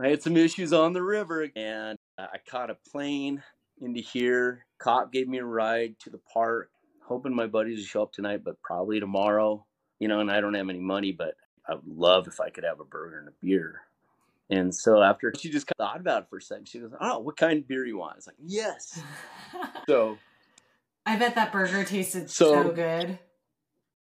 I 0.01 0.09
had 0.09 0.23
some 0.23 0.37
issues 0.37 0.73
on 0.73 0.93
the 0.93 1.03
river 1.03 1.49
and 1.57 1.99
I 2.19 2.39
caught 2.49 2.71
a 2.71 2.77
plane 2.91 3.43
into 3.81 4.01
here. 4.01 4.67
Cop 4.79 5.13
gave 5.13 5.29
me 5.29 5.39
a 5.39 5.45
ride 5.45 5.97
to 6.01 6.11
the 6.11 6.21
park 6.33 6.71
hoping 7.11 7.35
my 7.35 7.49
buddies 7.49 7.79
will 7.79 7.87
show 7.87 8.03
up 8.05 8.13
tonight, 8.13 8.45
but 8.45 8.63
probably 8.63 9.01
tomorrow. 9.01 9.67
You 9.99 10.07
know, 10.07 10.21
and 10.21 10.31
I 10.31 10.41
don't 10.41 10.55
have 10.55 10.71
any 10.71 10.79
money, 10.79 11.11
but 11.11 11.35
I 11.69 11.75
would 11.75 11.85
love 11.85 12.29
if 12.29 12.41
I 12.41 12.51
could 12.51 12.65
have 12.65 12.79
a 12.79 12.85
burger 12.85 13.19
and 13.19 13.29
a 13.29 13.33
beer. 13.43 13.83
And 14.51 14.75
so 14.75 15.01
after 15.01 15.33
she 15.39 15.49
just 15.49 15.69
thought 15.79 16.01
about 16.01 16.25
it 16.25 16.29
for 16.29 16.39
a 16.39 16.43
second, 16.43 16.69
she 16.69 16.81
goes, 16.81 16.91
"Oh, 17.01 17.21
what 17.21 17.37
kind 17.37 17.61
of 17.61 17.69
beer 17.69 17.85
do 17.85 17.91
you 17.91 17.99
want?" 17.99 18.17
It's 18.17 18.27
like, 18.27 18.37
"Yes." 18.45 19.01
so, 19.89 20.19
I 21.07 21.17
bet 21.17 21.37
that 21.37 21.53
burger 21.53 21.85
tasted 21.85 22.29
so, 22.29 22.65
so 22.65 22.73
good. 22.73 23.19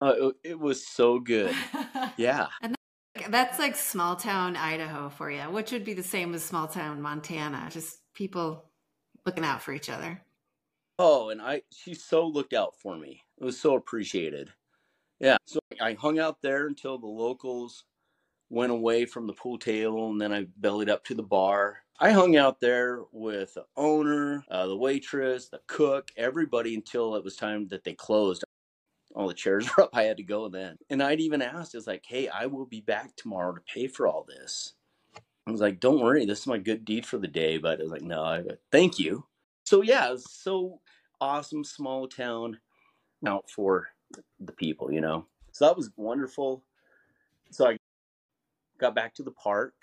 Uh, 0.01 0.31
it 0.43 0.59
was 0.59 0.85
so 0.85 1.19
good. 1.19 1.55
yeah. 2.17 2.47
And 2.61 2.75
that's 3.29 3.59
like 3.59 3.77
small 3.77 4.17
town 4.17 4.57
Idaho 4.57 5.07
for 5.07 5.31
you, 5.31 5.43
which 5.43 5.71
would 5.71 5.85
be 5.85 5.93
the 5.93 6.03
same 6.03 6.33
as 6.35 6.43
small 6.43 6.67
town 6.67 7.01
Montana. 7.01 7.69
Just 7.71 7.99
people 8.13 8.65
looking 9.25 9.45
out 9.45 9.61
for 9.61 9.71
each 9.71 9.89
other. 9.89 10.21
Oh, 10.99 11.29
and 11.29 11.41
I 11.41 11.61
she 11.71 11.93
so 11.93 12.27
looked 12.27 12.53
out 12.53 12.75
for 12.75 12.97
me. 12.97 13.21
It 13.37 13.45
was 13.45 13.59
so 13.59 13.75
appreciated. 13.75 14.51
Yeah, 15.19 15.37
so 15.45 15.59
I 15.81 15.93
hung 15.93 16.19
out 16.19 16.41
there 16.41 16.67
until 16.67 16.97
the 16.97 17.07
locals 17.07 17.85
went 18.49 18.71
away 18.71 19.05
from 19.05 19.27
the 19.27 19.33
pool 19.33 19.57
table, 19.57 20.09
and 20.09 20.19
then 20.19 20.33
I 20.33 20.47
bellied 20.57 20.89
up 20.89 21.03
to 21.05 21.15
the 21.15 21.23
bar. 21.23 21.79
I 21.99 22.11
hung 22.11 22.35
out 22.35 22.59
there 22.59 23.01
with 23.11 23.53
the 23.53 23.65
owner, 23.77 24.43
uh, 24.49 24.67
the 24.67 24.75
waitress, 24.75 25.47
the 25.47 25.61
cook, 25.67 26.11
everybody 26.17 26.75
until 26.75 27.15
it 27.15 27.23
was 27.23 27.35
time 27.35 27.67
that 27.69 27.83
they 27.83 27.93
closed. 27.93 28.43
All 29.15 29.27
the 29.27 29.33
chairs 29.33 29.69
were 29.77 29.83
up. 29.83 29.91
I 29.93 30.03
had 30.03 30.17
to 30.17 30.23
go 30.23 30.49
then, 30.49 30.77
and 30.89 31.01
I'd 31.01 31.21
even 31.21 31.41
asked, 31.41 31.73
"It's 31.75 31.87
like, 31.87 32.05
hey, 32.05 32.27
I 32.27 32.47
will 32.47 32.65
be 32.65 32.81
back 32.81 33.15
tomorrow 33.15 33.53
to 33.53 33.61
pay 33.61 33.87
for 33.87 34.07
all 34.07 34.25
this." 34.27 34.73
I 35.47 35.51
was 35.51 35.61
like, 35.61 35.79
"Don't 35.79 36.01
worry, 36.01 36.25
this 36.25 36.41
is 36.41 36.47
my 36.47 36.57
good 36.57 36.85
deed 36.85 37.05
for 37.05 37.17
the 37.17 37.27
day." 37.27 37.57
But 37.57 37.79
I 37.79 37.83
was 37.83 37.91
like, 37.91 38.01
"No, 38.01 38.23
I, 38.23 38.43
thank 38.71 38.99
you." 38.99 39.25
So 39.63 39.81
yeah, 39.81 40.07
it 40.09 40.11
was 40.11 40.31
so 40.31 40.81
awesome 41.21 41.63
small 41.63 42.07
town 42.07 42.59
out 43.25 43.49
for 43.49 43.87
the 44.39 44.51
people, 44.51 44.91
you 44.91 45.01
know. 45.01 45.25
So 45.51 45.65
that 45.65 45.77
was 45.77 45.89
wonderful. 45.95 46.63
So 47.51 47.67
I 47.69 47.77
got 48.79 48.95
back 48.95 49.13
to 49.15 49.23
the 49.23 49.31
park, 49.31 49.73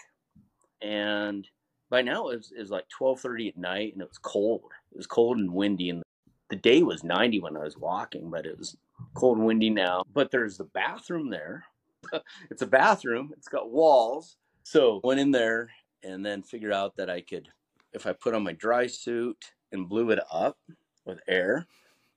and 0.80 1.46
by 1.90 2.02
now 2.02 2.28
it 2.28 2.38
was, 2.38 2.52
it 2.56 2.60
was 2.60 2.70
like 2.70 2.88
twelve 2.88 3.20
thirty 3.20 3.48
at 3.48 3.56
night, 3.56 3.92
and 3.92 4.02
it 4.02 4.08
was 4.08 4.18
cold. 4.18 4.70
It 4.92 4.96
was 4.96 5.06
cold 5.06 5.38
and 5.38 5.52
windy, 5.52 5.90
and 5.90 6.02
the 6.50 6.56
day 6.56 6.82
was 6.82 7.04
ninety 7.04 7.40
when 7.40 7.56
I 7.56 7.60
was 7.64 7.78
walking, 7.78 8.30
but 8.30 8.46
it 8.46 8.58
was 8.58 8.76
cold 9.14 9.38
and 9.38 9.46
windy 9.46 9.70
now. 9.70 10.02
But 10.12 10.30
there's 10.30 10.56
the 10.56 10.64
bathroom 10.64 11.30
there. 11.30 11.64
it's 12.50 12.62
a 12.62 12.66
bathroom. 12.66 13.32
It's 13.36 13.48
got 13.48 13.70
walls. 13.70 14.36
So 14.64 15.00
went 15.02 15.20
in 15.20 15.30
there 15.30 15.70
and 16.02 16.24
then 16.24 16.42
figured 16.42 16.72
out 16.72 16.96
that 16.96 17.10
I 17.10 17.20
could, 17.20 17.48
if 17.92 18.06
I 18.06 18.12
put 18.12 18.34
on 18.34 18.42
my 18.42 18.52
dry 18.52 18.86
suit 18.86 19.52
and 19.72 19.88
blew 19.88 20.10
it 20.10 20.20
up, 20.30 20.56
with 21.04 21.20
air, 21.28 21.66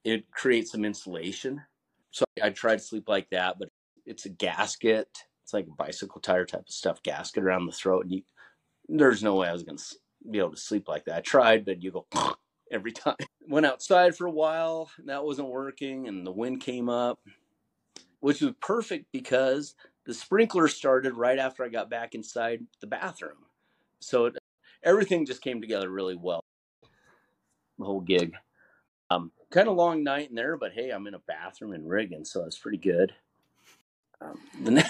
it 0.03 0.29
creates 0.31 0.71
some 0.71 0.85
insulation. 0.85 1.61
So 2.11 2.25
I 2.41 2.49
tried 2.49 2.77
to 2.77 2.83
sleep 2.83 3.09
like 3.09 3.29
that, 3.31 3.59
but 3.59 3.69
it's 4.05 4.25
a 4.25 4.29
gasket. 4.29 5.09
It's 5.45 5.53
like 5.53 5.67
a 5.67 5.75
bicycle 5.75 6.19
tire 6.21 6.43
type 6.43 6.61
of 6.67 6.73
stuff, 6.73 7.03
gasket 7.03 7.43
around 7.43 7.67
the 7.67 7.71
throat. 7.71 8.05
And 8.05 8.13
you, 8.13 8.23
there's 8.89 9.21
no 9.21 9.35
way 9.35 9.47
I 9.47 9.53
was 9.53 9.61
going 9.61 9.77
to 9.77 9.83
be 10.31 10.39
able 10.39 10.49
to 10.49 10.57
sleep 10.57 10.87
like 10.87 11.05
that. 11.05 11.17
I 11.17 11.21
tried, 11.21 11.65
but 11.65 11.83
you 11.83 11.91
go 11.91 12.07
every 12.71 12.91
time. 12.91 13.15
Went 13.47 13.67
outside 13.67 14.17
for 14.17 14.25
a 14.25 14.31
while, 14.31 14.89
and 14.97 15.07
that 15.09 15.23
wasn't 15.23 15.49
working, 15.49 16.07
and 16.07 16.25
the 16.25 16.31
wind 16.31 16.61
came 16.61 16.89
up, 16.89 17.19
which 18.21 18.41
was 18.41 18.53
perfect 18.59 19.05
because 19.11 19.75
the 20.07 20.15
sprinkler 20.15 20.67
started 20.67 21.13
right 21.13 21.37
after 21.37 21.63
I 21.63 21.69
got 21.69 21.91
back 21.91 22.15
inside 22.15 22.65
the 22.81 22.87
bathroom. 22.87 23.45
So 23.99 24.25
it, 24.25 24.37
everything 24.83 25.27
just 25.27 25.43
came 25.43 25.61
together 25.61 25.91
really 25.91 26.15
well. 26.15 26.41
The 27.77 27.85
whole 27.85 28.01
gig. 28.01 28.33
Um, 29.11 29.31
kind 29.51 29.67
of 29.67 29.75
long 29.75 30.03
night 30.03 30.29
in 30.29 30.35
there, 30.35 30.57
but 30.57 30.71
hey, 30.73 30.89
I'm 30.89 31.05
in 31.05 31.13
a 31.13 31.19
bathroom 31.19 31.73
in 31.73 31.85
Riggin, 31.85 32.25
so 32.25 32.45
it's 32.45 32.57
pretty 32.57 32.79
good. 32.79 33.13
Um, 34.21 34.39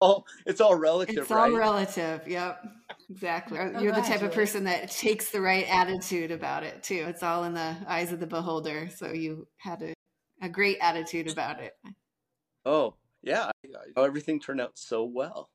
all 0.00 0.26
it's 0.46 0.60
all 0.60 0.74
relative. 0.74 1.18
It's 1.18 1.30
all 1.30 1.50
relative. 1.50 2.26
Yep, 2.26 2.64
exactly. 3.10 3.58
You're 3.58 3.92
the 3.92 4.02
type 4.02 4.22
of 4.22 4.32
person 4.32 4.64
that 4.64 4.90
takes 4.90 5.30
the 5.30 5.40
right 5.40 5.66
attitude 5.68 6.30
about 6.30 6.62
it 6.62 6.82
too. 6.82 7.04
It's 7.08 7.22
all 7.22 7.44
in 7.44 7.54
the 7.54 7.76
eyes 7.86 8.12
of 8.12 8.20
the 8.20 8.26
beholder. 8.26 8.90
So 8.94 9.12
you 9.12 9.46
had 9.58 9.82
a, 9.82 9.94
a 10.42 10.48
great 10.48 10.78
attitude 10.80 11.30
about 11.30 11.60
it. 11.60 11.72
Oh 12.64 12.94
yeah, 13.22 13.50
everything 13.96 14.40
turned 14.40 14.60
out 14.60 14.72
so 14.74 15.04
well. 15.04 15.48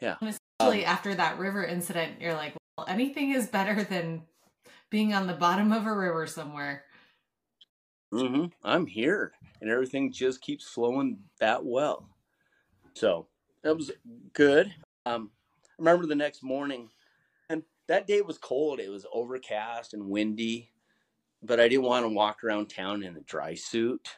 Yeah. 0.00 0.16
Especially 0.22 0.84
um, 0.84 0.90
after 0.90 1.14
that 1.14 1.38
river 1.38 1.64
incident, 1.64 2.20
you're 2.20 2.34
like, 2.34 2.54
well, 2.76 2.86
anything 2.88 3.32
is 3.32 3.46
better 3.46 3.84
than 3.84 4.22
being 4.90 5.12
on 5.12 5.26
the 5.26 5.34
bottom 5.34 5.72
of 5.72 5.86
a 5.86 5.94
river 5.94 6.26
somewhere. 6.26 6.84
Mm-hmm. 8.12 8.46
I'm 8.64 8.86
here, 8.86 9.32
and 9.60 9.70
everything 9.70 10.12
just 10.12 10.40
keeps 10.40 10.68
flowing 10.68 11.18
that 11.38 11.64
well. 11.64 12.08
So 12.94 13.26
that 13.62 13.76
was 13.76 13.92
good. 14.32 14.72
Um, 15.06 15.30
I 15.64 15.70
remember 15.78 16.06
the 16.06 16.14
next 16.14 16.42
morning, 16.42 16.90
and 17.48 17.62
that 17.86 18.06
day 18.06 18.20
was 18.20 18.38
cold. 18.38 18.80
It 18.80 18.90
was 18.90 19.06
overcast 19.12 19.94
and 19.94 20.08
windy, 20.08 20.70
but 21.42 21.60
I 21.60 21.68
didn't 21.68 21.84
want 21.84 22.04
to 22.04 22.08
walk 22.08 22.42
around 22.42 22.66
town 22.68 23.02
in 23.02 23.16
a 23.16 23.20
dry 23.20 23.54
suit. 23.54 24.16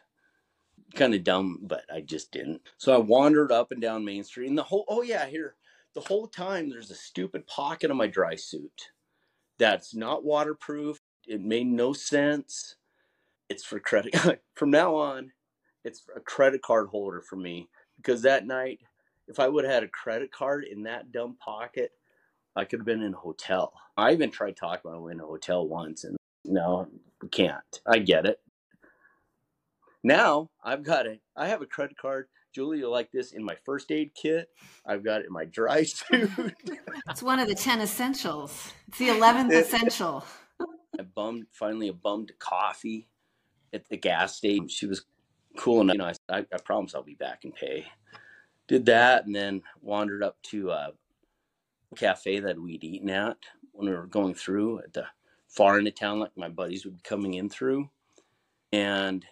Kind 0.95 1.15
of 1.15 1.25
dumb, 1.25 1.61
but 1.63 1.85
I 1.93 2.01
just 2.01 2.33
didn't. 2.33 2.63
So 2.79 2.95
I 2.95 2.99
wandered 2.99 3.53
up 3.53 3.73
and 3.73 3.81
down 3.81 4.05
Main 4.05 4.25
Street, 4.25 4.49
and 4.49 4.59
the 4.59 4.63
whole 4.63 4.85
oh 4.89 5.03
yeah, 5.03 5.27
here 5.27 5.55
the 5.95 6.01
whole 6.01 6.27
time 6.27 6.71
there's 6.71 6.91
a 6.91 6.95
stupid 6.95 7.47
pocket 7.47 7.91
on 7.91 7.97
my 7.97 8.07
dry 8.07 8.35
suit 8.35 8.93
that's 9.59 9.95
not 9.95 10.25
waterproof. 10.25 10.99
It 11.27 11.41
made 11.41 11.67
no 11.67 11.93
sense. 11.93 12.77
It's 13.53 13.65
for 13.65 13.79
credit. 13.79 14.17
From 14.55 14.71
now 14.71 14.95
on, 14.95 15.31
it's 15.85 16.05
a 16.17 16.21
credit 16.21 16.63
card 16.63 16.89
holder 16.89 17.21
for 17.21 17.37
me 17.37 17.69
because 17.99 18.23
that 18.23 18.47
night, 18.47 18.81
if 19.29 19.39
I 19.39 19.47
would 19.47 19.65
have 19.65 19.75
had 19.75 19.83
a 19.83 19.89
credit 19.89 20.33
card 20.33 20.65
in 20.65 20.85
that 20.85 21.13
dumb 21.13 21.37
pocket, 21.39 21.91
I 22.57 22.65
could 22.65 22.79
have 22.81 22.87
been 22.87 23.03
in 23.03 23.13
a 23.13 23.19
hotel. 23.19 23.75
I 23.95 24.13
even 24.13 24.31
tried 24.31 24.57
talking 24.57 24.91
about 24.91 25.07
in 25.09 25.21
a 25.21 25.27
hotel 25.27 25.69
once, 25.69 26.05
and 26.05 26.17
no, 26.47 26.89
we 27.21 27.29
can't. 27.29 27.81
I 27.87 27.99
get 27.99 28.25
it. 28.25 28.41
Now 30.03 30.49
I've 30.65 30.83
got 30.83 31.05
it. 31.07 31.21
I 31.37 31.49
have 31.49 31.61
a 31.61 31.67
credit 31.67 31.99
card 31.99 32.29
Julie, 32.55 32.79
you 32.79 32.89
like 32.91 33.11
this 33.13 33.33
in 33.33 33.45
my 33.45 33.57
first 33.65 33.91
aid 33.91 34.13
kit. 34.15 34.49
I've 34.87 35.05
got 35.05 35.21
it 35.21 35.27
in 35.27 35.33
my 35.33 35.47
dry 35.47 35.83
suit. 35.85 36.55
it's 37.09 37.23
one 37.23 37.39
of 37.39 37.49
the 37.49 37.55
10 37.55 37.81
essentials. 37.81 38.73
It's 38.89 38.99
the 38.99 39.09
11th 39.09 39.53
essential. 39.59 40.25
I 40.99 41.03
bummed, 41.03 41.47
finally, 41.51 41.89
a 41.89 41.95
bummed 41.95 42.33
coffee 42.39 43.09
at 43.73 43.89
the 43.89 43.97
gas 43.97 44.37
station. 44.37 44.69
She 44.69 44.87
was 44.87 45.05
cool 45.57 45.81
enough. 45.81 45.95
You 45.95 45.99
know, 45.99 46.13
I, 46.29 46.39
I, 46.39 46.47
I 46.53 46.59
promise 46.65 46.95
I'll 46.95 47.03
be 47.03 47.15
back 47.15 47.45
and 47.45 47.55
pay. 47.55 47.87
Did 48.69 48.87
that 48.87 49.27
and 49.27 49.35
then 49.35 49.63
wandered 49.81 50.23
up 50.23 50.41
to 50.45 50.71
uh, 50.71 50.91
a 51.93 51.97
cafe 51.97 52.41
that 52.41 52.59
we'd 52.59 52.85
eaten 52.85 53.11
at 53.11 53.39
when 53.73 53.89
we 53.89 53.97
were 53.97 54.07
going 54.07 54.35
through 54.35 54.81
at 54.81 54.93
the 54.93 55.07
far 55.49 55.79
end 55.79 55.87
of 55.87 55.95
town, 55.95 56.21
like 56.21 56.37
my 56.37 56.49
buddies 56.49 56.85
would 56.85 56.97
be 56.97 57.03
coming 57.03 57.35
in 57.35 57.49
through. 57.49 57.91
And 58.73 59.25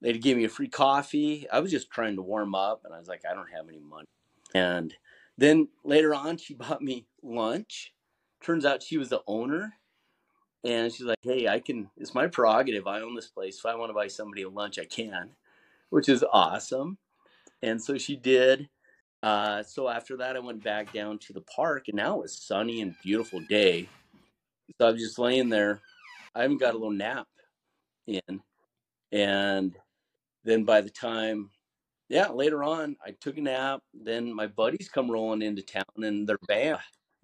they'd 0.00 0.22
give 0.22 0.36
me 0.36 0.44
a 0.44 0.48
free 0.48 0.68
coffee. 0.68 1.46
I 1.50 1.60
was 1.60 1.70
just 1.70 1.90
trying 1.90 2.16
to 2.16 2.22
warm 2.22 2.54
up, 2.54 2.82
and 2.84 2.94
I 2.94 2.98
was 2.98 3.08
like, 3.08 3.22
I 3.30 3.34
don't 3.34 3.50
have 3.54 3.68
any 3.68 3.80
money. 3.80 4.06
And 4.54 4.94
then 5.36 5.68
later 5.84 6.14
on, 6.14 6.38
she 6.38 6.54
bought 6.54 6.82
me 6.82 7.06
lunch. 7.22 7.92
Turns 8.42 8.64
out 8.64 8.82
she 8.82 8.96
was 8.96 9.10
the 9.10 9.22
owner 9.26 9.74
And 10.64 10.92
she's 10.92 11.06
like, 11.06 11.18
"Hey, 11.22 11.48
I 11.48 11.60
can. 11.60 11.90
It's 11.96 12.14
my 12.14 12.26
prerogative. 12.26 12.86
I 12.86 13.00
own 13.00 13.14
this 13.14 13.28
place. 13.28 13.58
If 13.58 13.66
I 13.66 13.74
want 13.74 13.90
to 13.90 13.94
buy 13.94 14.08
somebody 14.08 14.42
a 14.42 14.48
lunch, 14.48 14.78
I 14.78 14.84
can," 14.84 15.30
which 15.90 16.08
is 16.08 16.24
awesome. 16.32 16.98
And 17.62 17.82
so 17.82 17.98
she 17.98 18.16
did. 18.16 18.68
Uh, 19.22 19.62
so 19.62 19.88
after 19.88 20.16
that, 20.18 20.36
I 20.36 20.40
went 20.40 20.62
back 20.64 20.92
down 20.92 21.18
to 21.20 21.32
the 21.32 21.42
park, 21.42 21.88
and 21.88 21.96
now 21.96 22.16
it 22.16 22.22
was 22.22 22.36
sunny 22.36 22.80
and 22.82 22.94
beautiful 23.02 23.40
day. 23.40 23.88
So 24.80 24.88
I'm 24.88 24.96
just 24.98 25.18
laying 25.18 25.48
there. 25.48 25.80
I 26.34 26.44
even 26.44 26.58
got 26.58 26.74
a 26.74 26.78
little 26.78 26.90
nap 26.92 27.26
in, 28.06 28.40
and 29.12 29.76
then 30.44 30.64
by 30.64 30.80
the 30.80 30.90
time, 30.90 31.50
yeah, 32.08 32.28
later 32.28 32.64
on, 32.64 32.96
I 33.04 33.12
took 33.12 33.38
a 33.38 33.40
nap. 33.40 33.82
Then 33.94 34.32
my 34.34 34.46
buddies 34.46 34.88
come 34.88 35.10
rolling 35.10 35.42
into 35.42 35.62
town, 35.62 35.84
and 35.96 36.28
their 36.28 36.38
van. 36.46 36.78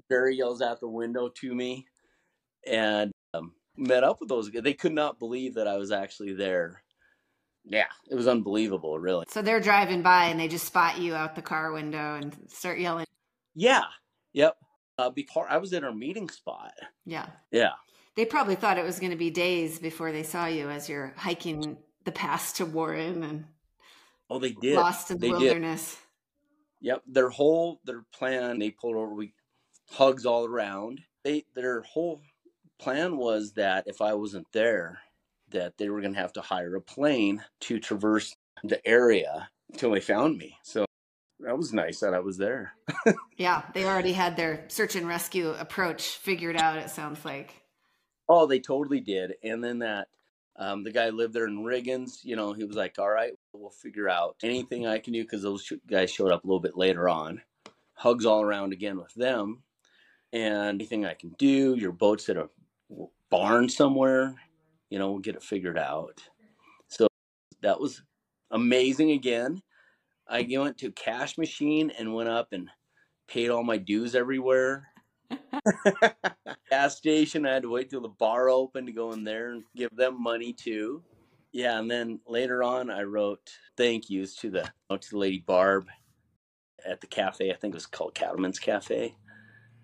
Barry 0.08 0.36
yells 0.36 0.62
out 0.62 0.80
the 0.80 0.88
window 0.88 1.28
to 1.28 1.54
me, 1.54 1.86
and 2.66 3.12
met 3.78 4.04
up 4.04 4.20
with 4.20 4.28
those. 4.28 4.48
guys. 4.48 4.62
They 4.62 4.74
could 4.74 4.92
not 4.92 5.18
believe 5.18 5.54
that 5.54 5.66
I 5.68 5.76
was 5.76 5.90
actually 5.92 6.34
there. 6.34 6.82
Yeah, 7.64 7.86
it 8.08 8.14
was 8.14 8.28
unbelievable, 8.28 8.98
really. 8.98 9.26
So 9.28 9.42
they're 9.42 9.60
driving 9.60 10.02
by 10.02 10.26
and 10.26 10.38
they 10.38 10.46
just 10.48 10.66
spot 10.66 10.98
you 10.98 11.14
out 11.14 11.34
the 11.34 11.42
car 11.42 11.72
window 11.72 12.14
and 12.14 12.36
start 12.48 12.78
yelling. 12.78 13.06
Yeah, 13.54 13.82
yep. 14.32 14.56
Uh, 14.98 15.10
because 15.10 15.46
I 15.50 15.56
was 15.58 15.72
at 15.72 15.82
our 15.84 15.92
meeting 15.92 16.28
spot. 16.28 16.72
Yeah. 17.04 17.26
Yeah. 17.50 17.72
They 18.14 18.24
probably 18.24 18.54
thought 18.54 18.78
it 18.78 18.84
was 18.84 18.98
going 18.98 19.10
to 19.10 19.16
be 19.18 19.30
days 19.30 19.78
before 19.78 20.10
they 20.12 20.22
saw 20.22 20.46
you 20.46 20.70
as 20.70 20.88
you're 20.88 21.12
hiking 21.16 21.76
the 22.04 22.12
pass 22.12 22.52
to 22.54 22.64
Warren 22.64 23.22
and 23.24 23.44
Oh, 24.30 24.38
they 24.38 24.52
did. 24.52 24.76
lost 24.76 25.10
in 25.10 25.18
the 25.18 25.26
They 25.26 25.32
did. 25.32 25.40
wilderness. 25.40 25.98
Yep, 26.80 27.02
their 27.06 27.28
whole 27.30 27.80
their 27.84 28.04
plan. 28.12 28.58
They 28.58 28.70
pulled 28.70 28.96
over. 28.96 29.12
We 29.14 29.32
hugs 29.90 30.24
all 30.26 30.44
around. 30.46 31.00
They 31.24 31.44
their 31.54 31.82
whole 31.82 32.22
plan 32.78 33.16
was 33.16 33.52
that 33.52 33.84
if 33.86 34.00
I 34.00 34.14
wasn't 34.14 34.46
there, 34.52 35.00
that 35.50 35.78
they 35.78 35.88
were 35.88 36.00
going 36.00 36.14
to 36.14 36.20
have 36.20 36.32
to 36.34 36.40
hire 36.40 36.74
a 36.74 36.80
plane 36.80 37.42
to 37.60 37.78
traverse 37.78 38.34
the 38.64 38.84
area 38.86 39.48
until 39.72 39.92
they 39.92 40.00
found 40.00 40.38
me. 40.38 40.58
So 40.62 40.86
that 41.40 41.56
was 41.56 41.72
nice 41.72 42.00
that 42.00 42.14
I 42.14 42.20
was 42.20 42.36
there. 42.38 42.72
Yeah, 43.38 43.64
they 43.74 43.84
already 43.84 44.14
had 44.14 44.34
their 44.34 44.64
search 44.68 44.96
and 44.96 45.06
rescue 45.06 45.50
approach 45.50 46.16
figured 46.16 46.56
out, 46.56 46.78
it 46.78 46.88
sounds 46.88 47.22
like. 47.22 47.62
Oh, 48.30 48.46
they 48.46 48.60
totally 48.60 49.00
did. 49.00 49.34
And 49.44 49.62
then 49.62 49.80
that 49.80 50.08
um, 50.58 50.82
the 50.82 50.90
guy 50.90 51.10
lived 51.10 51.34
there 51.34 51.46
in 51.46 51.58
Riggins. 51.58 52.24
You 52.24 52.36
know, 52.36 52.52
he 52.52 52.64
was 52.64 52.76
like, 52.76 52.98
"All 52.98 53.10
right, 53.10 53.32
we'll 53.52 53.70
figure 53.70 54.08
out 54.08 54.36
anything 54.42 54.86
I 54.86 54.98
can 54.98 55.12
do," 55.12 55.22
because 55.22 55.42
those 55.42 55.62
sh- 55.62 55.74
guys 55.86 56.10
showed 56.10 56.32
up 56.32 56.44
a 56.44 56.46
little 56.46 56.60
bit 56.60 56.76
later 56.76 57.08
on. 57.08 57.42
Hugs 57.94 58.24
all 58.24 58.42
around 58.42 58.72
again 58.72 58.96
with 58.96 59.14
them, 59.14 59.62
and 60.32 60.80
anything 60.80 61.04
I 61.04 61.14
can 61.14 61.34
do. 61.38 61.74
Your 61.74 61.92
boat's 61.92 62.28
at 62.28 62.38
a 62.38 62.48
barn 63.30 63.68
somewhere. 63.68 64.34
You 64.90 64.98
know, 64.98 65.10
we'll 65.10 65.20
get 65.20 65.36
it 65.36 65.42
figured 65.42 65.78
out. 65.78 66.20
So 66.88 67.08
that 67.62 67.80
was 67.80 68.02
amazing. 68.50 69.10
Again, 69.12 69.62
I 70.28 70.46
went 70.50 70.78
to 70.78 70.92
cash 70.92 71.38
machine 71.38 71.90
and 71.98 72.14
went 72.14 72.28
up 72.28 72.48
and 72.52 72.68
paid 73.28 73.50
all 73.50 73.64
my 73.64 73.78
dues 73.78 74.14
everywhere. 74.14 74.88
Gas 76.70 76.96
station, 76.96 77.46
I 77.46 77.54
had 77.54 77.62
to 77.62 77.70
wait 77.70 77.90
till 77.90 78.00
the 78.00 78.08
bar 78.08 78.48
opened 78.48 78.86
to 78.86 78.92
go 78.92 79.12
in 79.12 79.24
there 79.24 79.52
and 79.52 79.64
give 79.74 79.94
them 79.94 80.22
money 80.22 80.52
too. 80.52 81.02
Yeah, 81.52 81.78
and 81.78 81.90
then 81.90 82.20
later 82.26 82.62
on, 82.62 82.90
I 82.90 83.02
wrote 83.02 83.50
thank 83.76 84.10
yous 84.10 84.36
to 84.36 84.50
the 84.50 84.70
to 84.90 85.10
the 85.10 85.18
lady 85.18 85.42
Barb 85.46 85.86
at 86.84 87.00
the 87.00 87.06
cafe. 87.06 87.50
I 87.50 87.56
think 87.56 87.74
it 87.74 87.76
was 87.76 87.86
called 87.86 88.14
Cattleman's 88.14 88.58
Cafe, 88.58 89.14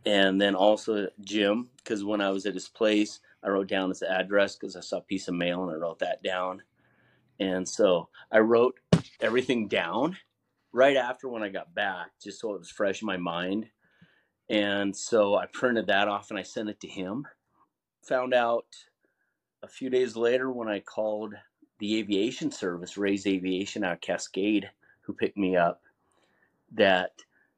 and 0.04 0.40
then 0.40 0.54
also 0.54 1.08
Jim 1.20 1.68
because 1.76 2.04
when 2.04 2.20
I 2.20 2.30
was 2.30 2.46
at 2.46 2.54
his 2.54 2.68
place, 2.68 3.20
I 3.42 3.48
wrote 3.48 3.68
down 3.68 3.88
his 3.88 4.02
address 4.02 4.56
because 4.56 4.76
I 4.76 4.80
saw 4.80 4.98
a 4.98 5.02
piece 5.02 5.28
of 5.28 5.34
mail 5.34 5.62
and 5.62 5.72
I 5.72 5.76
wrote 5.76 5.98
that 6.00 6.22
down. 6.22 6.62
And 7.40 7.68
so 7.68 8.08
I 8.30 8.38
wrote 8.38 8.78
everything 9.20 9.68
down 9.68 10.16
right 10.72 10.96
after 10.96 11.28
when 11.28 11.42
I 11.42 11.48
got 11.48 11.74
back, 11.74 12.10
just 12.22 12.40
so 12.40 12.54
it 12.54 12.58
was 12.58 12.70
fresh 12.70 13.02
in 13.02 13.06
my 13.06 13.16
mind. 13.16 13.66
And 14.48 14.96
so 14.96 15.34
I 15.34 15.46
printed 15.46 15.86
that 15.86 16.08
off 16.08 16.30
and 16.30 16.38
I 16.38 16.42
sent 16.42 16.68
it 16.68 16.80
to 16.80 16.88
him. 16.88 17.26
Found 18.08 18.34
out 18.34 18.66
a 19.62 19.68
few 19.68 19.90
days 19.90 20.16
later 20.16 20.50
when 20.50 20.68
I 20.68 20.80
called 20.80 21.34
the 21.78 21.98
aviation 21.98 22.50
service, 22.50 22.96
Ray's 22.96 23.26
Aviation 23.26 23.84
out 23.84 23.94
of 23.94 24.00
Cascade, 24.00 24.70
who 25.00 25.12
picked 25.12 25.36
me 25.36 25.56
up, 25.56 25.82
that 26.72 27.10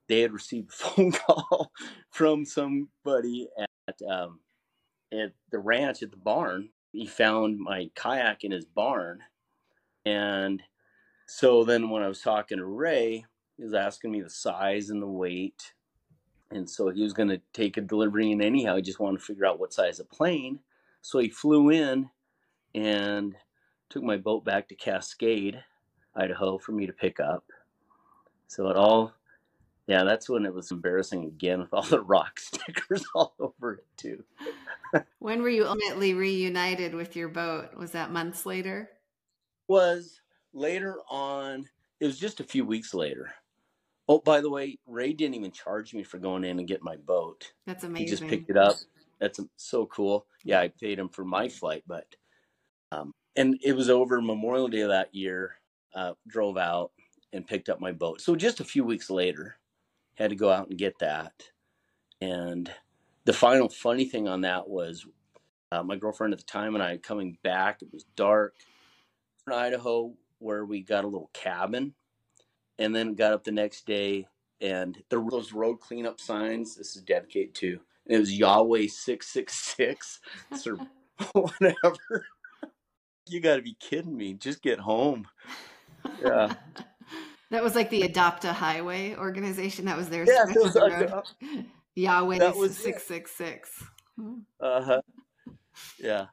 they 0.08 0.20
had 0.20 0.32
received 0.32 0.70
a 0.70 0.72
phone 0.72 1.12
call 1.12 1.72
from 2.10 2.44
somebody 2.44 3.48
at 3.58 3.96
um, 4.08 4.40
at 5.12 5.32
the 5.50 5.58
ranch 5.58 6.02
at 6.02 6.10
the 6.10 6.16
barn. 6.16 6.70
He 6.92 7.06
found 7.06 7.58
my 7.58 7.90
kayak 7.94 8.44
in 8.44 8.52
his 8.52 8.64
barn, 8.64 9.20
and 10.04 10.62
so 11.26 11.64
then 11.64 11.90
when 11.90 12.02
I 12.02 12.08
was 12.08 12.20
talking 12.20 12.58
to 12.58 12.64
Ray, 12.64 13.24
he 13.56 13.62
was 13.62 13.74
asking 13.74 14.12
me 14.12 14.20
the 14.20 14.30
size 14.30 14.90
and 14.90 15.02
the 15.02 15.06
weight. 15.06 15.72
And 16.50 16.68
so 16.68 16.90
he 16.90 17.02
was 17.02 17.12
going 17.12 17.30
to 17.30 17.40
take 17.52 17.76
a 17.76 17.80
delivery 17.80 18.30
in 18.30 18.42
anyhow. 18.42 18.76
He 18.76 18.82
just 18.82 19.00
wanted 19.00 19.18
to 19.18 19.24
figure 19.24 19.46
out 19.46 19.58
what 19.58 19.72
size 19.72 19.98
of 19.98 20.10
plane. 20.10 20.60
So 21.00 21.18
he 21.18 21.28
flew 21.28 21.70
in 21.70 22.10
and 22.74 23.34
took 23.88 24.02
my 24.02 24.16
boat 24.16 24.44
back 24.44 24.68
to 24.68 24.74
Cascade, 24.74 25.62
Idaho 26.14 26.58
for 26.58 26.72
me 26.72 26.86
to 26.86 26.92
pick 26.92 27.20
up. 27.20 27.44
So 28.46 28.68
it 28.68 28.76
all, 28.76 29.12
yeah, 29.86 30.04
that's 30.04 30.28
when 30.28 30.44
it 30.46 30.54
was 30.54 30.70
embarrassing 30.70 31.24
again 31.24 31.60
with 31.60 31.72
all 31.72 31.82
the 31.82 32.00
rock 32.00 32.38
stickers 32.40 33.04
all 33.14 33.34
over 33.38 33.74
it 33.74 33.86
too. 33.96 34.24
When 35.18 35.42
were 35.42 35.48
you 35.48 35.66
ultimately 35.66 36.14
reunited 36.14 36.94
with 36.94 37.16
your 37.16 37.28
boat? 37.28 37.74
Was 37.76 37.90
that 37.92 38.12
months 38.12 38.46
later? 38.46 38.90
was 39.68 40.20
later 40.52 40.98
on 41.08 41.68
it 42.00 42.06
was 42.06 42.18
just 42.18 42.40
a 42.40 42.44
few 42.44 42.64
weeks 42.64 42.94
later 42.94 43.32
oh 44.08 44.18
by 44.18 44.40
the 44.40 44.50
way 44.50 44.78
ray 44.86 45.12
didn't 45.12 45.34
even 45.34 45.50
charge 45.50 45.94
me 45.94 46.02
for 46.02 46.18
going 46.18 46.44
in 46.44 46.58
and 46.58 46.68
getting 46.68 46.84
my 46.84 46.96
boat 46.96 47.52
That's 47.66 47.84
amazing. 47.84 48.06
he 48.06 48.10
just 48.10 48.26
picked 48.28 48.50
it 48.50 48.56
up 48.56 48.76
that's 49.20 49.40
so 49.56 49.86
cool 49.86 50.26
yeah 50.44 50.60
i 50.60 50.68
paid 50.68 50.98
him 50.98 51.08
for 51.08 51.24
my 51.24 51.48
flight 51.48 51.82
but 51.86 52.06
um 52.92 53.14
and 53.36 53.58
it 53.62 53.72
was 53.74 53.90
over 53.90 54.20
memorial 54.20 54.68
day 54.68 54.82
of 54.82 54.90
that 54.90 55.14
year 55.14 55.56
uh 55.94 56.12
drove 56.28 56.56
out 56.56 56.92
and 57.32 57.46
picked 57.46 57.68
up 57.68 57.80
my 57.80 57.90
boat 57.90 58.20
so 58.20 58.36
just 58.36 58.60
a 58.60 58.64
few 58.64 58.84
weeks 58.84 59.10
later 59.10 59.56
had 60.14 60.30
to 60.30 60.36
go 60.36 60.50
out 60.50 60.68
and 60.68 60.78
get 60.78 60.98
that 60.98 61.32
and 62.20 62.70
the 63.24 63.32
final 63.32 63.68
funny 63.68 64.04
thing 64.04 64.28
on 64.28 64.42
that 64.42 64.68
was 64.68 65.06
uh, 65.72 65.82
my 65.82 65.96
girlfriend 65.96 66.32
at 66.32 66.38
the 66.38 66.44
time 66.44 66.74
and 66.74 66.82
i 66.82 66.96
coming 66.96 67.36
back 67.42 67.82
it 67.82 67.92
was 67.92 68.04
dark 68.16 68.54
in 69.46 69.52
Idaho 69.52 70.14
where 70.38 70.64
we 70.64 70.80
got 70.82 71.04
a 71.04 71.08
little 71.08 71.30
cabin 71.32 71.94
and 72.78 72.94
then 72.94 73.14
got 73.14 73.32
up 73.32 73.44
the 73.44 73.52
next 73.52 73.86
day 73.86 74.26
and 74.60 75.02
there 75.08 75.20
were 75.20 75.30
those 75.30 75.52
road 75.52 75.76
cleanup 75.80 76.20
signs 76.20 76.76
this 76.76 76.96
is 76.96 77.02
dedicated 77.02 77.54
to 77.54 77.80
and 78.06 78.16
it 78.16 78.20
was 78.20 78.32
Yahweh 78.32 78.86
666 78.86 80.20
or 80.66 80.76
whatever. 81.32 82.26
You 83.26 83.40
got 83.40 83.56
to 83.56 83.62
be 83.62 83.76
kidding 83.80 84.16
me. 84.16 84.34
Just 84.34 84.62
get 84.62 84.78
home. 84.78 85.26
Yeah. 86.22 86.54
That 87.50 87.62
was 87.62 87.74
like 87.74 87.90
the 87.90 88.02
Adopt 88.02 88.44
a 88.44 88.52
Highway 88.52 89.14
organization. 89.16 89.84
That 89.84 89.96
was 89.96 90.08
their 90.08 90.24
Yeah, 90.24 90.42
stretch 90.44 90.56
it 90.56 90.56
of 90.58 90.62
was 90.64 90.74
the 90.74 90.80
road. 90.80 91.10
uh, 91.12 91.62
Yahweh 91.94 92.38
that 92.38 92.56
was 92.56 92.76
six 92.76 93.04
six 93.04 93.30
six. 93.32 93.70
Uh-huh. 94.60 95.00
Yeah. 95.98 96.26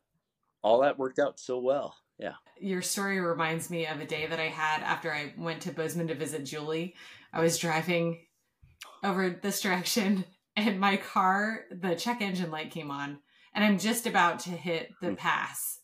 All 0.63 0.81
that 0.81 0.97
worked 0.97 1.19
out 1.19 1.39
so 1.39 1.59
well. 1.59 1.95
Yeah. 2.17 2.33
Your 2.59 2.81
story 2.81 3.19
reminds 3.19 3.69
me 3.69 3.87
of 3.87 3.99
a 3.99 4.05
day 4.05 4.27
that 4.27 4.39
I 4.39 4.47
had 4.49 4.81
after 4.83 5.11
I 5.11 5.33
went 5.37 5.61
to 5.63 5.71
Bozeman 5.71 6.07
to 6.07 6.15
visit 6.15 6.45
Julie. 6.45 6.95
I 7.33 7.41
was 7.41 7.57
driving 7.57 8.19
over 9.03 9.29
this 9.29 9.61
direction 9.61 10.25
and 10.55 10.79
my 10.79 10.97
car, 10.97 11.61
the 11.71 11.95
check 11.95 12.21
engine 12.21 12.51
light 12.51 12.71
came 12.71 12.91
on, 12.91 13.19
and 13.55 13.63
I'm 13.63 13.79
just 13.79 14.05
about 14.05 14.39
to 14.41 14.51
hit 14.51 14.89
the 15.01 15.09
Hmm. 15.09 15.15
pass. 15.15 15.79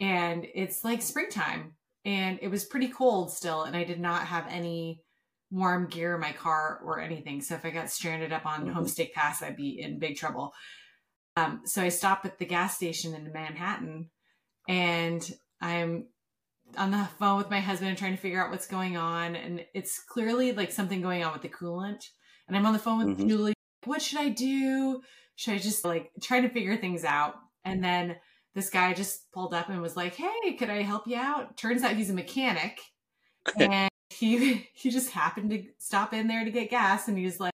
And 0.00 0.46
it's 0.54 0.84
like 0.84 1.02
springtime, 1.02 1.74
and 2.08 2.38
it 2.40 2.48
was 2.48 2.64
pretty 2.64 2.88
cold 2.88 3.30
still, 3.30 3.64
and 3.64 3.76
I 3.76 3.84
did 3.84 4.00
not 4.00 4.26
have 4.26 4.46
any 4.48 5.02
warm 5.50 5.88
gear 5.88 6.14
in 6.14 6.20
my 6.22 6.32
car 6.32 6.80
or 6.82 7.00
anything. 7.00 7.42
So 7.42 7.54
if 7.54 7.66
I 7.66 7.70
got 7.70 7.90
stranded 7.90 8.32
up 8.32 8.46
on 8.46 8.64
Mhm. 8.64 8.72
Homestake 8.74 9.12
Pass, 9.12 9.42
I'd 9.42 9.56
be 9.56 9.78
in 9.78 9.98
big 9.98 10.16
trouble. 10.16 10.54
Um, 11.36 11.60
so 11.66 11.82
I 11.82 11.90
stop 11.90 12.24
at 12.24 12.38
the 12.38 12.46
gas 12.46 12.76
station 12.76 13.14
in 13.14 13.30
Manhattan, 13.30 14.10
and 14.66 15.30
I'm 15.60 16.08
on 16.78 16.92
the 16.92 17.08
phone 17.18 17.36
with 17.36 17.50
my 17.50 17.60
husband 17.60 17.98
trying 17.98 18.16
to 18.16 18.20
figure 18.22 18.42
out 18.42 18.50
what's 18.50 18.66
going 18.66 18.96
on. 18.96 19.36
And 19.36 19.66
it's 19.74 20.02
clearly 20.02 20.52
like 20.52 20.72
something 20.72 21.02
going 21.02 21.22
on 21.24 21.34
with 21.34 21.42
the 21.42 21.48
coolant. 21.50 22.04
And 22.46 22.56
I'm 22.56 22.64
on 22.64 22.72
the 22.72 22.78
phone 22.78 23.04
with 23.06 23.18
Mhm. 23.18 23.28
Julie. 23.28 23.54
What 23.84 24.00
should 24.00 24.18
I 24.18 24.30
do? 24.30 25.02
Should 25.36 25.54
I 25.54 25.58
just 25.58 25.84
like 25.84 26.10
try 26.22 26.40
to 26.40 26.48
figure 26.48 26.76
things 26.78 27.04
out? 27.04 27.36
And 27.64 27.84
then 27.84 28.16
this 28.58 28.70
guy 28.70 28.92
just 28.92 29.30
pulled 29.32 29.54
up 29.54 29.68
and 29.68 29.80
was 29.80 29.96
like, 29.96 30.14
Hey, 30.16 30.54
could 30.58 30.68
I 30.70 30.82
help 30.82 31.06
you 31.06 31.16
out? 31.16 31.56
Turns 31.56 31.82
out 31.82 31.94
he's 31.96 32.10
a 32.10 32.14
mechanic. 32.14 32.80
and 33.58 33.88
he 34.10 34.68
he 34.74 34.90
just 34.90 35.10
happened 35.10 35.50
to 35.50 35.62
stop 35.78 36.12
in 36.12 36.26
there 36.26 36.44
to 36.44 36.50
get 36.50 36.70
gas 36.70 37.06
and 37.08 37.16
he's 37.16 37.38
like, 37.40 37.52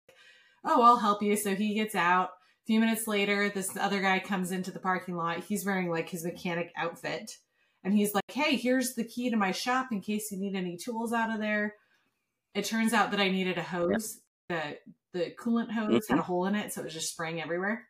Oh, 0.64 0.82
I'll 0.82 0.98
help 0.98 1.22
you. 1.22 1.36
So 1.36 1.54
he 1.54 1.74
gets 1.74 1.94
out, 1.94 2.28
A 2.28 2.66
few 2.66 2.80
minutes 2.80 3.06
later, 3.08 3.48
this 3.48 3.76
other 3.76 4.00
guy 4.00 4.18
comes 4.20 4.52
into 4.52 4.70
the 4.70 4.78
parking 4.78 5.16
lot. 5.16 5.44
He's 5.44 5.64
wearing 5.64 5.88
like 5.90 6.08
his 6.10 6.24
mechanic 6.24 6.70
outfit. 6.76 7.32
And 7.82 7.94
he's 7.94 8.14
like, 8.14 8.30
Hey, 8.30 8.56
here's 8.56 8.94
the 8.94 9.04
key 9.04 9.30
to 9.30 9.36
my 9.36 9.52
shop 9.52 9.88
in 9.90 10.00
case 10.02 10.30
you 10.30 10.38
need 10.38 10.54
any 10.54 10.76
tools 10.76 11.12
out 11.14 11.32
of 11.32 11.40
there. 11.40 11.74
It 12.54 12.66
turns 12.66 12.92
out 12.92 13.10
that 13.12 13.20
I 13.20 13.30
needed 13.30 13.56
a 13.58 13.62
hose. 13.62 14.20
The 14.50 14.76
the 15.12 15.32
coolant 15.40 15.72
hose 15.72 16.04
Mm-hmm. 16.04 16.12
had 16.12 16.20
a 16.20 16.24
hole 16.24 16.46
in 16.46 16.54
it, 16.54 16.72
so 16.72 16.82
it 16.82 16.84
was 16.84 16.94
just 16.94 17.10
spraying 17.10 17.40
everywhere. 17.42 17.86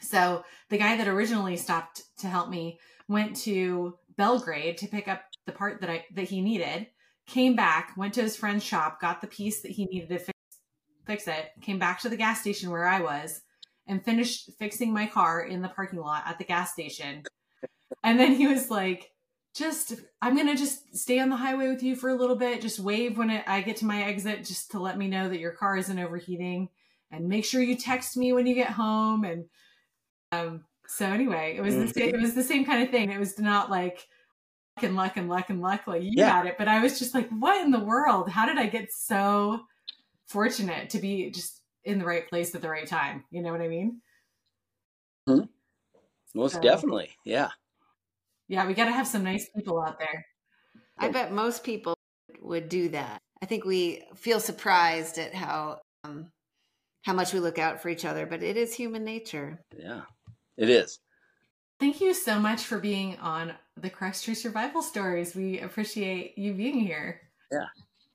So 0.00 0.44
the 0.68 0.78
guy 0.78 0.96
that 0.96 1.08
originally 1.08 1.56
stopped 1.56 2.02
to 2.18 2.26
help 2.26 2.48
me 2.48 2.78
went 3.08 3.36
to 3.36 3.98
Belgrade 4.16 4.78
to 4.78 4.86
pick 4.86 5.08
up 5.08 5.22
the 5.46 5.52
part 5.52 5.80
that 5.80 5.90
I 5.90 6.04
that 6.14 6.28
he 6.28 6.40
needed. 6.40 6.88
Came 7.26 7.54
back, 7.54 7.92
went 7.96 8.14
to 8.14 8.22
his 8.22 8.36
friend's 8.36 8.64
shop, 8.64 9.00
got 9.00 9.20
the 9.20 9.26
piece 9.26 9.62
that 9.62 9.70
he 9.70 9.84
needed 9.84 10.08
to 10.08 10.18
fix, 10.18 10.38
fix 11.06 11.28
it. 11.28 11.50
Came 11.60 11.78
back 11.78 12.00
to 12.00 12.08
the 12.08 12.16
gas 12.16 12.40
station 12.40 12.70
where 12.70 12.86
I 12.86 13.00
was, 13.00 13.42
and 13.86 14.04
finished 14.04 14.50
fixing 14.58 14.92
my 14.92 15.06
car 15.06 15.40
in 15.42 15.62
the 15.62 15.68
parking 15.68 16.00
lot 16.00 16.24
at 16.26 16.38
the 16.38 16.44
gas 16.44 16.72
station. 16.72 17.22
And 18.02 18.18
then 18.18 18.34
he 18.34 18.46
was 18.46 18.70
like, 18.70 19.12
"Just, 19.54 19.94
I'm 20.20 20.36
gonna 20.36 20.56
just 20.56 20.96
stay 20.96 21.20
on 21.20 21.28
the 21.28 21.36
highway 21.36 21.68
with 21.68 21.82
you 21.82 21.94
for 21.94 22.08
a 22.08 22.14
little 22.14 22.36
bit. 22.36 22.62
Just 22.62 22.80
wave 22.80 23.16
when 23.16 23.30
I 23.30 23.60
get 23.60 23.76
to 23.78 23.86
my 23.86 24.02
exit, 24.02 24.44
just 24.44 24.72
to 24.72 24.80
let 24.80 24.98
me 24.98 25.06
know 25.06 25.28
that 25.28 25.40
your 25.40 25.52
car 25.52 25.76
isn't 25.76 25.98
overheating, 25.98 26.68
and 27.10 27.28
make 27.28 27.44
sure 27.44 27.62
you 27.62 27.76
text 27.76 28.16
me 28.16 28.32
when 28.32 28.46
you 28.46 28.54
get 28.54 28.70
home." 28.70 29.24
And 29.24 29.44
um, 30.32 30.64
so 30.86 31.06
anyway, 31.06 31.54
it 31.56 31.60
was 31.60 31.74
the 31.76 31.88
same, 31.88 32.14
it 32.14 32.20
was 32.20 32.34
the 32.34 32.42
same 32.42 32.64
kind 32.64 32.82
of 32.82 32.90
thing. 32.90 33.10
It 33.10 33.18
was 33.18 33.38
not 33.38 33.70
like 33.70 34.06
luck 34.76 34.84
and 34.84 34.96
luck 34.96 35.16
and 35.16 35.28
luck 35.28 35.50
and 35.50 35.60
luck 35.60 35.86
like 35.86 36.02
you 36.02 36.12
Yeah. 36.14 36.30
got 36.30 36.46
it, 36.46 36.56
but 36.58 36.68
I 36.68 36.80
was 36.82 36.98
just 36.98 37.14
like, 37.14 37.28
"What 37.30 37.60
in 37.64 37.70
the 37.70 37.80
world? 37.80 38.28
How 38.30 38.46
did 38.46 38.58
I 38.58 38.66
get 38.66 38.92
so 38.92 39.60
fortunate 40.26 40.90
to 40.90 40.98
be 40.98 41.30
just 41.30 41.62
in 41.84 41.98
the 41.98 42.04
right 42.04 42.28
place 42.28 42.54
at 42.54 42.62
the 42.62 42.68
right 42.70 42.86
time?" 42.86 43.24
You 43.30 43.42
know 43.42 43.52
what 43.52 43.60
I 43.60 43.68
mean? 43.68 44.00
Hmm. 45.26 45.42
Most 46.34 46.54
So- 46.54 46.60
definitely. 46.60 47.10
Yeah. 47.24 47.50
Yeah, 48.48 48.66
we 48.66 48.74
got 48.74 48.86
to 48.86 48.92
have 48.92 49.06
some 49.06 49.22
nice 49.22 49.48
people 49.54 49.80
out 49.80 49.98
there. 50.00 50.26
I 50.98 51.08
bet 51.08 51.32
most 51.32 51.62
people 51.62 51.94
would 52.40 52.68
do 52.68 52.88
that. 52.90 53.22
I 53.42 53.46
think 53.46 53.64
we 53.64 54.04
feel 54.16 54.40
surprised 54.40 55.18
at 55.18 55.34
how 55.34 55.80
um, 56.04 56.32
how 57.04 57.12
much 57.12 57.32
we 57.32 57.40
look 57.40 57.58
out 57.58 57.80
for 57.80 57.88
each 57.88 58.04
other, 58.04 58.26
but 58.26 58.42
it 58.42 58.56
is 58.56 58.74
human 58.74 59.04
nature. 59.04 59.62
Yeah. 59.78 60.02
It 60.60 60.68
is. 60.68 60.98
Thank 61.80 62.02
you 62.02 62.12
so 62.12 62.38
much 62.38 62.64
for 62.64 62.78
being 62.78 63.16
on 63.18 63.54
the 63.78 63.88
Crux 63.88 64.22
True 64.22 64.34
Survival 64.34 64.82
Stories. 64.82 65.34
We 65.34 65.58
appreciate 65.60 66.36
you 66.36 66.52
being 66.52 66.78
here. 66.78 67.22
Yeah. 67.50 67.64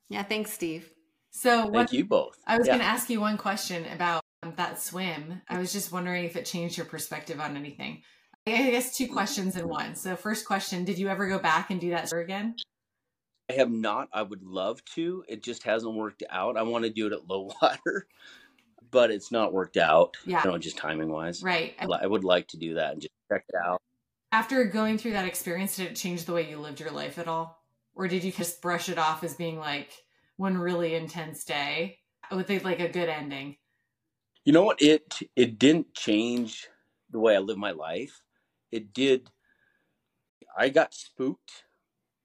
Yeah, 0.10 0.22
thanks, 0.22 0.54
Steve. 0.54 0.92
So, 1.32 1.64
Thank 1.64 1.74
what 1.74 1.92
you 1.94 2.06
both. 2.06 2.38
I 2.46 2.60
was 2.60 2.68
Yeah. 2.68 2.74
going 2.74 2.82
to 2.82 2.88
ask 2.88 3.10
you 3.10 3.20
one 3.20 3.38
question 3.38 3.84
about 3.92 4.22
um, 4.44 4.54
that 4.58 4.80
swim. 4.80 5.42
I 5.50 5.58
was 5.58 5.74
just 5.74 5.92
wondering 5.92 6.24
if 6.26 6.36
it 6.36 6.46
changed 6.46 6.78
your 6.78 6.86
perspective 6.86 7.40
on 7.40 7.58
anything. 7.58 8.04
I 8.46 8.70
guess 8.70 8.96
two 8.96 9.08
questions 9.08 9.58
in 9.58 9.68
one. 9.68 9.96
So, 9.96 10.16
first 10.16 10.46
question 10.46 10.86
Did 10.86 11.00
you 11.00 11.10
ever 11.10 11.28
go 11.28 11.40
back 11.40 11.72
and 11.72 11.82
do 11.82 11.90
that 11.90 12.14
again? 12.14 12.56
I 13.50 13.54
have 13.54 13.72
not. 13.72 14.10
I 14.14 14.22
would 14.22 14.44
love 14.44 14.86
to. 14.94 15.24
It 15.28 15.44
just 15.44 15.64
hasn't 15.64 15.96
worked 15.96 16.22
out. 16.30 16.58
I 16.58 16.62
want 16.62 16.84
to 16.86 16.92
do 16.92 17.08
it 17.08 17.14
at 17.14 17.28
low 17.28 17.50
water, 17.62 18.08
but 18.96 19.12
it's 19.12 19.30
not 19.30 19.52
worked 19.52 19.76
out. 19.76 20.16
Yeah. 20.26 20.42
You 20.42 20.52
know, 20.52 20.58
just 20.58 20.78
timing 20.78 21.10
wise. 21.10 21.44
Right. 21.44 21.76
I 21.80 22.08
would 22.08 22.24
like 22.24 22.48
to 22.48 22.58
do 22.58 22.76
that 22.76 22.94
and 22.94 23.02
just 23.02 23.14
check 23.30 23.44
it 23.50 23.56
out. 23.62 23.82
After 24.32 24.64
going 24.64 24.98
through 24.98 25.12
that 25.12 25.28
experience, 25.28 25.76
did 25.76 25.88
it 25.88 25.98
change 25.98 26.24
the 26.24 26.32
way 26.32 26.50
you 26.50 26.58
lived 26.58 26.80
your 26.80 26.92
life 26.92 27.20
at 27.20 27.28
all? 27.28 27.62
Or 27.94 28.08
did 28.08 28.24
you 28.24 28.32
just 28.32 28.62
brush 28.62 28.88
it 28.88 28.98
off 28.98 29.22
as 29.26 29.34
being 29.34 29.60
like 29.60 29.92
one 30.38 30.58
really 30.58 30.96
intense 30.96 31.44
day 31.44 32.00
with 32.32 32.50
like 32.64 32.80
a 32.80 32.88
good 32.88 33.10
ending? 33.10 33.58
You 34.46 34.54
know 34.54 34.64
what? 34.64 34.82
It 34.82 35.20
it 35.36 35.60
didn't 35.60 35.94
change 35.94 36.70
the 37.10 37.20
way 37.20 37.36
I 37.36 37.40
live 37.40 37.58
my 37.58 37.72
life. 37.72 38.22
It 38.72 38.94
did. 38.94 39.30
I 40.58 40.70
got 40.70 40.94
spooked 40.94 41.66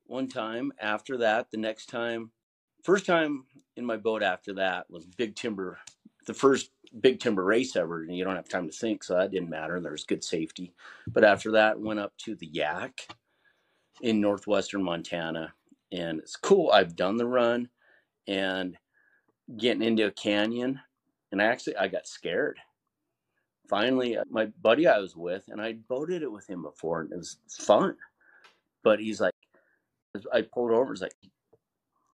one 0.07 0.29
time. 0.29 0.73
After 0.81 1.19
that, 1.19 1.51
the 1.51 1.57
next 1.57 1.87
time, 1.87 2.31
first 2.85 3.07
time 3.07 3.47
in 3.77 3.85
my 3.85 3.97
boat 3.97 4.23
after 4.23 4.55
that 4.55 4.89
was 4.89 5.05
big 5.05 5.35
timber. 5.35 5.81
The 6.31 6.39
first 6.39 6.71
big 7.01 7.19
timber 7.19 7.45
race 7.45 7.75
ever, 7.75 8.03
and 8.03 8.17
you 8.17 8.23
don't 8.25 8.37
have 8.37 8.49
time 8.49 8.67
to 8.69 8.73
think, 8.73 9.03
so 9.03 9.17
that 9.17 9.33
didn't 9.33 9.51
matter. 9.51 9.81
There 9.81 9.93
was 9.93 10.05
good 10.05 10.23
safety. 10.23 10.73
But 11.09 11.25
after 11.25 11.51
that, 11.53 11.81
went 11.81 12.01
up 12.01 12.17
to 12.19 12.37
the 12.37 12.49
Yaak 12.49 12.93
in 14.01 14.21
northwestern 14.21 14.83
Montana, 14.83 15.53
and 15.91 16.21
it's 16.21 16.37
cool. 16.37 16.71
I've 16.71 16.95
done 16.95 17.17
the 17.17 17.27
run, 17.27 17.69
and 18.29 18.77
getting 19.57 19.83
into 19.83 20.07
a 20.07 20.13
canyon 20.13 20.81
and 21.33 21.41
I 21.41 21.47
actually 21.47 21.77
I 21.77 21.89
got 21.89 22.07
scared. 22.07 22.59
Finally, 23.69 24.17
uh, 24.17 24.25
my 24.31 24.47
buddy 24.63 24.87
I 24.87 24.99
was 24.99 25.17
with, 25.17 25.45
and 25.49 25.61
I 25.61 25.75
boated 25.89 26.23
it 26.23 26.33
with 26.33 26.49
him 26.49 26.63
before, 26.63 27.03
and 27.03 27.13
it 27.13 27.17
was 27.17 27.39
fun. 27.49 27.97
But 28.83 28.99
he's 28.99 29.21
like, 29.21 29.35
I 30.33 30.43
pulled 30.43 30.73
over. 30.73 30.93
He's 30.93 31.03
like, 31.03 31.15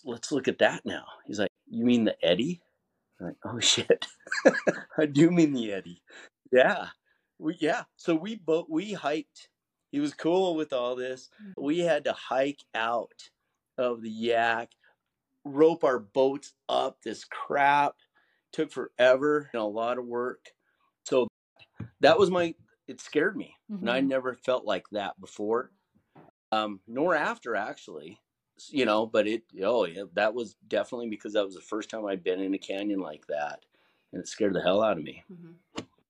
"Let's 0.05 0.33
look 0.33 0.49
at 0.49 0.59
that 0.59 0.85
now." 0.87 1.05
He's 1.27 1.39
like, 1.39 1.51
"You 1.69 1.85
mean 1.85 2.05
the 2.05 2.17
eddy?" 2.25 2.63
I'm 3.23 3.29
like, 3.29 3.37
"Oh 3.45 3.61
shit, 3.61 4.07
I 4.99 5.07
do 5.07 5.31
mean 5.31 5.53
the 5.53 5.73
eddy." 5.73 6.03
Yeah, 6.53 6.89
we 7.39 7.57
yeah. 7.61 7.85
So 7.97 8.15
we 8.15 8.37
boat 8.37 8.67
we 8.69 8.93
hiked. 8.93 9.49
He 9.93 10.01
was 10.01 10.15
cool 10.15 10.55
with 10.57 10.73
all 10.73 10.97
this. 10.97 11.31
We 11.57 11.81
had 11.81 12.05
to 12.05 12.13
hike 12.13 12.65
out 12.75 13.31
of 13.79 14.03
the 14.03 14.11
Yaak, 14.11 14.69
rope 15.45 15.85
our 15.85 15.99
boats 15.99 16.55
up. 16.69 17.03
This 17.03 17.25
crap 17.25 17.95
took 18.53 18.73
forever 18.73 19.51
and 19.53 19.63
a 19.63 19.67
lot 19.67 19.99
of 19.99 20.07
work. 20.07 20.53
So 21.05 21.29
that 22.01 22.19
was 22.19 22.31
my 22.31 22.55
it 22.89 23.01
scared 23.01 23.37
me. 23.37 23.57
And 23.81 23.91
I 23.91 24.01
Mhm. 24.01 24.09
never 24.09 24.35
felt 24.35 24.65
like 24.65 24.89
that 24.91 25.21
before. 25.21 25.73
Um, 26.53 26.81
nor 26.87 27.15
after 27.15 27.57
actually. 27.57 28.21
You 28.69 28.85
know, 28.85 29.07
but 29.07 29.27
it 29.27 29.43
oh 29.63 29.87
yeah, 29.87 30.05
that 30.15 30.35
was 30.35 30.57
definitely 30.69 31.09
because 31.09 31.33
that 31.33 31.45
was 31.45 31.55
the 31.55 31.61
first 31.61 31.91
time 31.91 32.07
I'd 32.07 32.23
been 32.23 32.41
in 32.41 32.55
a 32.55 32.59
canyon 32.59 33.01
like 33.01 33.27
that. 33.29 33.65
And 34.13 34.21
it 34.21 34.29
scared 34.29 34.55
the 34.55 34.61
hell 34.61 34.83
out 34.83 34.99
of 34.99 35.03
me. 35.03 35.25
Mhm. 35.33 35.55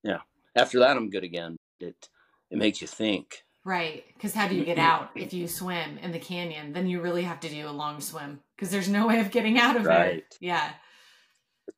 Yeah. 0.03 0.19
After 0.55 0.79
that 0.79 0.97
I'm 0.97 1.09
good 1.09 1.23
again. 1.23 1.57
It 1.79 2.09
it 2.51 2.57
makes 2.57 2.81
you 2.81 2.87
think. 2.87 3.43
Right. 3.65 4.03
Because 4.13 4.33
how 4.33 4.47
do 4.47 4.55
you 4.55 4.65
get 4.65 4.77
out 4.77 5.11
if 5.15 5.33
you 5.33 5.47
swim 5.47 5.97
in 5.99 6.11
the 6.11 6.19
canyon? 6.19 6.73
Then 6.73 6.87
you 6.87 7.01
really 7.01 7.23
have 7.23 7.39
to 7.41 7.49
do 7.49 7.67
a 7.67 7.71
long 7.71 8.01
swim 8.01 8.41
because 8.55 8.71
there's 8.71 8.89
no 8.89 9.07
way 9.07 9.19
of 9.19 9.31
getting 9.31 9.57
out 9.57 9.77
of 9.77 9.85
it. 9.85 9.89
Right. 9.89 10.37
Yeah. 10.41 10.73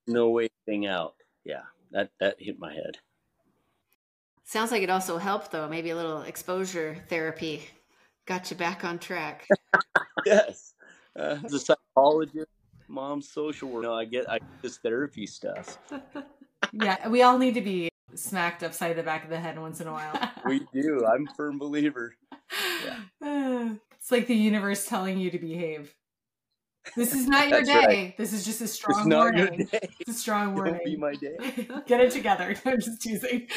No 0.07 0.29
way 0.29 0.49
getting 0.65 0.87
out. 0.87 1.15
Yeah. 1.43 1.63
That 1.91 2.09
that 2.19 2.41
hit 2.41 2.59
my 2.59 2.73
head. 2.73 2.97
Sounds 4.43 4.71
like 4.71 4.83
it 4.83 4.89
also 4.91 5.17
helped, 5.17 5.51
though. 5.51 5.67
Maybe 5.67 5.89
a 5.89 5.95
little 5.95 6.21
exposure 6.21 6.97
therapy 7.09 7.67
got 8.25 8.49
you 8.51 8.57
back 8.57 8.83
on 8.83 8.99
track. 8.99 9.47
yes. 10.25 10.73
Uh, 11.17 11.37
as 11.45 11.53
a 11.53 11.59
psychologist, 11.59 12.47
mom's 12.87 13.29
social 13.29 13.69
worker, 13.69 13.87
you 13.87 13.91
know, 13.91 13.97
I 13.97 14.05
get 14.05 14.29
I 14.29 14.39
get 14.39 14.61
this 14.61 14.77
therapy 14.77 15.25
stuff. 15.27 15.77
Yeah. 16.73 17.07
We 17.07 17.21
all 17.21 17.37
need 17.37 17.53
to 17.53 17.61
be 17.61 17.89
smacked 18.15 18.63
upside 18.63 18.97
the 18.97 19.03
back 19.03 19.23
of 19.23 19.29
the 19.29 19.39
head 19.39 19.57
once 19.59 19.79
in 19.81 19.87
a 19.87 19.93
while. 19.93 20.19
We 20.45 20.65
do. 20.73 21.05
I'm 21.05 21.27
a 21.27 21.33
firm 21.35 21.57
believer. 21.57 22.15
it's 23.21 24.11
like 24.11 24.27
the 24.27 24.35
universe 24.35 24.85
telling 24.85 25.17
you 25.17 25.29
to 25.31 25.37
behave. 25.37 25.93
This 26.95 27.13
is 27.13 27.27
not 27.27 27.49
your 27.49 27.61
day. 27.61 27.85
right. 27.85 28.17
This 28.17 28.33
is 28.33 28.43
just 28.45 28.61
a 28.61 28.65
It's 28.65 28.73
strong 28.73 29.07
not 29.07 29.37
your 29.37 29.47
warning. 29.47 29.67
day. 29.67 29.79
It's 29.99 30.09
a 30.09 30.13
strong 30.13 30.53
warning. 30.53 30.73
Don't 30.75 30.85
be 30.85 30.97
my 30.97 31.13
day. 31.13 31.37
Get 31.85 32.01
it 32.01 32.11
together. 32.11 32.55
I'm 32.65 32.81
just 32.81 33.01
teasing. 33.01 33.47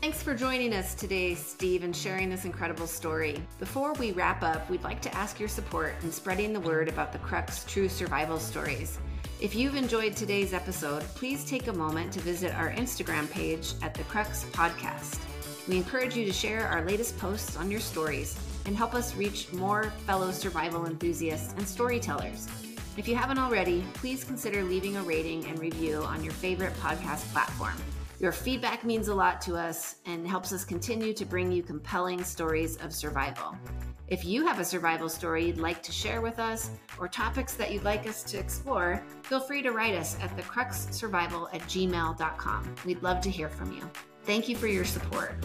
Thanks 0.00 0.22
for 0.22 0.32
joining 0.32 0.74
us 0.74 0.94
today, 0.94 1.34
Steve, 1.34 1.82
and 1.82 1.94
sharing 1.94 2.30
this 2.30 2.44
incredible 2.44 2.86
story. 2.86 3.42
Before 3.58 3.94
we 3.94 4.12
wrap 4.12 4.44
up, 4.44 4.70
we'd 4.70 4.84
like 4.84 5.02
to 5.02 5.12
ask 5.12 5.40
your 5.40 5.48
support 5.48 5.92
in 6.04 6.12
spreading 6.12 6.52
the 6.52 6.60
word 6.60 6.88
about 6.88 7.12
the 7.12 7.18
Crux 7.18 7.64
True 7.64 7.88
Survival 7.88 8.38
Stories. 8.38 8.96
If 9.40 9.56
you've 9.56 9.74
enjoyed 9.74 10.14
today's 10.14 10.54
episode, 10.54 11.02
please 11.16 11.44
take 11.44 11.66
a 11.66 11.72
moment 11.72 12.12
to 12.12 12.20
visit 12.20 12.54
our 12.54 12.70
Instagram 12.70 13.28
page 13.28 13.72
at 13.82 13.92
the 13.92 14.04
Crux 14.04 14.44
Podcast. 14.52 15.18
We 15.66 15.78
encourage 15.78 16.16
you 16.16 16.24
to 16.26 16.32
share 16.32 16.68
our 16.68 16.84
latest 16.84 17.18
posts 17.18 17.56
on 17.56 17.68
your 17.68 17.80
stories 17.80 18.38
and 18.66 18.76
help 18.76 18.94
us 18.94 19.16
reach 19.16 19.52
more 19.52 19.92
fellow 20.06 20.30
survival 20.30 20.86
enthusiasts 20.86 21.54
and 21.54 21.66
storytellers. 21.66 22.46
If 22.96 23.08
you 23.08 23.16
haven't 23.16 23.38
already, 23.38 23.84
please 23.94 24.22
consider 24.22 24.62
leaving 24.62 24.96
a 24.96 25.02
rating 25.02 25.44
and 25.46 25.58
review 25.58 26.04
on 26.04 26.22
your 26.22 26.34
favorite 26.34 26.74
podcast 26.74 27.30
platform. 27.32 27.74
Your 28.20 28.32
feedback 28.32 28.84
means 28.84 29.08
a 29.08 29.14
lot 29.14 29.40
to 29.42 29.54
us 29.56 29.96
and 30.04 30.26
helps 30.26 30.52
us 30.52 30.64
continue 30.64 31.12
to 31.12 31.24
bring 31.24 31.52
you 31.52 31.62
compelling 31.62 32.24
stories 32.24 32.76
of 32.78 32.92
survival. 32.92 33.56
If 34.08 34.24
you 34.24 34.44
have 34.44 34.58
a 34.58 34.64
survival 34.64 35.08
story 35.08 35.44
you'd 35.46 35.58
like 35.58 35.82
to 35.84 35.92
share 35.92 36.20
with 36.20 36.40
us 36.40 36.70
or 36.98 37.06
topics 37.06 37.54
that 37.54 37.70
you'd 37.70 37.84
like 37.84 38.08
us 38.08 38.24
to 38.24 38.38
explore, 38.38 39.04
feel 39.22 39.38
free 39.38 39.62
to 39.62 39.70
write 39.70 39.94
us 39.94 40.18
at 40.20 40.36
thecruxsurvival 40.36 41.54
at 41.54 41.60
gmail.com. 41.62 42.74
We'd 42.84 43.02
love 43.02 43.20
to 43.20 43.30
hear 43.30 43.48
from 43.48 43.72
you. 43.72 43.88
Thank 44.24 44.48
you 44.48 44.56
for 44.56 44.66
your 44.66 44.84
support. 44.84 45.36